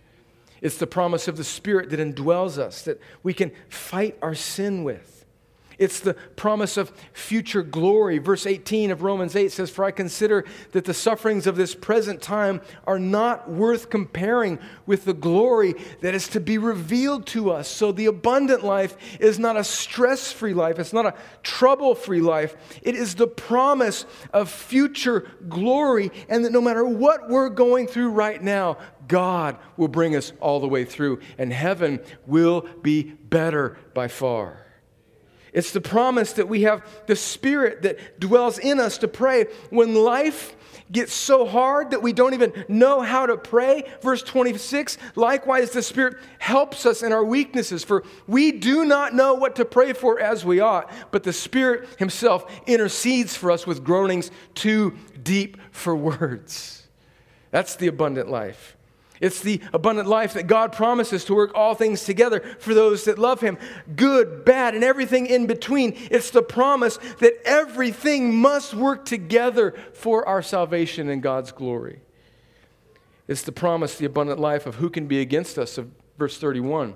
It's 0.60 0.78
the 0.78 0.88
promise 0.88 1.30
of 1.30 1.38
the 1.38 1.46
Spirit 1.46 1.92
that 1.92 2.00
indwells 2.02 2.58
us, 2.58 2.82
that 2.82 3.00
we 3.22 3.34
can 3.34 3.52
fight 3.70 4.18
our 4.22 4.36
sin 4.36 4.84
with. 4.84 5.13
It's 5.84 6.00
the 6.00 6.14
promise 6.14 6.78
of 6.78 6.94
future 7.12 7.62
glory. 7.62 8.18
Verse 8.18 8.46
18 8.46 8.90
of 8.90 9.04
Romans 9.04 9.36
8 9.36 9.52
says, 9.52 9.70
For 9.70 9.84
I 9.84 9.92
consider 9.92 10.46
that 10.72 10.86
the 10.86 10.94
sufferings 10.94 11.46
of 11.46 11.58
this 11.58 11.76
present 11.76 12.22
time 12.22 12.62
are 12.88 13.00
not 13.00 13.52
worth 13.52 13.90
comparing 13.90 14.60
with 14.86 15.04
the 15.04 15.14
glory 15.14 15.76
that 16.00 16.16
is 16.16 16.30
to 16.30 16.40
be 16.40 16.58
revealed 16.58 17.28
to 17.28 17.52
us. 17.52 17.68
So 17.68 17.92
the 17.92 18.06
abundant 18.06 18.64
life 18.64 18.96
is 19.20 19.38
not 19.38 19.58
a 19.58 19.64
stress 19.66 20.32
free 20.32 20.54
life, 20.54 20.80
it's 20.80 20.94
not 20.94 21.06
a 21.06 21.16
trouble 21.44 21.96
free 21.96 22.22
life. 22.22 22.56
It 22.82 22.96
is 22.96 23.16
the 23.16 23.28
promise 23.28 24.06
of 24.32 24.50
future 24.50 25.30
glory, 25.50 26.12
and 26.30 26.46
that 26.46 26.54
no 26.54 26.62
matter 26.62 26.86
what 26.86 27.30
we're 27.30 27.50
going 27.50 27.88
through 27.88 28.12
right 28.12 28.42
now, 28.42 28.78
God 29.10 29.58
will 29.76 29.90
bring 29.90 30.16
us 30.16 30.32
all 30.40 30.62
the 30.62 30.68
way 30.68 30.86
through, 30.86 31.20
and 31.38 31.52
heaven 31.52 32.00
will 32.26 32.62
be 32.82 33.04
better 33.04 33.78
by 33.94 34.08
far. 34.08 34.63
It's 35.54 35.72
the 35.72 35.82
promise 35.82 36.34
that 36.34 36.50
we 36.50 36.64
have 36.64 36.86
the 37.06 37.16
Spirit 37.16 37.84
that 37.84 38.20
dwells 38.20 38.58
in 38.58 38.80
us 38.80 38.98
to 39.00 39.08
pray. 39.08 39.46
When 39.70 39.94
life 39.94 40.56
gets 40.92 41.14
so 41.14 41.46
hard 41.46 41.92
that 41.92 42.02
we 42.02 42.12
don't 42.12 42.34
even 42.34 42.66
know 42.68 43.02
how 43.02 43.26
to 43.28 43.38
pray, 43.38 43.84
verse 44.02 44.24
26, 44.24 44.98
likewise 45.16 45.72
the 45.72 45.84
Spirit 45.84 46.18
helps 46.40 46.86
us 46.86 47.04
in 47.04 47.12
our 47.12 47.24
weaknesses, 47.24 47.84
for 47.84 48.04
we 48.28 48.52
do 48.52 48.84
not 48.84 49.14
know 49.14 49.36
what 49.36 49.56
to 49.58 49.66
pray 49.66 49.94
for 49.94 50.20
as 50.20 50.44
we 50.44 50.60
ought, 50.60 50.92
but 51.12 51.24
the 51.24 51.34
Spirit 51.34 51.88
Himself 52.00 52.52
intercedes 52.68 53.36
for 53.36 53.52
us 53.52 53.68
with 53.68 53.84
groanings 53.84 54.32
too 54.56 54.96
deep 55.22 55.58
for 55.72 55.96
words. 55.96 56.88
That's 57.52 57.76
the 57.76 57.88
abundant 57.88 58.30
life. 58.30 58.76
It's 59.24 59.40
the 59.40 59.62
abundant 59.72 60.10
life 60.10 60.34
that 60.34 60.48
God 60.48 60.74
promises 60.74 61.24
to 61.26 61.34
work 61.34 61.54
all 61.56 61.76
things 61.76 62.04
together 62.04 62.42
for 62.60 62.74
those 62.74 63.06
that 63.06 63.18
love 63.18 63.40
Him 63.40 63.58
good, 63.96 64.44
bad, 64.44 64.76
and 64.76 64.84
everything 64.84 65.28
in 65.28 65.48
between. 65.48 65.94
It's 66.12 66.30
the 66.30 66.42
promise 66.42 66.98
that 67.20 67.36
everything 67.46 68.36
must 68.36 68.74
work 68.74 69.06
together 69.06 69.76
for 69.94 70.28
our 70.28 70.42
salvation 70.42 71.08
and 71.08 71.24
God's 71.24 71.54
glory. 71.54 72.02
It's 73.26 73.44
the 73.44 73.54
promise, 73.54 73.96
the 73.96 74.04
abundant 74.04 74.42
life 74.42 74.66
of 74.66 74.76
who 74.76 74.90
can 74.90 75.08
be 75.08 75.22
against 75.22 75.58
us, 75.58 75.78
of 75.78 75.90
verse 76.18 76.38
31. 76.38 76.94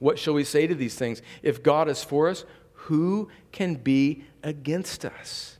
What 0.00 0.18
shall 0.18 0.34
we 0.34 0.42
say 0.42 0.66
to 0.66 0.74
these 0.74 0.96
things? 0.96 1.22
If 1.44 1.62
God 1.62 1.88
is 1.88 2.02
for 2.02 2.28
us, 2.28 2.44
who 2.72 3.28
can 3.52 3.76
be 3.76 4.24
against 4.42 5.04
us? 5.04 5.58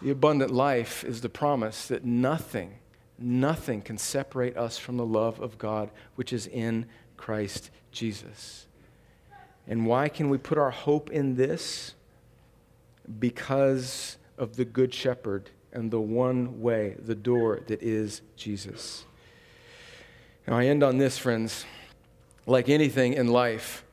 The 0.00 0.10
abundant 0.10 0.52
life 0.52 1.02
is 1.02 1.20
the 1.20 1.28
promise 1.28 1.88
that 1.88 2.04
nothing 2.04 2.76
nothing 3.20 3.82
can 3.82 3.98
separate 3.98 4.56
us 4.56 4.78
from 4.78 4.96
the 4.96 5.06
love 5.06 5.40
of 5.40 5.58
God 5.58 5.90
which 6.14 6.32
is 6.32 6.46
in 6.46 6.86
Christ 7.16 7.70
Jesus. 7.92 8.66
And 9.68 9.86
why 9.86 10.08
can 10.08 10.30
we 10.30 10.38
put 10.38 10.58
our 10.58 10.70
hope 10.70 11.10
in 11.10 11.36
this? 11.36 11.94
Because 13.18 14.16
of 14.38 14.56
the 14.56 14.64
Good 14.64 14.94
Shepherd 14.94 15.50
and 15.72 15.90
the 15.90 16.00
one 16.00 16.60
way, 16.60 16.96
the 16.98 17.14
door 17.14 17.60
that 17.66 17.82
is 17.82 18.22
Jesus. 18.36 19.04
Now, 20.46 20.56
I 20.56 20.66
end 20.66 20.82
on 20.82 20.98
this, 20.98 21.18
friends. 21.18 21.64
Like 22.46 22.68
anything 22.68 23.12
in 23.12 23.28
life, 23.28 23.84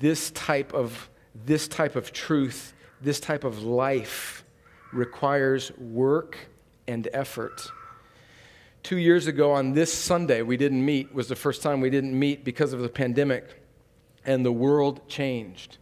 this 0.00 0.30
type 0.32 0.74
of, 0.74 1.08
this 1.46 1.68
type 1.68 1.96
of 1.96 2.12
truth, 2.12 2.74
this 3.00 3.20
type 3.20 3.44
of 3.44 3.62
life 3.62 4.44
requires 4.92 5.72
work 5.78 6.36
and 6.86 7.08
effort 7.12 7.70
two 8.84 8.98
years 8.98 9.26
ago 9.26 9.50
on 9.50 9.72
this 9.72 9.90
Sunday, 9.90 10.42
we 10.42 10.58
didn't 10.58 10.84
meet, 10.84 11.12
was 11.14 11.26
the 11.26 11.34
first 11.34 11.62
time 11.62 11.80
we 11.80 11.88
didn't 11.88 12.16
meet 12.16 12.44
because 12.44 12.74
of 12.74 12.80
the 12.80 12.88
pandemic, 12.88 13.62
and 14.26 14.44
the 14.44 14.52
world 14.52 15.08
changed. 15.08 15.78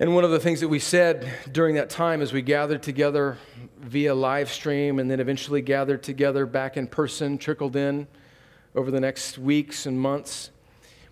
And 0.00 0.14
one 0.14 0.24
of 0.24 0.30
the 0.30 0.40
things 0.40 0.60
that 0.60 0.68
we 0.68 0.78
said 0.78 1.30
during 1.52 1.74
that 1.74 1.90
time 1.90 2.22
as 2.22 2.32
we 2.32 2.40
gathered 2.40 2.82
together 2.82 3.36
via 3.80 4.14
live 4.14 4.50
stream 4.50 4.98
and 4.98 5.10
then 5.10 5.20
eventually 5.20 5.60
gathered 5.60 6.02
together 6.02 6.46
back 6.46 6.78
in 6.78 6.86
person, 6.86 7.36
trickled 7.36 7.76
in 7.76 8.06
over 8.74 8.90
the 8.90 9.00
next 9.00 9.36
weeks 9.36 9.84
and 9.84 10.00
months, 10.00 10.50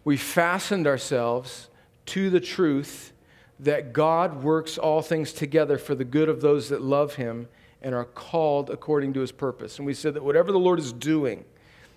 we 0.05 0.17
fastened 0.17 0.87
ourselves 0.87 1.69
to 2.07 2.31
the 2.31 2.41
truth 2.41 3.13
that 3.61 3.93
God 3.93 4.43
works 4.43 4.79
all 4.79 5.03
things 5.03 5.35
together 5.35 5.77
for 5.77 5.95
the 5.95 6.05
good 6.05 6.31
of 6.31 6.41
those 6.41 6.71
that 6.71 6.81
love 6.81 7.17
Him 7.17 7.49
and 7.87 7.95
are 7.95 8.05
called 8.05 8.69
according 8.69 9.13
to 9.13 9.21
his 9.21 9.31
purpose. 9.31 9.79
And 9.79 9.87
we 9.87 9.95
said 9.95 10.15
that 10.15 10.25
whatever 10.25 10.51
the 10.51 10.59
Lord 10.59 10.81
is 10.81 10.93
doing, 10.93 11.45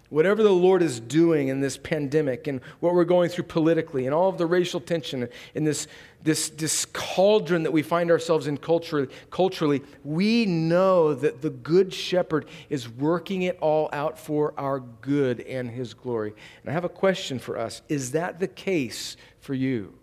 whatever 0.09 0.43
the 0.43 0.51
Lord 0.51 0.83
is 0.83 0.99
doing 0.99 1.47
in 1.47 1.61
this 1.61 1.77
pandemic 1.77 2.45
and 2.45 2.61
what 2.79 2.93
we're 2.93 3.05
going 3.05 3.27
through 3.31 3.45
politically 3.45 4.05
and 4.05 4.13
all 4.13 4.29
of 4.29 4.37
the 4.37 4.45
racial 4.45 4.79
tension 4.79 5.27
in 5.55 5.63
this, 5.63 5.87
this, 6.21 6.49
this 6.49 6.85
cauldron 6.85 7.63
that 7.63 7.71
we 7.71 7.81
find 7.81 8.11
ourselves 8.11 8.45
in 8.45 8.55
culturally, 8.55 9.07
culturally, 9.31 9.81
we 10.03 10.45
know 10.45 11.15
that 11.15 11.41
the 11.41 11.49
Good 11.49 11.91
Shepherd 11.91 12.45
is 12.69 12.87
working 12.87 13.41
it 13.41 13.57
all 13.59 13.89
out 13.91 14.19
for 14.19 14.53
our 14.59 14.81
good 14.81 15.39
and 15.39 15.71
his 15.71 15.95
glory. 15.95 16.35
And 16.61 16.69
I 16.69 16.73
have 16.73 16.85
a 16.85 16.89
question 16.89 17.39
for 17.39 17.57
us 17.57 17.81
Is 17.89 18.11
that 18.11 18.39
the 18.39 18.47
case 18.47 19.17
for 19.39 19.55
you? 19.55 19.95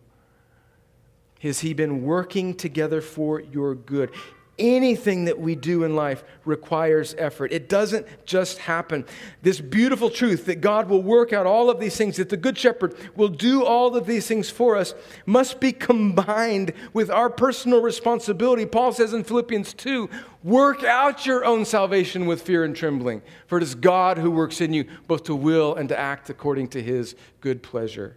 Has 1.42 1.60
he 1.60 1.74
been 1.74 2.02
working 2.02 2.54
together 2.56 3.00
for 3.00 3.40
your 3.40 3.76
good? 3.76 4.10
Anything 4.58 5.26
that 5.26 5.38
we 5.38 5.54
do 5.54 5.84
in 5.84 5.94
life 5.94 6.24
requires 6.44 7.14
effort. 7.18 7.52
It 7.52 7.68
doesn't 7.68 8.06
just 8.24 8.58
happen. 8.58 9.04
This 9.42 9.60
beautiful 9.60 10.10
truth 10.10 10.46
that 10.46 10.60
God 10.60 10.88
will 10.88 11.02
work 11.02 11.32
out 11.32 11.46
all 11.46 11.68
of 11.68 11.80
these 11.80 11.96
things, 11.96 12.16
that 12.16 12.28
the 12.28 12.36
Good 12.36 12.56
Shepherd 12.56 12.94
will 13.14 13.28
do 13.28 13.64
all 13.64 13.94
of 13.96 14.06
these 14.06 14.26
things 14.26 14.50
for 14.50 14.76
us, 14.76 14.94
must 15.26 15.60
be 15.60 15.72
combined 15.72 16.72
with 16.92 17.10
our 17.10 17.28
personal 17.28 17.82
responsibility. 17.82 18.66
Paul 18.66 18.92
says 18.92 19.12
in 19.12 19.24
Philippians 19.24 19.74
2 19.74 20.08
work 20.42 20.84
out 20.84 21.26
your 21.26 21.44
own 21.44 21.64
salvation 21.64 22.26
with 22.26 22.42
fear 22.42 22.64
and 22.64 22.74
trembling, 22.74 23.22
for 23.46 23.58
it 23.58 23.62
is 23.62 23.74
God 23.74 24.18
who 24.18 24.30
works 24.30 24.60
in 24.60 24.72
you 24.72 24.84
both 25.06 25.24
to 25.24 25.34
will 25.34 25.74
and 25.74 25.88
to 25.88 25.98
act 25.98 26.30
according 26.30 26.68
to 26.68 26.82
his 26.82 27.14
good 27.40 27.62
pleasure. 27.62 28.16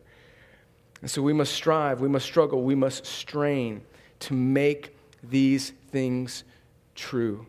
And 1.02 1.10
so 1.10 1.22
we 1.22 1.34
must 1.34 1.54
strive, 1.54 2.02
we 2.02 2.10
must 2.10 2.26
struggle, 2.26 2.64
we 2.64 2.76
must 2.76 3.06
strain 3.06 3.82
to 4.20 4.34
make 4.34 4.96
these 5.24 5.72
things 5.92 6.44
true. 6.96 7.46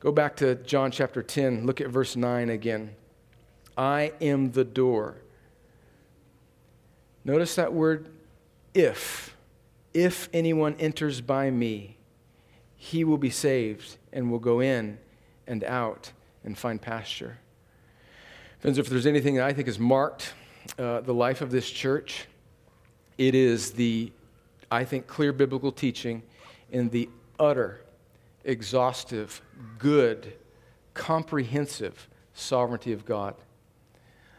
Go 0.00 0.12
back 0.12 0.36
to 0.36 0.54
John 0.56 0.90
chapter 0.90 1.22
10, 1.22 1.66
look 1.66 1.80
at 1.80 1.88
verse 1.88 2.16
9 2.16 2.48
again. 2.48 2.94
I 3.76 4.12
am 4.20 4.52
the 4.52 4.64
door. 4.64 5.16
Notice 7.24 7.54
that 7.56 7.72
word 7.72 8.08
if. 8.74 9.36
If 9.92 10.28
anyone 10.32 10.76
enters 10.78 11.20
by 11.20 11.50
me, 11.50 11.96
he 12.76 13.04
will 13.04 13.18
be 13.18 13.30
saved 13.30 13.96
and 14.12 14.30
will 14.30 14.38
go 14.38 14.60
in 14.60 14.98
and 15.46 15.64
out 15.64 16.12
and 16.44 16.56
find 16.56 16.80
pasture. 16.80 17.38
Friends, 18.60 18.78
if 18.78 18.88
there's 18.88 19.06
anything 19.06 19.34
that 19.34 19.44
I 19.44 19.52
think 19.52 19.66
has 19.66 19.78
marked 19.78 20.32
uh, 20.78 21.00
the 21.00 21.14
life 21.14 21.40
of 21.40 21.50
this 21.50 21.70
church, 21.70 22.26
it 23.18 23.34
is 23.34 23.72
the, 23.72 24.12
I 24.70 24.84
think, 24.84 25.06
clear 25.06 25.32
biblical 25.32 25.72
teaching 25.72 26.22
in 26.70 26.88
the 26.90 27.08
utter, 27.38 27.82
exhaustive, 28.44 29.42
good, 29.78 30.34
comprehensive 30.94 32.08
sovereignty 32.34 32.92
of 32.92 33.04
God. 33.04 33.34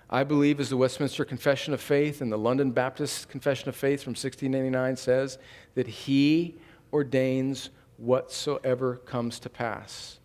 I 0.09 0.23
believe, 0.25 0.59
as 0.59 0.69
the 0.69 0.77
Westminster 0.77 1.23
Confession 1.23 1.73
of 1.73 1.79
Faith 1.79 2.19
and 2.19 2.31
the 2.31 2.37
London 2.37 2.71
Baptist 2.71 3.29
Confession 3.29 3.69
of 3.69 3.75
Faith 3.75 4.03
from 4.03 4.11
1689 4.11 4.97
says, 4.97 5.37
that 5.75 5.87
He 5.87 6.55
ordains 6.91 7.69
whatsoever 7.97 8.97
comes 8.97 9.39
to 9.39 9.49
pass. 9.49 10.19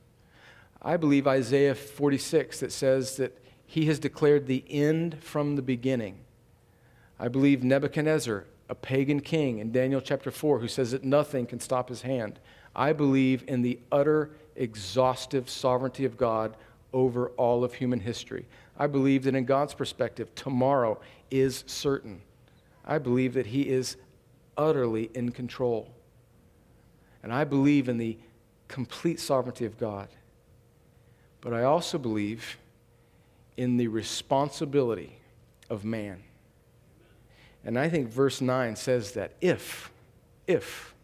I 0.83 0.97
believe 0.97 1.27
Isaiah 1.27 1.75
46 1.75 2.61
that 2.61 2.73
says 2.73 3.17
that 3.17 3.39
He 3.65 3.87
has 3.87 4.01
declared 4.01 4.47
the 4.47 4.65
end 4.69 5.23
from 5.23 5.55
the 5.55 5.63
beginning. 5.63 6.19
I 7.19 7.29
believe 7.29 7.63
Nebuchadnezzar 7.63 8.45
a 8.69 8.75
pagan 8.75 9.21
king 9.21 9.59
in 9.59 9.73
Daniel 9.73 10.01
chapter 10.01 10.31
4 10.31 10.59
who 10.59 10.69
says 10.69 10.91
that 10.91 11.05
nothing 11.05 11.47
can 11.47 11.61
stop 11.61 11.89
his 11.89 12.03
hand. 12.03 12.39
I 12.75 12.93
believe 12.93 13.45
in 13.49 13.63
the 13.63 13.79
utter, 13.91 14.31
exhaustive 14.55 15.49
sovereignty 15.49 16.05
of 16.05 16.17
God 16.17 16.57
over 16.93 17.29
all 17.31 17.65
of 17.65 17.75
human 17.75 18.01
history. 18.01 18.47
I 18.79 18.87
believe 18.87 19.25
that 19.25 19.35
in 19.35 19.45
God's 19.45 19.75
perspective, 19.75 20.35
tomorrow 20.35 21.01
is 21.31 21.65
certain. 21.67 22.21
I 22.85 22.99
believe 22.99 23.35
that 23.35 23.47
He 23.47 23.69
is 23.69 23.97
utterly 24.57 25.11
in 25.15 25.33
control. 25.33 25.91
And 27.23 27.33
I 27.33 27.45
believe 27.45 27.89
in 27.89 27.99
the 27.99 28.19
complete 28.69 29.21
sovereignty 29.21 29.65
of 29.65 29.79
God. 29.79 30.09
But 31.41 31.53
I 31.53 31.65
also 31.65 31.99
believe 31.99 32.59
in 33.57 33.77
the 33.77 33.89
responsibility 33.89 35.19
of 35.71 35.85
man. 35.85 36.23
And 37.65 37.79
I 37.79 37.89
think 37.89 38.09
verse 38.09 38.41
9 38.41 38.77
says 38.77 39.13
that 39.13 39.33
if, 39.41 39.91
if, 40.47 40.95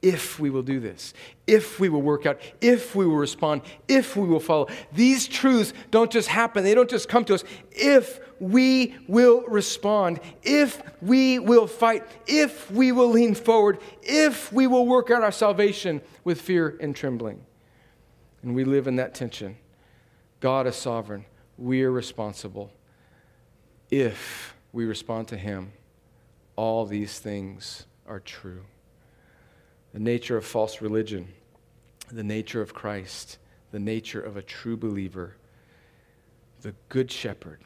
if 0.00 0.40
we 0.40 0.50
will 0.50 0.62
do 0.62 0.80
this, 0.80 1.14
if 1.46 1.78
we 1.78 1.88
will 1.88 2.02
work 2.02 2.26
out, 2.26 2.40
if 2.60 2.96
we 2.96 3.06
will 3.06 3.16
respond, 3.16 3.62
if 3.86 4.16
we 4.16 4.26
will 4.26 4.40
follow, 4.40 4.68
these 4.92 5.28
truths 5.28 5.72
don't 5.90 6.10
just 6.10 6.28
happen, 6.28 6.64
they 6.64 6.74
don't 6.74 6.90
just 6.90 7.08
come 7.08 7.24
to 7.26 7.34
us. 7.34 7.44
If 7.70 8.18
we 8.40 8.96
will 9.06 9.42
respond, 9.42 10.18
if 10.42 10.82
we 11.00 11.38
will 11.38 11.68
fight, 11.68 12.04
if 12.26 12.70
we 12.70 12.90
will 12.90 13.10
lean 13.10 13.34
forward, 13.34 13.78
if 14.02 14.52
we 14.52 14.66
will 14.66 14.86
work 14.86 15.10
out 15.10 15.22
our 15.22 15.30
salvation 15.30 16.00
with 16.24 16.40
fear 16.40 16.76
and 16.80 16.96
trembling. 16.96 17.44
And 18.42 18.56
we 18.56 18.64
live 18.64 18.88
in 18.88 18.96
that 18.96 19.14
tension. 19.14 19.56
God 20.40 20.66
is 20.66 20.74
sovereign, 20.74 21.24
we 21.56 21.84
are 21.84 21.92
responsible. 21.92 22.72
If 23.90 24.56
we 24.72 24.84
respond 24.84 25.28
to 25.28 25.36
Him, 25.36 25.72
all 26.56 26.84
these 26.86 27.18
things 27.18 27.86
are 28.06 28.20
true. 28.20 28.64
The 29.92 30.00
nature 30.00 30.36
of 30.36 30.44
false 30.44 30.80
religion, 30.80 31.28
the 32.10 32.24
nature 32.24 32.62
of 32.62 32.74
Christ, 32.74 33.38
the 33.70 33.78
nature 33.78 34.20
of 34.20 34.36
a 34.36 34.42
true 34.42 34.76
believer, 34.76 35.36
the 36.62 36.74
good 36.88 37.10
shepherd 37.10 37.60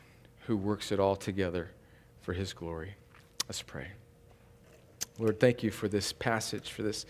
who 0.47 0.57
works 0.57 0.93
it 0.93 1.01
all 1.01 1.17
together 1.17 1.71
for 2.21 2.33
His 2.33 2.53
glory. 2.53 2.95
Let's 3.49 3.63
pray. 3.63 3.89
Lord, 5.19 5.41
thank 5.41 5.63
you 5.63 5.71
for 5.71 5.89
this 5.89 6.13
passage, 6.13 6.71
for 6.71 6.83
this 6.83 7.07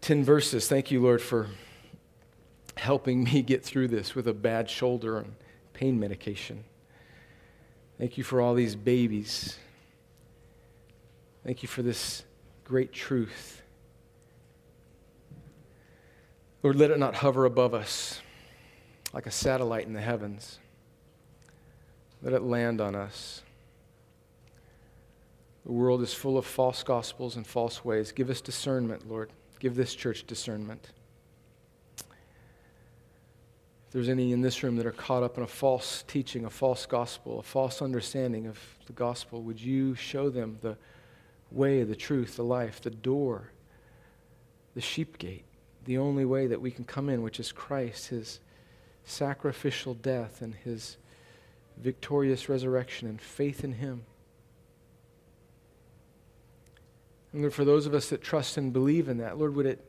10 0.00 0.24
verses. 0.24 0.68
Thank 0.68 0.90
you, 0.90 1.00
Lord, 1.00 1.22
for 1.22 1.48
helping 2.76 3.24
me 3.24 3.42
get 3.42 3.64
through 3.64 3.88
this 3.88 4.14
with 4.14 4.28
a 4.28 4.34
bad 4.34 4.68
shoulder 4.68 5.18
and 5.18 5.34
pain 5.72 5.98
medication. 5.98 6.64
Thank 7.98 8.18
you 8.18 8.24
for 8.24 8.40
all 8.40 8.54
these 8.54 8.76
babies. 8.76 9.58
Thank 11.44 11.62
you 11.62 11.68
for 11.68 11.82
this 11.82 12.24
great 12.64 12.92
truth. 12.92 13.62
Lord, 16.62 16.76
let 16.76 16.90
it 16.90 16.98
not 16.98 17.14
hover 17.16 17.44
above 17.44 17.74
us 17.74 18.20
like 19.12 19.26
a 19.26 19.30
satellite 19.30 19.86
in 19.86 19.92
the 19.92 20.00
heavens. 20.00 20.58
Let 22.22 22.32
it 22.32 22.42
land 22.42 22.80
on 22.80 22.94
us. 22.94 23.42
The 25.64 25.72
world 25.72 26.02
is 26.02 26.12
full 26.12 26.36
of 26.36 26.44
false 26.44 26.82
gospels 26.82 27.36
and 27.36 27.46
false 27.46 27.84
ways. 27.84 28.12
Give 28.12 28.30
us 28.30 28.40
discernment, 28.40 29.08
Lord. 29.08 29.30
Give 29.58 29.74
this 29.74 29.94
church 29.94 30.26
discernment. 30.26 30.88
If 33.85 33.85
there's 33.96 34.10
any 34.10 34.30
in 34.30 34.42
this 34.42 34.62
room 34.62 34.76
that 34.76 34.84
are 34.84 34.92
caught 34.92 35.22
up 35.22 35.38
in 35.38 35.42
a 35.42 35.46
false 35.46 36.04
teaching, 36.06 36.44
a 36.44 36.50
false 36.50 36.84
gospel, 36.84 37.38
a 37.38 37.42
false 37.42 37.80
understanding 37.80 38.46
of 38.46 38.58
the 38.84 38.92
gospel, 38.92 39.40
would 39.40 39.58
you 39.58 39.94
show 39.94 40.28
them 40.28 40.58
the 40.60 40.76
way, 41.50 41.82
the 41.82 41.96
truth, 41.96 42.36
the 42.36 42.44
life, 42.44 42.78
the 42.82 42.90
door, 42.90 43.52
the 44.74 44.82
sheep 44.82 45.16
gate, 45.16 45.46
the 45.86 45.96
only 45.96 46.26
way 46.26 46.46
that 46.46 46.60
we 46.60 46.70
can 46.70 46.84
come 46.84 47.08
in, 47.08 47.22
which 47.22 47.40
is 47.40 47.52
Christ, 47.52 48.08
his 48.08 48.38
sacrificial 49.06 49.94
death 49.94 50.42
and 50.42 50.54
his 50.54 50.98
victorious 51.78 52.50
resurrection 52.50 53.08
and 53.08 53.18
faith 53.18 53.64
in 53.64 53.72
him. 53.72 54.04
And 57.32 57.50
for 57.50 57.64
those 57.64 57.86
of 57.86 57.94
us 57.94 58.10
that 58.10 58.20
trust 58.20 58.58
and 58.58 58.74
believe 58.74 59.08
in 59.08 59.16
that, 59.16 59.38
Lord, 59.38 59.56
would 59.56 59.64
it 59.64 59.82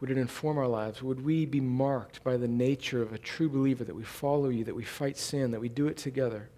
would 0.00 0.10
it 0.10 0.18
inform 0.18 0.58
our 0.58 0.68
lives? 0.68 1.02
Would 1.02 1.24
we 1.24 1.44
be 1.44 1.60
marked 1.60 2.22
by 2.22 2.36
the 2.36 2.46
nature 2.46 3.02
of 3.02 3.12
a 3.12 3.18
true 3.18 3.48
believer 3.48 3.84
that 3.84 3.94
we 3.94 4.04
follow 4.04 4.48
you, 4.48 4.64
that 4.64 4.76
we 4.76 4.84
fight 4.84 5.16
sin, 5.16 5.50
that 5.50 5.60
we 5.60 5.68
do 5.68 5.88
it 5.88 5.96
together, 5.96 6.48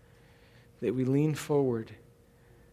that 0.80 0.94
we 0.94 1.04
lean 1.04 1.34
forward, 1.34 1.92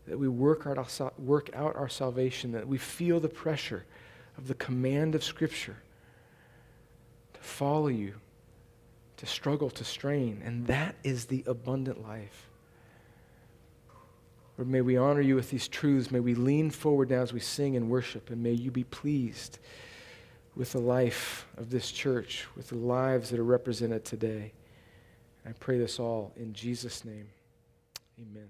that 0.08 0.20
we 0.20 0.28
work 0.28 0.68
out 0.68 0.78
our, 0.78 1.12
work 1.18 1.50
out 1.54 1.76
our 1.76 1.88
salvation, 1.88 2.52
that 2.52 2.68
we 2.68 2.78
feel 2.78 3.20
the 3.20 3.30
pressure 3.30 3.86
of 4.38 4.48
the 4.48 4.54
command 4.56 5.16
of 5.16 5.24
Scripture 5.24 5.78
to 7.34 7.40
follow 7.40 7.88
you, 7.88 8.16
to 9.18 9.26
struggle, 9.26 9.70
to 9.70 9.86
strain. 9.86 10.42
And 10.44 10.68
that 10.68 10.96
is 11.04 11.26
the 11.26 11.44
abundant 11.48 12.06
life. 12.06 12.50
Lord, 14.58 14.70
may 14.70 14.82
we 14.82 14.98
honor 14.98 15.22
you 15.22 15.36
with 15.36 15.50
these 15.50 15.68
truths. 15.68 16.12
May 16.12 16.20
we 16.20 16.36
lean 16.36 16.72
forward 16.72 17.10
now 17.10 17.22
as 17.22 17.32
we 17.32 17.40
sing 17.40 17.78
and 17.78 17.90
worship, 17.90 18.32
and 18.32 18.44
may 18.44 18.52
you 18.52 18.72
be 18.72 18.84
pleased 18.84 19.60
with 20.58 20.72
the 20.72 20.80
life 20.80 21.48
of 21.58 21.70
this 21.70 21.92
church, 21.92 22.48
with 22.56 22.70
the 22.70 22.76
lives 22.76 23.30
that 23.30 23.40
are 23.40 23.44
represented 23.44 24.04
today. 24.04 24.52
I 25.46 25.52
pray 25.52 25.78
this 25.78 26.00
all 26.00 26.34
in 26.36 26.52
Jesus' 26.54 27.06
name. 27.06 27.28
Amen. 28.20 28.50